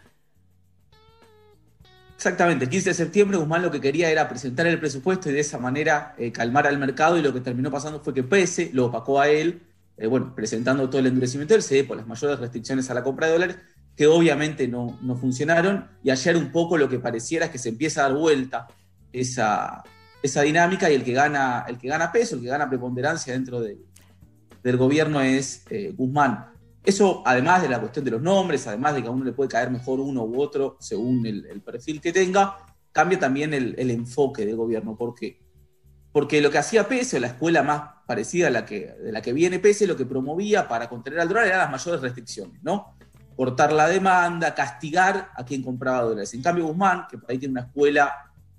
Exactamente, 2.15 2.65
el 2.65 2.69
15 2.69 2.89
de 2.89 2.93
septiembre 2.93 3.37
Guzmán 3.37 3.61
lo 3.61 3.71
que 3.71 3.79
quería 3.79 4.11
era 4.11 4.27
presentar 4.27 4.67
el 4.67 4.77
presupuesto 4.77 5.29
y 5.29 5.33
de 5.33 5.39
esa 5.39 5.57
manera 5.57 6.15
eh, 6.17 6.33
calmar 6.33 6.67
al 6.67 6.77
mercado 6.77 7.17
y 7.17 7.21
lo 7.21 7.33
que 7.33 7.39
terminó 7.39 7.71
pasando 7.71 8.01
fue 8.01 8.13
que 8.13 8.23
Pese 8.23 8.71
lo 8.73 8.87
opacó 8.87 9.21
a 9.21 9.29
él, 9.29 9.61
eh, 9.95 10.05
bueno, 10.05 10.35
presentando 10.35 10.89
todo 10.89 10.99
el 10.99 11.07
endurecimiento 11.07 11.53
del 11.53 11.63
CDE 11.63 11.85
por 11.85 11.95
las 11.95 12.05
mayores 12.05 12.39
restricciones 12.39 12.89
a 12.89 12.93
la 12.93 13.03
compra 13.03 13.27
de 13.27 13.33
dólares, 13.33 13.57
que 13.95 14.05
obviamente 14.07 14.67
no, 14.67 14.99
no 15.01 15.15
funcionaron 15.15 15.87
y 16.03 16.09
ayer 16.09 16.35
un 16.35 16.51
poco 16.51 16.77
lo 16.77 16.89
que 16.89 16.99
pareciera 16.99 17.45
es 17.45 17.51
que 17.51 17.57
se 17.57 17.69
empieza 17.69 18.01
a 18.01 18.09
dar 18.09 18.17
vuelta 18.17 18.67
esa, 19.13 19.83
esa 20.21 20.41
dinámica 20.41 20.91
y 20.91 20.95
el 20.95 21.03
que, 21.03 21.13
gana, 21.13 21.65
el 21.67 21.77
que 21.77 21.87
gana 21.87 22.11
peso, 22.11 22.35
el 22.35 22.41
que 22.41 22.47
gana 22.47 22.69
preponderancia 22.69 23.33
dentro 23.33 23.61
de, 23.61 23.77
del 24.63 24.77
gobierno 24.77 25.21
es 25.21 25.63
eh, 25.69 25.93
Guzmán. 25.95 26.47
Eso, 26.83 27.21
además 27.25 27.61
de 27.61 27.69
la 27.69 27.79
cuestión 27.79 28.05
de 28.05 28.11
los 28.11 28.21
nombres, 28.21 28.65
además 28.67 28.95
de 28.95 29.01
que 29.01 29.07
a 29.07 29.11
uno 29.11 29.25
le 29.25 29.33
puede 29.33 29.49
caer 29.49 29.69
mejor 29.69 29.99
uno 29.99 30.23
u 30.23 30.41
otro 30.41 30.77
según 30.79 31.25
el, 31.25 31.61
perfil 31.61 31.99
que 31.99 32.13
tenga, 32.13 32.57
cambia 32.91 33.19
también 33.19 33.53
el, 33.53 33.75
el, 33.77 33.91
enfoque 33.91 34.45
del 34.45 34.55
gobierno. 34.55 34.95
¿Por 34.95 35.13
qué? 35.13 35.41
Porque 36.11 36.41
lo 36.41 36.49
que 36.49 36.57
hacía 36.57 36.87
Pese, 36.87 37.19
la 37.19 37.27
escuela 37.27 37.63
más 37.63 37.81
parecida 38.07 38.47
a 38.47 38.49
la 38.49 38.65
que, 38.65 38.93
de 38.93 39.11
la 39.11 39.21
que 39.21 39.33
viene 39.33 39.59
Pese, 39.59 39.85
lo 39.85 39.97
que 39.97 40.05
promovía 40.05 40.67
para 40.67 40.89
contener 40.89 41.19
al 41.19 41.27
dólar 41.27 41.47
eran 41.47 41.59
las 41.59 41.71
mayores 41.71 42.01
restricciones, 42.01 42.63
¿no? 42.63 42.95
Cortar 43.35 43.71
la 43.71 43.87
demanda, 43.87 44.55
castigar 44.55 45.31
a 45.35 45.45
quien 45.45 45.61
compraba 45.61 46.01
dólares. 46.03 46.33
En 46.33 46.41
cambio, 46.41 46.65
Guzmán, 46.65 47.05
que 47.09 47.17
por 47.17 47.29
ahí 47.29 47.37
tiene 47.37 47.51
una 47.51 47.61
escuela, 47.61 48.11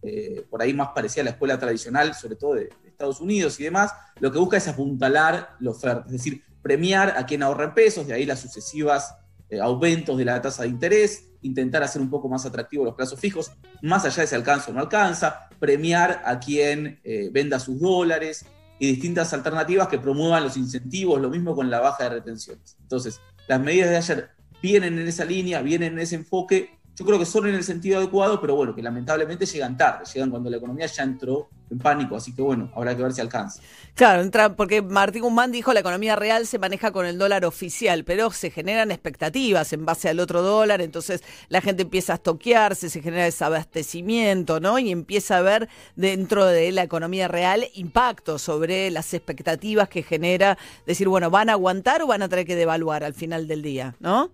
eh, 0.02 0.46
por 0.48 0.62
ahí 0.62 0.72
más 0.72 0.88
parecida 0.94 1.22
a 1.22 1.24
la 1.24 1.30
escuela 1.30 1.58
tradicional, 1.58 2.14
sobre 2.14 2.36
todo 2.36 2.54
de, 2.54 2.70
de 2.82 2.88
Estados 2.88 3.20
Unidos 3.20 3.58
y 3.58 3.64
demás, 3.64 3.92
lo 4.20 4.30
que 4.30 4.38
busca 4.38 4.58
es 4.58 4.68
apuntalar 4.68 5.56
la 5.58 5.70
oferta, 5.70 6.04
es 6.06 6.12
decir, 6.12 6.44
premiar 6.62 7.14
a 7.16 7.26
quien 7.26 7.42
ahorra 7.42 7.64
en 7.64 7.74
pesos, 7.74 8.06
de 8.06 8.14
ahí 8.14 8.26
las 8.26 8.40
sucesivas 8.40 9.16
eh, 9.48 9.60
aumentos 9.60 10.16
de 10.16 10.24
la 10.24 10.40
tasa 10.40 10.62
de 10.62 10.68
interés, 10.68 11.26
intentar 11.42 11.82
hacer 11.82 12.00
un 12.00 12.10
poco 12.10 12.28
más 12.28 12.44
atractivos 12.46 12.86
los 12.86 12.94
plazos 12.94 13.18
fijos, 13.18 13.52
más 13.82 14.04
allá 14.04 14.22
de 14.22 14.26
si 14.28 14.34
alcanza 14.34 14.70
o 14.70 14.74
no 14.74 14.80
alcanza, 14.80 15.48
premiar 15.58 16.22
a 16.24 16.38
quien 16.38 17.00
eh, 17.04 17.30
venda 17.32 17.58
sus 17.58 17.80
dólares 17.80 18.46
y 18.78 18.86
distintas 18.88 19.32
alternativas 19.32 19.88
que 19.88 19.98
promuevan 19.98 20.44
los 20.44 20.56
incentivos, 20.56 21.20
lo 21.20 21.30
mismo 21.30 21.54
con 21.54 21.70
la 21.70 21.80
baja 21.80 22.04
de 22.04 22.10
retenciones. 22.10 22.76
Entonces, 22.80 23.20
las 23.48 23.60
medidas 23.60 23.90
de 23.90 23.96
ayer 23.96 24.30
vienen 24.62 24.98
en 24.98 25.08
esa 25.08 25.24
línea, 25.24 25.62
vienen 25.62 25.94
en 25.94 25.98
ese 26.00 26.16
enfoque, 26.16 26.78
yo 27.00 27.06
creo 27.06 27.18
que 27.18 27.24
son 27.24 27.48
en 27.48 27.54
el 27.54 27.64
sentido 27.64 27.96
adecuado, 27.96 28.38
pero 28.42 28.54
bueno, 28.54 28.74
que 28.74 28.82
lamentablemente 28.82 29.46
llegan 29.46 29.74
tarde, 29.74 30.04
llegan 30.12 30.28
cuando 30.28 30.50
la 30.50 30.58
economía 30.58 30.84
ya 30.84 31.02
entró 31.02 31.48
en 31.70 31.78
pánico, 31.78 32.14
así 32.14 32.34
que 32.34 32.42
bueno, 32.42 32.70
habrá 32.76 32.94
que 32.94 33.02
ver 33.02 33.14
si 33.14 33.22
alcanza. 33.22 33.62
Claro, 33.94 34.20
entra, 34.20 34.54
porque 34.54 34.82
Martín 34.82 35.22
Guzmán 35.22 35.50
dijo 35.50 35.72
la 35.72 35.80
economía 35.80 36.14
real 36.14 36.46
se 36.46 36.58
maneja 36.58 36.90
con 36.90 37.06
el 37.06 37.16
dólar 37.16 37.46
oficial, 37.46 38.04
pero 38.04 38.30
se 38.32 38.50
generan 38.50 38.90
expectativas 38.90 39.72
en 39.72 39.86
base 39.86 40.10
al 40.10 40.20
otro 40.20 40.42
dólar, 40.42 40.82
entonces 40.82 41.22
la 41.48 41.62
gente 41.62 41.84
empieza 41.84 42.12
a 42.12 42.16
estoquearse, 42.16 42.90
se 42.90 43.00
genera 43.00 43.24
desabastecimiento, 43.24 44.60
¿no? 44.60 44.78
Y 44.78 44.90
empieza 44.90 45.38
a 45.38 45.40
ver 45.40 45.70
dentro 45.96 46.44
de 46.44 46.70
la 46.70 46.82
economía 46.82 47.28
real 47.28 47.66
impacto 47.72 48.38
sobre 48.38 48.90
las 48.90 49.14
expectativas 49.14 49.88
que 49.88 50.02
genera, 50.02 50.58
decir, 50.86 51.08
bueno, 51.08 51.30
¿van 51.30 51.48
a 51.48 51.52
aguantar 51.52 52.02
o 52.02 52.08
van 52.08 52.20
a 52.20 52.28
tener 52.28 52.44
que 52.44 52.56
devaluar 52.56 53.04
al 53.04 53.14
final 53.14 53.48
del 53.48 53.62
día, 53.62 53.96
¿no? 54.00 54.30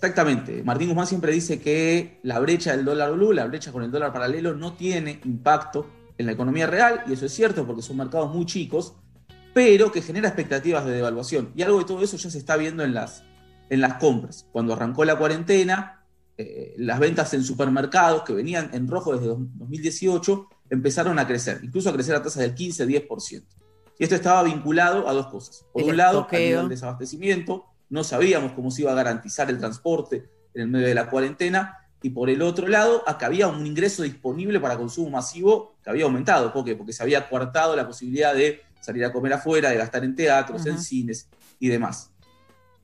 Exactamente. 0.00 0.62
Martín 0.64 0.88
Guzmán 0.88 1.06
siempre 1.06 1.30
dice 1.30 1.60
que 1.60 2.20
la 2.22 2.38
brecha 2.38 2.74
del 2.74 2.86
dólar 2.86 3.12
blue, 3.12 3.34
la 3.34 3.44
brecha 3.46 3.70
con 3.70 3.82
el 3.82 3.90
dólar 3.90 4.14
paralelo, 4.14 4.54
no 4.54 4.72
tiene 4.72 5.20
impacto 5.26 5.90
en 6.16 6.24
la 6.24 6.32
economía 6.32 6.66
real, 6.66 7.02
y 7.06 7.12
eso 7.12 7.26
es 7.26 7.34
cierto 7.34 7.66
porque 7.66 7.82
son 7.82 7.98
mercados 7.98 8.34
muy 8.34 8.46
chicos, 8.46 8.94
pero 9.52 9.92
que 9.92 10.00
genera 10.00 10.28
expectativas 10.28 10.86
de 10.86 10.92
devaluación. 10.92 11.52
Y 11.54 11.60
algo 11.60 11.80
de 11.80 11.84
todo 11.84 12.02
eso 12.02 12.16
ya 12.16 12.30
se 12.30 12.38
está 12.38 12.56
viendo 12.56 12.82
en 12.82 12.94
las, 12.94 13.24
en 13.68 13.82
las 13.82 13.94
compras. 13.94 14.46
Cuando 14.52 14.72
arrancó 14.72 15.04
la 15.04 15.16
cuarentena, 15.16 16.06
eh, 16.38 16.74
las 16.78 16.98
ventas 16.98 17.34
en 17.34 17.44
supermercados, 17.44 18.22
que 18.22 18.32
venían 18.32 18.70
en 18.72 18.88
rojo 18.88 19.12
desde 19.12 19.26
2018, 19.26 20.48
empezaron 20.70 21.18
a 21.18 21.26
crecer, 21.26 21.60
incluso 21.62 21.90
a 21.90 21.92
crecer 21.92 22.14
a 22.14 22.22
tasas 22.22 22.40
del 22.40 22.54
15-10%. 22.54 23.44
Y 23.98 24.04
esto 24.04 24.14
estaba 24.14 24.42
vinculado 24.44 25.06
a 25.06 25.12
dos 25.12 25.26
cosas. 25.26 25.66
Por 25.74 25.82
El 25.82 25.90
un 25.90 25.96
lado, 25.98 26.26
al 26.30 26.40
nivel 26.40 26.62
de 26.62 26.68
desabastecimiento, 26.70 27.66
no 27.90 28.04
sabíamos 28.04 28.52
cómo 28.52 28.70
se 28.70 28.82
iba 28.82 28.92
a 28.92 28.94
garantizar 28.94 29.50
el 29.50 29.58
transporte 29.58 30.28
en 30.54 30.62
el 30.62 30.68
medio 30.68 30.86
de 30.86 30.94
la 30.94 31.10
cuarentena, 31.10 31.76
y 32.02 32.10
por 32.10 32.30
el 32.30 32.40
otro 32.40 32.66
lado, 32.66 33.02
acá 33.06 33.26
había 33.26 33.46
un 33.48 33.66
ingreso 33.66 34.02
disponible 34.02 34.58
para 34.58 34.78
consumo 34.78 35.10
masivo 35.10 35.76
que 35.84 35.90
había 35.90 36.04
aumentado. 36.04 36.50
¿Por 36.52 36.64
qué? 36.64 36.74
Porque 36.74 36.94
se 36.94 37.02
había 37.02 37.28
coartado 37.28 37.76
la 37.76 37.86
posibilidad 37.86 38.34
de 38.34 38.62
salir 38.80 39.04
a 39.04 39.12
comer 39.12 39.34
afuera, 39.34 39.68
de 39.68 39.76
gastar 39.76 40.04
en 40.04 40.14
teatros, 40.14 40.64
en 40.64 40.78
cines 40.78 41.28
y 41.58 41.68
demás. 41.68 42.10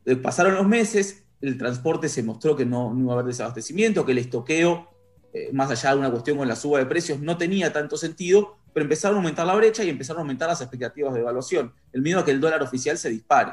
Eh, 0.05 0.17
Pasaron 0.17 0.55
los 0.55 0.67
meses, 0.67 1.25
el 1.41 1.57
transporte 1.57 2.11
se 2.11 2.23
mostró 2.23 2.55
que 2.55 2.67
no, 2.67 2.93
no 2.93 3.01
iba 3.01 3.13
a 3.13 3.15
haber 3.15 3.27
desabastecimiento, 3.27 4.05
que 4.05 4.13
el 4.13 4.19
estoqueo, 4.19 4.91
eh, 5.33 5.51
más 5.53 5.71
allá 5.71 5.93
de 5.93 5.99
una 5.99 6.11
cuestión 6.11 6.37
con 6.37 6.47
la 6.47 6.57
suba 6.57 6.79
de 6.79 6.87
precios, 6.87 7.19
no 7.19 7.39
tenía 7.39 7.73
tanto 7.73 7.97
sentido, 7.97 8.59
pero 8.75 8.85
empezaron 8.85 9.17
a 9.17 9.21
aumentar 9.21 9.47
la 9.47 9.55
brecha 9.55 9.83
y 9.83 9.89
empezaron 9.89 10.21
a 10.21 10.23
aumentar 10.23 10.49
las 10.49 10.61
expectativas 10.61 11.15
de 11.15 11.21
evaluación. 11.21 11.73
El 11.91 12.03
miedo 12.03 12.21
a 12.21 12.25
que 12.25 12.33
el 12.33 12.41
dólar 12.41 12.63
oficial 12.63 12.99
se 12.99 13.09
dispare. 13.09 13.53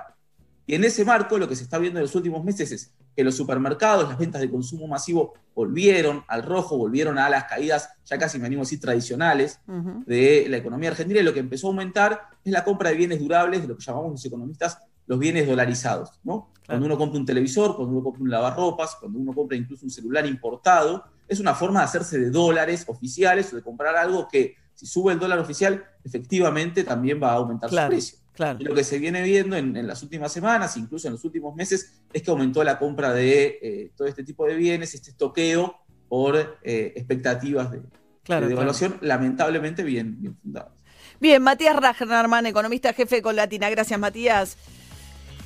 Y 0.65 0.75
en 0.75 0.83
ese 0.83 1.03
marco, 1.03 1.37
lo 1.37 1.47
que 1.47 1.55
se 1.55 1.63
está 1.63 1.77
viendo 1.77 1.99
en 1.99 2.03
los 2.03 2.15
últimos 2.15 2.43
meses 2.43 2.71
es 2.71 2.91
que 3.15 3.23
los 3.23 3.35
supermercados, 3.35 4.07
las 4.07 4.17
ventas 4.17 4.41
de 4.41 4.49
consumo 4.49 4.87
masivo 4.87 5.33
volvieron 5.53 6.23
al 6.27 6.43
rojo, 6.43 6.77
volvieron 6.77 7.19
a 7.19 7.29
las 7.29 7.43
caídas, 7.45 7.89
ya 8.05 8.17
casi 8.17 8.39
me 8.39 8.47
animo 8.47 8.61
a 8.61 8.63
decir, 8.63 8.79
tradicionales 8.79 9.59
de 10.05 10.45
la 10.49 10.57
economía 10.57 10.89
argentina. 10.89 11.19
Y 11.19 11.23
lo 11.23 11.33
que 11.33 11.39
empezó 11.39 11.67
a 11.67 11.69
aumentar 11.71 12.21
es 12.43 12.51
la 12.51 12.63
compra 12.63 12.89
de 12.89 12.95
bienes 12.95 13.19
durables, 13.19 13.61
de 13.61 13.67
lo 13.67 13.77
que 13.77 13.83
llamamos 13.83 14.11
los 14.11 14.25
economistas 14.25 14.77
los 15.05 15.19
bienes 15.19 15.47
dolarizados. 15.47 16.11
¿no? 16.23 16.49
Cuando 16.65 16.85
uno 16.85 16.97
compra 16.97 17.19
un 17.19 17.25
televisor, 17.25 17.75
cuando 17.75 17.93
uno 17.93 18.03
compra 18.03 18.23
un 18.23 18.29
lavarropas, 18.29 18.95
cuando 18.99 19.19
uno 19.19 19.33
compra 19.33 19.57
incluso 19.57 19.85
un 19.85 19.91
celular 19.91 20.25
importado, 20.25 21.03
es 21.27 21.39
una 21.39 21.53
forma 21.53 21.79
de 21.79 21.85
hacerse 21.85 22.19
de 22.19 22.29
dólares 22.29 22.85
oficiales 22.87 23.51
o 23.53 23.55
de 23.55 23.61
comprar 23.61 23.95
algo 23.95 24.27
que, 24.27 24.55
si 24.73 24.85
sube 24.85 25.13
el 25.13 25.19
dólar 25.19 25.39
oficial, 25.39 25.83
efectivamente 26.03 26.83
también 26.83 27.21
va 27.21 27.31
a 27.31 27.35
aumentar 27.35 27.69
Claro, 27.69 27.87
su 27.87 27.95
precio. 27.95 28.17
Claro. 28.33 28.59
Y 28.59 28.63
lo 28.65 28.75
que 28.75 28.83
se 28.83 28.99
viene 28.99 29.21
viendo 29.23 29.55
en, 29.55 29.75
en 29.77 29.87
las 29.87 30.03
últimas 30.03 30.31
semanas, 30.31 30.75
incluso 30.77 31.07
en 31.07 31.13
los 31.13 31.23
últimos 31.23 31.55
meses, 31.55 32.01
es 32.11 32.21
que 32.21 32.31
aumentó 32.31 32.63
la 32.63 32.77
compra 32.77 33.13
de 33.13 33.59
eh, 33.61 33.91
todo 33.95 34.07
este 34.07 34.23
tipo 34.23 34.45
de 34.45 34.55
bienes, 34.55 34.93
este 34.93 35.11
estoqueo 35.11 35.75
por 36.09 36.59
eh, 36.63 36.93
expectativas 36.95 37.71
de, 37.71 37.81
Claro, 38.23 38.45
de 38.45 38.49
devaluación, 38.49 38.97
lamentablemente 39.01 39.83
bien, 39.83 40.21
bien 40.21 40.37
fundadas. 40.37 40.71
Bien, 41.19 41.41
Matías 41.41 41.75
Ragnarman, 41.75 42.45
economista 42.45 42.93
jefe 42.93 43.21
con 43.21 43.35
Latina. 43.35 43.69
Gracias, 43.69 43.99
Matías. 43.99 44.57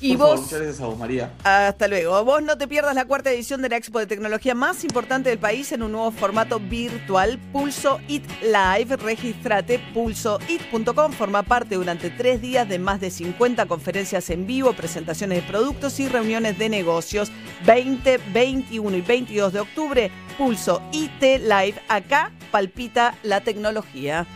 Y 0.00 0.16
Por 0.16 0.18
favor, 0.18 0.36
vos, 0.36 0.44
muchas 0.44 0.60
gracias 0.60 0.80
a 0.80 0.86
vos, 0.86 0.98
María. 0.98 1.32
hasta 1.42 1.88
luego. 1.88 2.24
Vos 2.24 2.42
no 2.42 2.56
te 2.56 2.68
pierdas 2.68 2.94
la 2.94 3.04
cuarta 3.04 3.32
edición 3.32 3.62
de 3.62 3.68
la 3.68 3.76
Expo 3.76 3.98
de 3.98 4.06
Tecnología 4.06 4.54
más 4.54 4.84
importante 4.84 5.28
del 5.28 5.38
país 5.38 5.72
en 5.72 5.82
un 5.82 5.92
nuevo 5.92 6.10
formato 6.12 6.60
virtual, 6.60 7.38
Pulso 7.52 8.00
It 8.06 8.24
Live. 8.42 8.96
Registrate 8.96 9.80
pulsoit.com. 9.94 11.12
Forma 11.12 11.42
parte 11.42 11.74
durante 11.74 12.10
tres 12.10 12.40
días 12.40 12.68
de 12.68 12.78
más 12.78 13.00
de 13.00 13.10
50 13.10 13.66
conferencias 13.66 14.30
en 14.30 14.46
vivo, 14.46 14.72
presentaciones 14.72 15.42
de 15.42 15.48
productos 15.48 15.98
y 16.00 16.08
reuniones 16.08 16.58
de 16.58 16.68
negocios. 16.68 17.32
20, 17.66 18.18
21 18.32 18.96
y 18.96 19.00
22 19.00 19.52
de 19.52 19.60
octubre, 19.60 20.10
Pulso 20.36 20.80
IT 20.92 21.22
Live. 21.40 21.74
Acá 21.88 22.30
palpita 22.52 23.16
la 23.24 23.40
tecnología. 23.40 24.26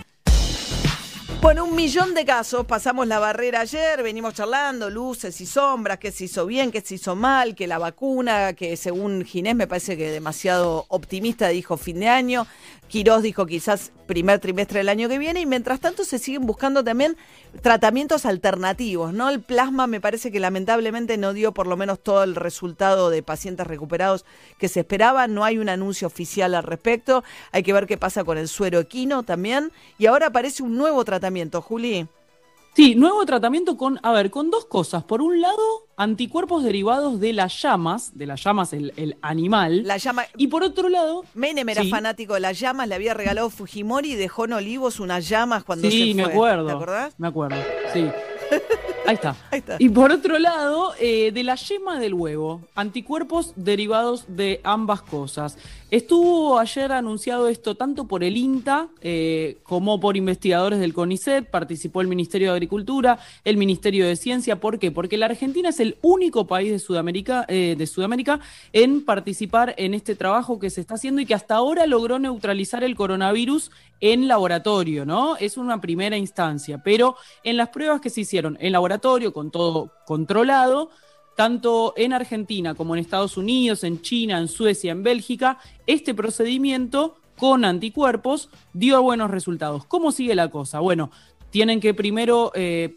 Bueno, 1.42 1.64
un 1.64 1.74
millón 1.74 2.14
de 2.14 2.24
casos, 2.24 2.64
pasamos 2.66 3.08
la 3.08 3.18
barrera 3.18 3.62
ayer, 3.62 4.00
venimos 4.04 4.32
charlando, 4.32 4.88
luces 4.88 5.40
y 5.40 5.46
sombras, 5.46 5.98
qué 5.98 6.12
se 6.12 6.26
hizo 6.26 6.46
bien, 6.46 6.70
qué 6.70 6.80
se 6.82 6.94
hizo 6.94 7.16
mal, 7.16 7.56
que 7.56 7.66
la 7.66 7.78
vacuna, 7.78 8.52
que 8.52 8.76
según 8.76 9.24
Ginés 9.24 9.56
me 9.56 9.66
parece 9.66 9.96
que 9.96 10.12
demasiado 10.12 10.86
optimista 10.86 11.48
dijo 11.48 11.76
fin 11.76 11.98
de 11.98 12.08
año, 12.08 12.46
Quirós 12.92 13.22
dijo 13.22 13.46
quizás 13.46 13.90
primer 14.06 14.38
trimestre 14.38 14.80
del 14.80 14.90
año 14.90 15.08
que 15.08 15.16
viene 15.16 15.40
y 15.40 15.46
mientras 15.46 15.80
tanto 15.80 16.04
se 16.04 16.18
siguen 16.18 16.44
buscando 16.44 16.84
también 16.84 17.16
tratamientos 17.62 18.26
alternativos, 18.26 19.14
¿no? 19.14 19.30
El 19.30 19.40
plasma 19.40 19.86
me 19.86 19.98
parece 19.98 20.30
que 20.30 20.38
lamentablemente 20.38 21.16
no 21.16 21.32
dio 21.32 21.52
por 21.52 21.66
lo 21.66 21.78
menos 21.78 22.00
todo 22.02 22.22
el 22.22 22.34
resultado 22.34 23.08
de 23.08 23.22
pacientes 23.22 23.66
recuperados 23.66 24.26
que 24.58 24.68
se 24.68 24.80
esperaba, 24.80 25.26
no 25.26 25.42
hay 25.42 25.56
un 25.56 25.70
anuncio 25.70 26.06
oficial 26.06 26.54
al 26.54 26.64
respecto, 26.64 27.24
hay 27.50 27.62
que 27.62 27.72
ver 27.72 27.86
qué 27.86 27.96
pasa 27.96 28.24
con 28.24 28.36
el 28.36 28.46
suero 28.46 28.80
equino 28.80 29.22
también 29.22 29.72
y 29.96 30.04
ahora 30.04 30.26
aparece 30.26 30.62
un 30.62 30.76
nuevo 30.76 31.02
tratamiento, 31.02 31.62
Juli. 31.62 32.08
Sí, 32.74 32.94
nuevo 32.94 33.24
tratamiento 33.26 33.76
con, 33.76 34.00
a 34.02 34.12
ver, 34.12 34.30
con 34.30 34.50
dos 34.50 34.64
cosas. 34.64 35.04
Por 35.04 35.20
un 35.20 35.42
lado, 35.42 35.60
anticuerpos 35.96 36.64
derivados 36.64 37.20
de 37.20 37.34
las 37.34 37.60
llamas, 37.60 38.16
de 38.16 38.24
las 38.26 38.42
llamas 38.42 38.72
el, 38.72 38.94
el 38.96 39.18
animal. 39.20 39.82
La 39.86 39.98
llama. 39.98 40.24
Y 40.38 40.46
por 40.46 40.62
otro 40.62 40.88
lado. 40.88 41.24
Menem 41.34 41.68
era 41.68 41.82
Sí. 41.82 41.90
fanático 41.90 42.32
de 42.34 42.40
las 42.40 42.58
llamas, 42.58 42.88
le 42.88 42.94
había 42.94 43.12
regalado 43.12 43.50
Fujimori 43.50 44.12
y 44.12 44.16
dejó 44.16 44.46
en 44.46 44.54
Olivos 44.54 45.00
unas 45.00 45.28
llamas 45.28 45.64
cuando 45.64 45.90
se 45.90 45.96
Sí, 45.96 46.14
fue. 46.14 46.24
me 46.24 46.32
acuerdo. 46.32 46.66
¿Te 46.66 46.72
acordás? 46.72 47.14
Me 47.18 47.28
acuerdo, 47.28 47.56
sí. 47.92 48.06
Ahí 49.06 49.14
está. 49.14 49.36
Ahí 49.50 49.58
está. 49.58 49.76
Y 49.78 49.88
por 49.88 50.12
otro 50.12 50.38
lado, 50.38 50.94
eh, 51.00 51.32
de 51.32 51.42
la 51.42 51.56
yema 51.56 51.98
del 51.98 52.14
huevo, 52.14 52.62
anticuerpos 52.74 53.52
derivados 53.56 54.24
de 54.28 54.60
ambas 54.64 55.02
cosas. 55.02 55.58
Estuvo 55.92 56.58
ayer 56.58 56.90
anunciado 56.90 57.48
esto 57.48 57.74
tanto 57.74 58.06
por 58.06 58.24
el 58.24 58.38
INTA 58.38 58.88
eh, 59.02 59.58
como 59.62 60.00
por 60.00 60.16
investigadores 60.16 60.78
del 60.78 60.94
CONICET, 60.94 61.50
participó 61.50 62.00
el 62.00 62.06
Ministerio 62.06 62.48
de 62.48 62.54
Agricultura, 62.54 63.18
el 63.44 63.58
Ministerio 63.58 64.06
de 64.06 64.16
Ciencia. 64.16 64.58
¿Por 64.58 64.78
qué? 64.78 64.90
Porque 64.90 65.18
la 65.18 65.26
Argentina 65.26 65.68
es 65.68 65.80
el 65.80 65.98
único 66.00 66.46
país 66.46 66.72
de 66.72 66.78
Sudamérica, 66.78 67.44
eh, 67.48 67.74
de 67.76 67.86
Sudamérica 67.86 68.40
en 68.72 69.04
participar 69.04 69.74
en 69.76 69.92
este 69.92 70.14
trabajo 70.14 70.58
que 70.58 70.70
se 70.70 70.80
está 70.80 70.94
haciendo 70.94 71.20
y 71.20 71.26
que 71.26 71.34
hasta 71.34 71.56
ahora 71.56 71.86
logró 71.86 72.18
neutralizar 72.18 72.82
el 72.84 72.96
coronavirus 72.96 73.70
en 74.00 74.26
laboratorio, 74.28 75.04
¿no? 75.04 75.36
Es 75.36 75.56
una 75.56 75.80
primera 75.80 76.16
instancia, 76.16 76.82
pero 76.82 77.16
en 77.44 77.56
las 77.56 77.68
pruebas 77.68 78.00
que 78.00 78.10
se 78.10 78.22
hicieron 78.22 78.56
en 78.60 78.72
laboratorio, 78.72 78.91
con 79.32 79.50
todo 79.50 79.90
controlado, 80.06 80.90
tanto 81.36 81.94
en 81.96 82.12
Argentina 82.12 82.74
como 82.74 82.94
en 82.94 83.00
Estados 83.00 83.36
Unidos, 83.36 83.84
en 83.84 84.02
China, 84.02 84.38
en 84.38 84.48
Suecia, 84.48 84.92
en 84.92 85.02
Bélgica, 85.02 85.58
este 85.86 86.14
procedimiento 86.14 87.16
con 87.36 87.64
anticuerpos 87.64 88.50
dio 88.72 89.02
buenos 89.02 89.30
resultados. 89.30 89.84
¿Cómo 89.86 90.12
sigue 90.12 90.34
la 90.34 90.48
cosa? 90.48 90.80
Bueno, 90.80 91.10
tienen 91.50 91.80
que 91.80 91.94
primero 91.94 92.52
eh, 92.54 92.96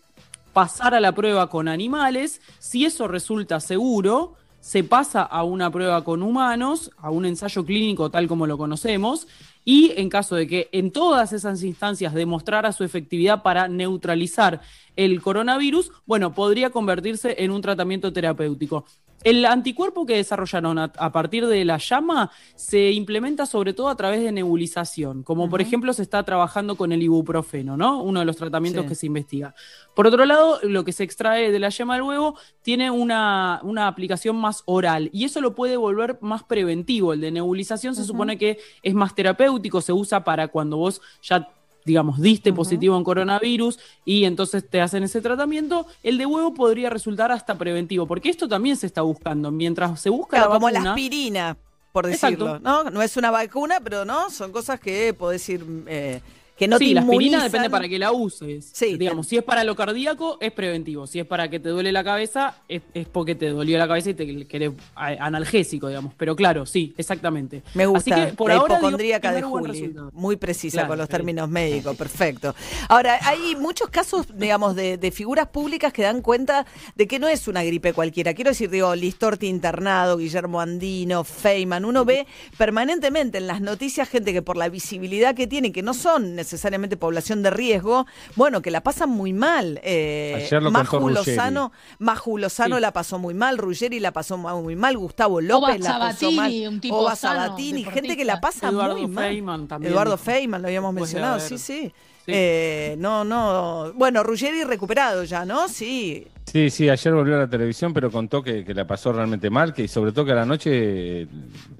pasar 0.53 0.93
a 0.93 0.99
la 0.99 1.13
prueba 1.13 1.49
con 1.49 1.67
animales, 1.67 2.41
si 2.59 2.85
eso 2.85 3.07
resulta 3.07 3.59
seguro, 3.59 4.35
se 4.59 4.83
pasa 4.83 5.21
a 5.21 5.43
una 5.43 5.69
prueba 5.71 6.03
con 6.03 6.23
humanos, 6.23 6.91
a 6.97 7.11
un 7.11 7.25
ensayo 7.25 7.65
clínico 7.65 8.09
tal 8.09 8.27
como 8.27 8.47
lo 8.47 8.57
conocemos, 8.57 9.27
y 9.65 9.91
en 9.97 10.07
caso 10.09 10.35
de 10.35 10.47
que 10.47 10.69
en 10.71 10.91
todas 10.91 11.33
esas 11.33 11.63
instancias 11.63 12.13
demostrara 12.13 12.71
su 12.71 12.83
efectividad 12.83 13.41
para 13.43 13.67
neutralizar 13.67 14.61
el 14.95 15.21
coronavirus, 15.21 15.91
bueno, 16.05 16.33
podría 16.33 16.69
convertirse 16.69 17.35
en 17.39 17.51
un 17.51 17.61
tratamiento 17.61 18.13
terapéutico. 18.13 18.85
El 19.23 19.43
anticuerpo 19.45 20.05
que 20.05 20.17
desarrollaron 20.17 20.77
a, 20.77 20.83
a 20.99 21.11
partir 21.11 21.47
de 21.47 21.65
la 21.65 21.77
llama 21.79 22.29
se 22.53 22.91
implementa 22.91 23.47
sobre 23.47 23.73
todo 23.73 23.89
a 23.89 23.95
través 23.95 24.21
de 24.21 24.31
nebulización, 24.31 25.23
como 25.23 25.49
por 25.49 25.61
ejemplo 25.61 25.93
se 25.93 26.03
está 26.03 26.21
trabajando 26.21 26.75
con 26.75 26.91
el 26.91 27.01
ibuprofeno, 27.01 27.75
¿no? 27.75 28.03
Uno 28.03 28.19
de 28.19 28.25
los 28.27 28.35
tratamientos 28.37 28.83
Sí. 28.83 28.89
que 28.89 28.93
se 28.95 29.07
investiga. 29.07 29.55
Por 29.95 30.05
otro 30.05 30.25
lado, 30.25 30.59
lo 30.61 30.83
que 30.85 30.91
se 30.91 31.03
extrae 31.03 31.51
de 31.51 31.57
la 31.57 31.69
yema 31.69 31.95
del 31.95 32.03
huevo 32.03 32.37
tiene 32.61 32.91
una, 32.91 33.61
una 33.63 33.87
aplicación 33.87 34.35
más 34.35 34.61
oral 34.65 35.09
y 35.11 35.23
eso 35.23 35.41
lo 35.41 35.55
puede 35.55 35.75
volver 35.75 36.19
más 36.21 36.43
preventivo. 36.43 37.13
El 37.13 37.21
de 37.21 37.31
nebulización 37.31 37.95
se 37.95 38.03
supone 38.03 38.37
que 38.37 38.59
es 38.83 38.93
más 38.93 39.15
terapéutico, 39.15 39.54
se 39.81 39.93
usa 39.93 40.23
para 40.23 40.47
cuando 40.47 40.77
vos 40.77 41.01
ya 41.21 41.49
digamos, 41.85 42.19
diste 42.19 42.51
positivo 42.51 42.97
en 42.97 43.03
coronavirus 43.03 43.77
y 44.05 44.25
entonces 44.25 44.67
te 44.67 44.81
hacen 44.81 45.03
ese 45.03 45.21
tratamiento, 45.21 45.85
el 46.01 46.17
de 46.17 46.25
huevo 46.25 46.51
podría 46.55 46.89
resultar 46.89 47.31
hasta 47.31 47.55
preventivo, 47.59 48.07
porque 48.07 48.29
esto 48.29 48.47
también 48.47 48.75
se 48.75 48.87
está 48.87 49.03
buscando. 49.03 49.51
Mientras 49.51 50.01
se 50.01 50.09
busca 50.09 50.37
Claro, 50.37 50.49
la 50.49 50.55
como 50.55 50.69
la 50.71 50.79
aspirina, 50.79 51.55
por 51.91 52.09
Exacto. 52.09 52.45
decirlo. 52.45 52.59
¿no? 52.59 52.89
no 52.89 53.03
es 53.03 53.15
una 53.17 53.29
vacuna, 53.29 53.79
pero 53.83 54.03
no, 54.03 54.31
son 54.31 54.51
cosas 54.51 54.79
que 54.79 55.13
podés 55.13 55.47
ir. 55.47 55.63
eh, 55.85 56.21
que 56.55 56.67
no 56.67 56.77
sí, 56.77 56.89
te 56.89 56.93
la 56.95 57.01
aspirina 57.01 57.43
depende 57.43 57.69
para 57.69 57.87
qué 57.89 57.99
la 57.99 58.11
uses. 58.11 58.69
Sí, 58.71 58.97
Digamos, 58.97 59.27
si 59.27 59.37
es 59.37 59.43
para 59.43 59.63
lo 59.63 59.75
cardíaco, 59.75 60.37
es 60.39 60.51
preventivo. 60.51 61.05
Si 61.05 61.19
es 61.19 61.25
para 61.25 61.49
que 61.49 61.59
te 61.59 61.69
duele 61.69 61.91
la 61.91 62.03
cabeza, 62.03 62.55
es, 62.69 62.81
es 62.93 63.07
porque 63.07 63.35
te 63.35 63.49
dolió 63.49 63.77
la 63.77 63.87
cabeza 63.87 64.11
y 64.11 64.13
te 64.13 64.47
querés 64.47 64.71
analgésico, 64.95 65.89
digamos. 65.89 66.13
Pero 66.15 66.35
claro, 66.35 66.65
sí, 66.65 66.93
exactamente. 66.97 67.61
Me 67.73 67.85
gusta 67.85 68.15
Así 68.15 68.25
que 68.25 68.33
por 68.33 68.49
la 68.49 68.57
ahora, 68.57 68.75
hipocondríaca 68.75 69.33
de 69.33 69.41
Juli. 69.41 69.95
Muy 70.13 70.37
precisa 70.37 70.75
Claro, 70.75 70.89
con 70.89 70.97
los 70.99 71.09
términos 71.09 71.49
médicos, 71.49 71.95
perfecto. 71.97 72.55
Ahora, 72.87 73.19
hay 73.23 73.55
muchos 73.55 73.89
casos, 73.89 74.27
digamos, 74.33 74.75
de, 74.75 74.97
de 74.97 75.11
figuras 75.11 75.47
públicas 75.49 75.91
que 75.91 76.03
dan 76.03 76.21
cuenta 76.21 76.65
de 76.95 77.07
que 77.07 77.19
no 77.19 77.27
es 77.27 77.47
una 77.47 77.63
gripe 77.63 77.93
cualquiera. 77.93 78.33
Quiero 78.33 78.51
decir, 78.51 78.69
digo, 78.69 78.95
Listorti 78.95 79.47
internado, 79.47 80.17
Guillermo 80.17 80.61
Andino, 80.61 81.23
Feynman. 81.23 81.83
Uno 81.83 82.05
ve 82.05 82.27
permanentemente 82.57 83.39
en 83.39 83.47
las 83.47 83.61
noticias 83.61 84.07
gente 84.07 84.31
que 84.33 84.41
por 84.41 84.57
la 84.57 84.69
visibilidad 84.69 85.35
que 85.35 85.47
tiene, 85.47 85.71
que 85.71 85.81
no 85.81 85.93
son 85.93 86.39
necesariamente 86.45 86.95
población 86.97 87.41
de 87.41 87.49
riesgo, 87.49 88.05
bueno, 88.35 88.61
que 88.61 88.69
la 88.71 88.81
pasan 88.81 89.09
muy 89.09 89.33
mal. 89.33 89.79
Eh, 89.83 90.33
Ayer 90.45 90.61
lo 90.61 90.69
Maju. 90.71 91.09
Lozano, 91.09 91.71
Maju 91.99 92.37
Lozano 92.37 92.75
Sí. 92.75 92.81
la 92.81 92.93
pasó 92.93 93.17
muy 93.19 93.33
mal, 93.33 93.57
Ruggeri 93.57 93.99
la 93.99 94.11
pasó 94.11 94.37
muy 94.37 94.75
mal, 94.75 94.97
Gustavo 94.97 95.41
López 95.41 95.81
la 95.81 95.99
pasó 95.99 96.25
mal. 96.31 96.35
Sabatini, 96.35 96.67
un 96.67 96.79
tipo 96.79 96.97
Oba 96.97 97.15
sano, 97.15 97.41
Sabatini, 97.45 97.83
gente 97.83 98.15
que 98.15 98.25
la 98.25 98.39
pasa 98.39 98.69
Eduardo 98.69 98.97
muy 98.97 99.07
mal. 99.07 99.25
Feynman 99.29 99.67
también. 99.67 99.91
Eduardo 99.91 100.17
Feynman, 100.17 100.61
lo 100.61 100.67
habíamos 100.67 100.93
mencionado, 100.93 101.35
haber- 101.35 101.47
sí, 101.47 101.57
sí. 101.57 101.93
Eh, 102.27 102.95
no, 102.97 103.23
no. 103.23 103.91
Bueno, 103.95 104.23
Ruggeri 104.23 104.63
recuperado 104.63 105.23
ya, 105.23 105.45
¿no? 105.45 105.67
Sí. 105.67 106.27
Sí, 106.45 106.69
sí, 106.69 106.87
ayer 106.89 107.13
volvió 107.13 107.35
a 107.35 107.39
la 107.39 107.49
televisión, 107.49 107.91
pero 107.93 108.11
contó 108.11 108.41
que, 108.43 108.63
que 108.63 108.73
la 108.73 108.85
pasó 108.85 109.11
realmente 109.11 109.49
mal, 109.49 109.73
que 109.73 109.87
sobre 109.87 110.11
todo 110.11 110.25
que 110.25 110.31
a 110.31 110.35
la 110.35 110.45
noche 110.45 111.23
eh, 111.23 111.27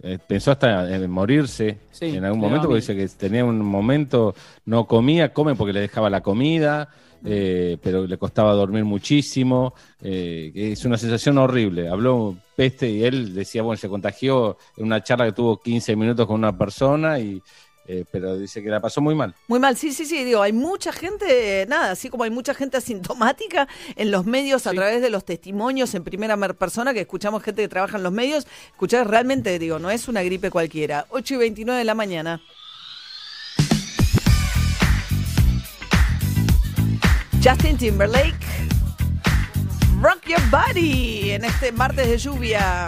eh, 0.02 0.20
pensó 0.28 0.52
hasta 0.52 0.94
en 0.94 1.10
morirse 1.10 1.80
Sí, 1.92 2.18
en 2.18 2.26
algún 2.26 2.42
momento, 2.42 2.68
porque 2.68 2.82
dice 2.82 2.96
que 2.96 3.08
tenía 3.08 3.46
un 3.46 3.60
momento, 3.60 4.34
no 4.66 4.86
comía, 4.88 5.32
come 5.34 5.56
porque 5.56 5.72
le 5.72 5.82
dejaba 5.82 6.10
la 6.10 6.22
comida, 6.22 6.90
eh, 7.24 7.78
pero 7.82 8.06
le 8.06 8.18
costaba 8.18 8.54
dormir 8.54 8.84
muchísimo, 8.86 9.74
eh, 10.02 10.52
es 10.54 10.84
una 10.84 10.98
sensación 10.98 11.38
horrible. 11.38 11.88
Habló 11.88 12.36
peste 12.56 12.90
y 12.90 13.04
él 13.04 13.34
decía, 13.34 13.62
bueno, 13.62 13.78
se 13.78 13.88
contagió 13.88 14.58
en 14.78 14.86
una 14.86 15.02
charla 15.04 15.26
que 15.26 15.32
tuvo 15.32 15.60
15 15.62 15.96
minutos 15.96 16.26
con 16.28 16.36
una 16.36 16.58
persona, 16.58 17.20
y, 17.20 17.42
eh, 17.88 18.04
pero 18.12 18.38
dice 18.38 18.64
que 18.64 18.70
la 18.70 18.80
pasó 18.80 19.02
muy 19.02 19.16
mal. 19.16 19.36
Muy 19.48 19.60
mal, 19.60 19.78
sí, 19.78 19.92
sí, 19.94 20.06
sí, 20.06 20.24
digo, 20.24 20.42
hay 20.42 20.54
mucha 20.54 20.92
gente, 20.92 21.66
nada, 21.70 21.92
así 21.92 22.10
como 22.10 22.24
hay 22.24 22.30
mucha 22.32 22.54
gente 22.54 22.78
asintomática 22.84 23.68
en 23.96 24.12
los 24.12 24.26
medios 24.26 24.66
a 24.68 24.72
través 24.72 25.02
de 25.02 25.10
los 25.10 25.24
testimonios 25.26 25.94
en 25.96 26.04
primera 26.04 26.36
mer- 26.36 26.56
persona 26.56 26.94
que 26.94 27.02
escuchamos 27.02 27.44
gente 27.44 27.62
que 27.62 27.68
trabaja 27.68 27.98
en 27.98 28.04
los 28.04 28.12
medios, 28.12 28.48
escuchar 28.72 29.08
realmente, 29.10 29.60
digo, 29.60 29.80
no 29.80 29.90
es 29.92 30.08
una 30.08 30.24
gripe 30.24 30.50
cualquiera. 30.50 31.06
8 31.10 31.34
y 31.36 31.38
29 31.38 31.78
de 31.80 31.86
la 31.86 31.96
mañana. 31.96 32.42
Justin 37.44 37.78
Timberlake, 37.78 38.34
Rock 40.02 40.26
Your 40.28 40.42
Body 40.50 41.32
en 41.32 41.46
este 41.46 41.72
martes 41.72 42.08
de 42.08 42.18
lluvia. 42.18 42.88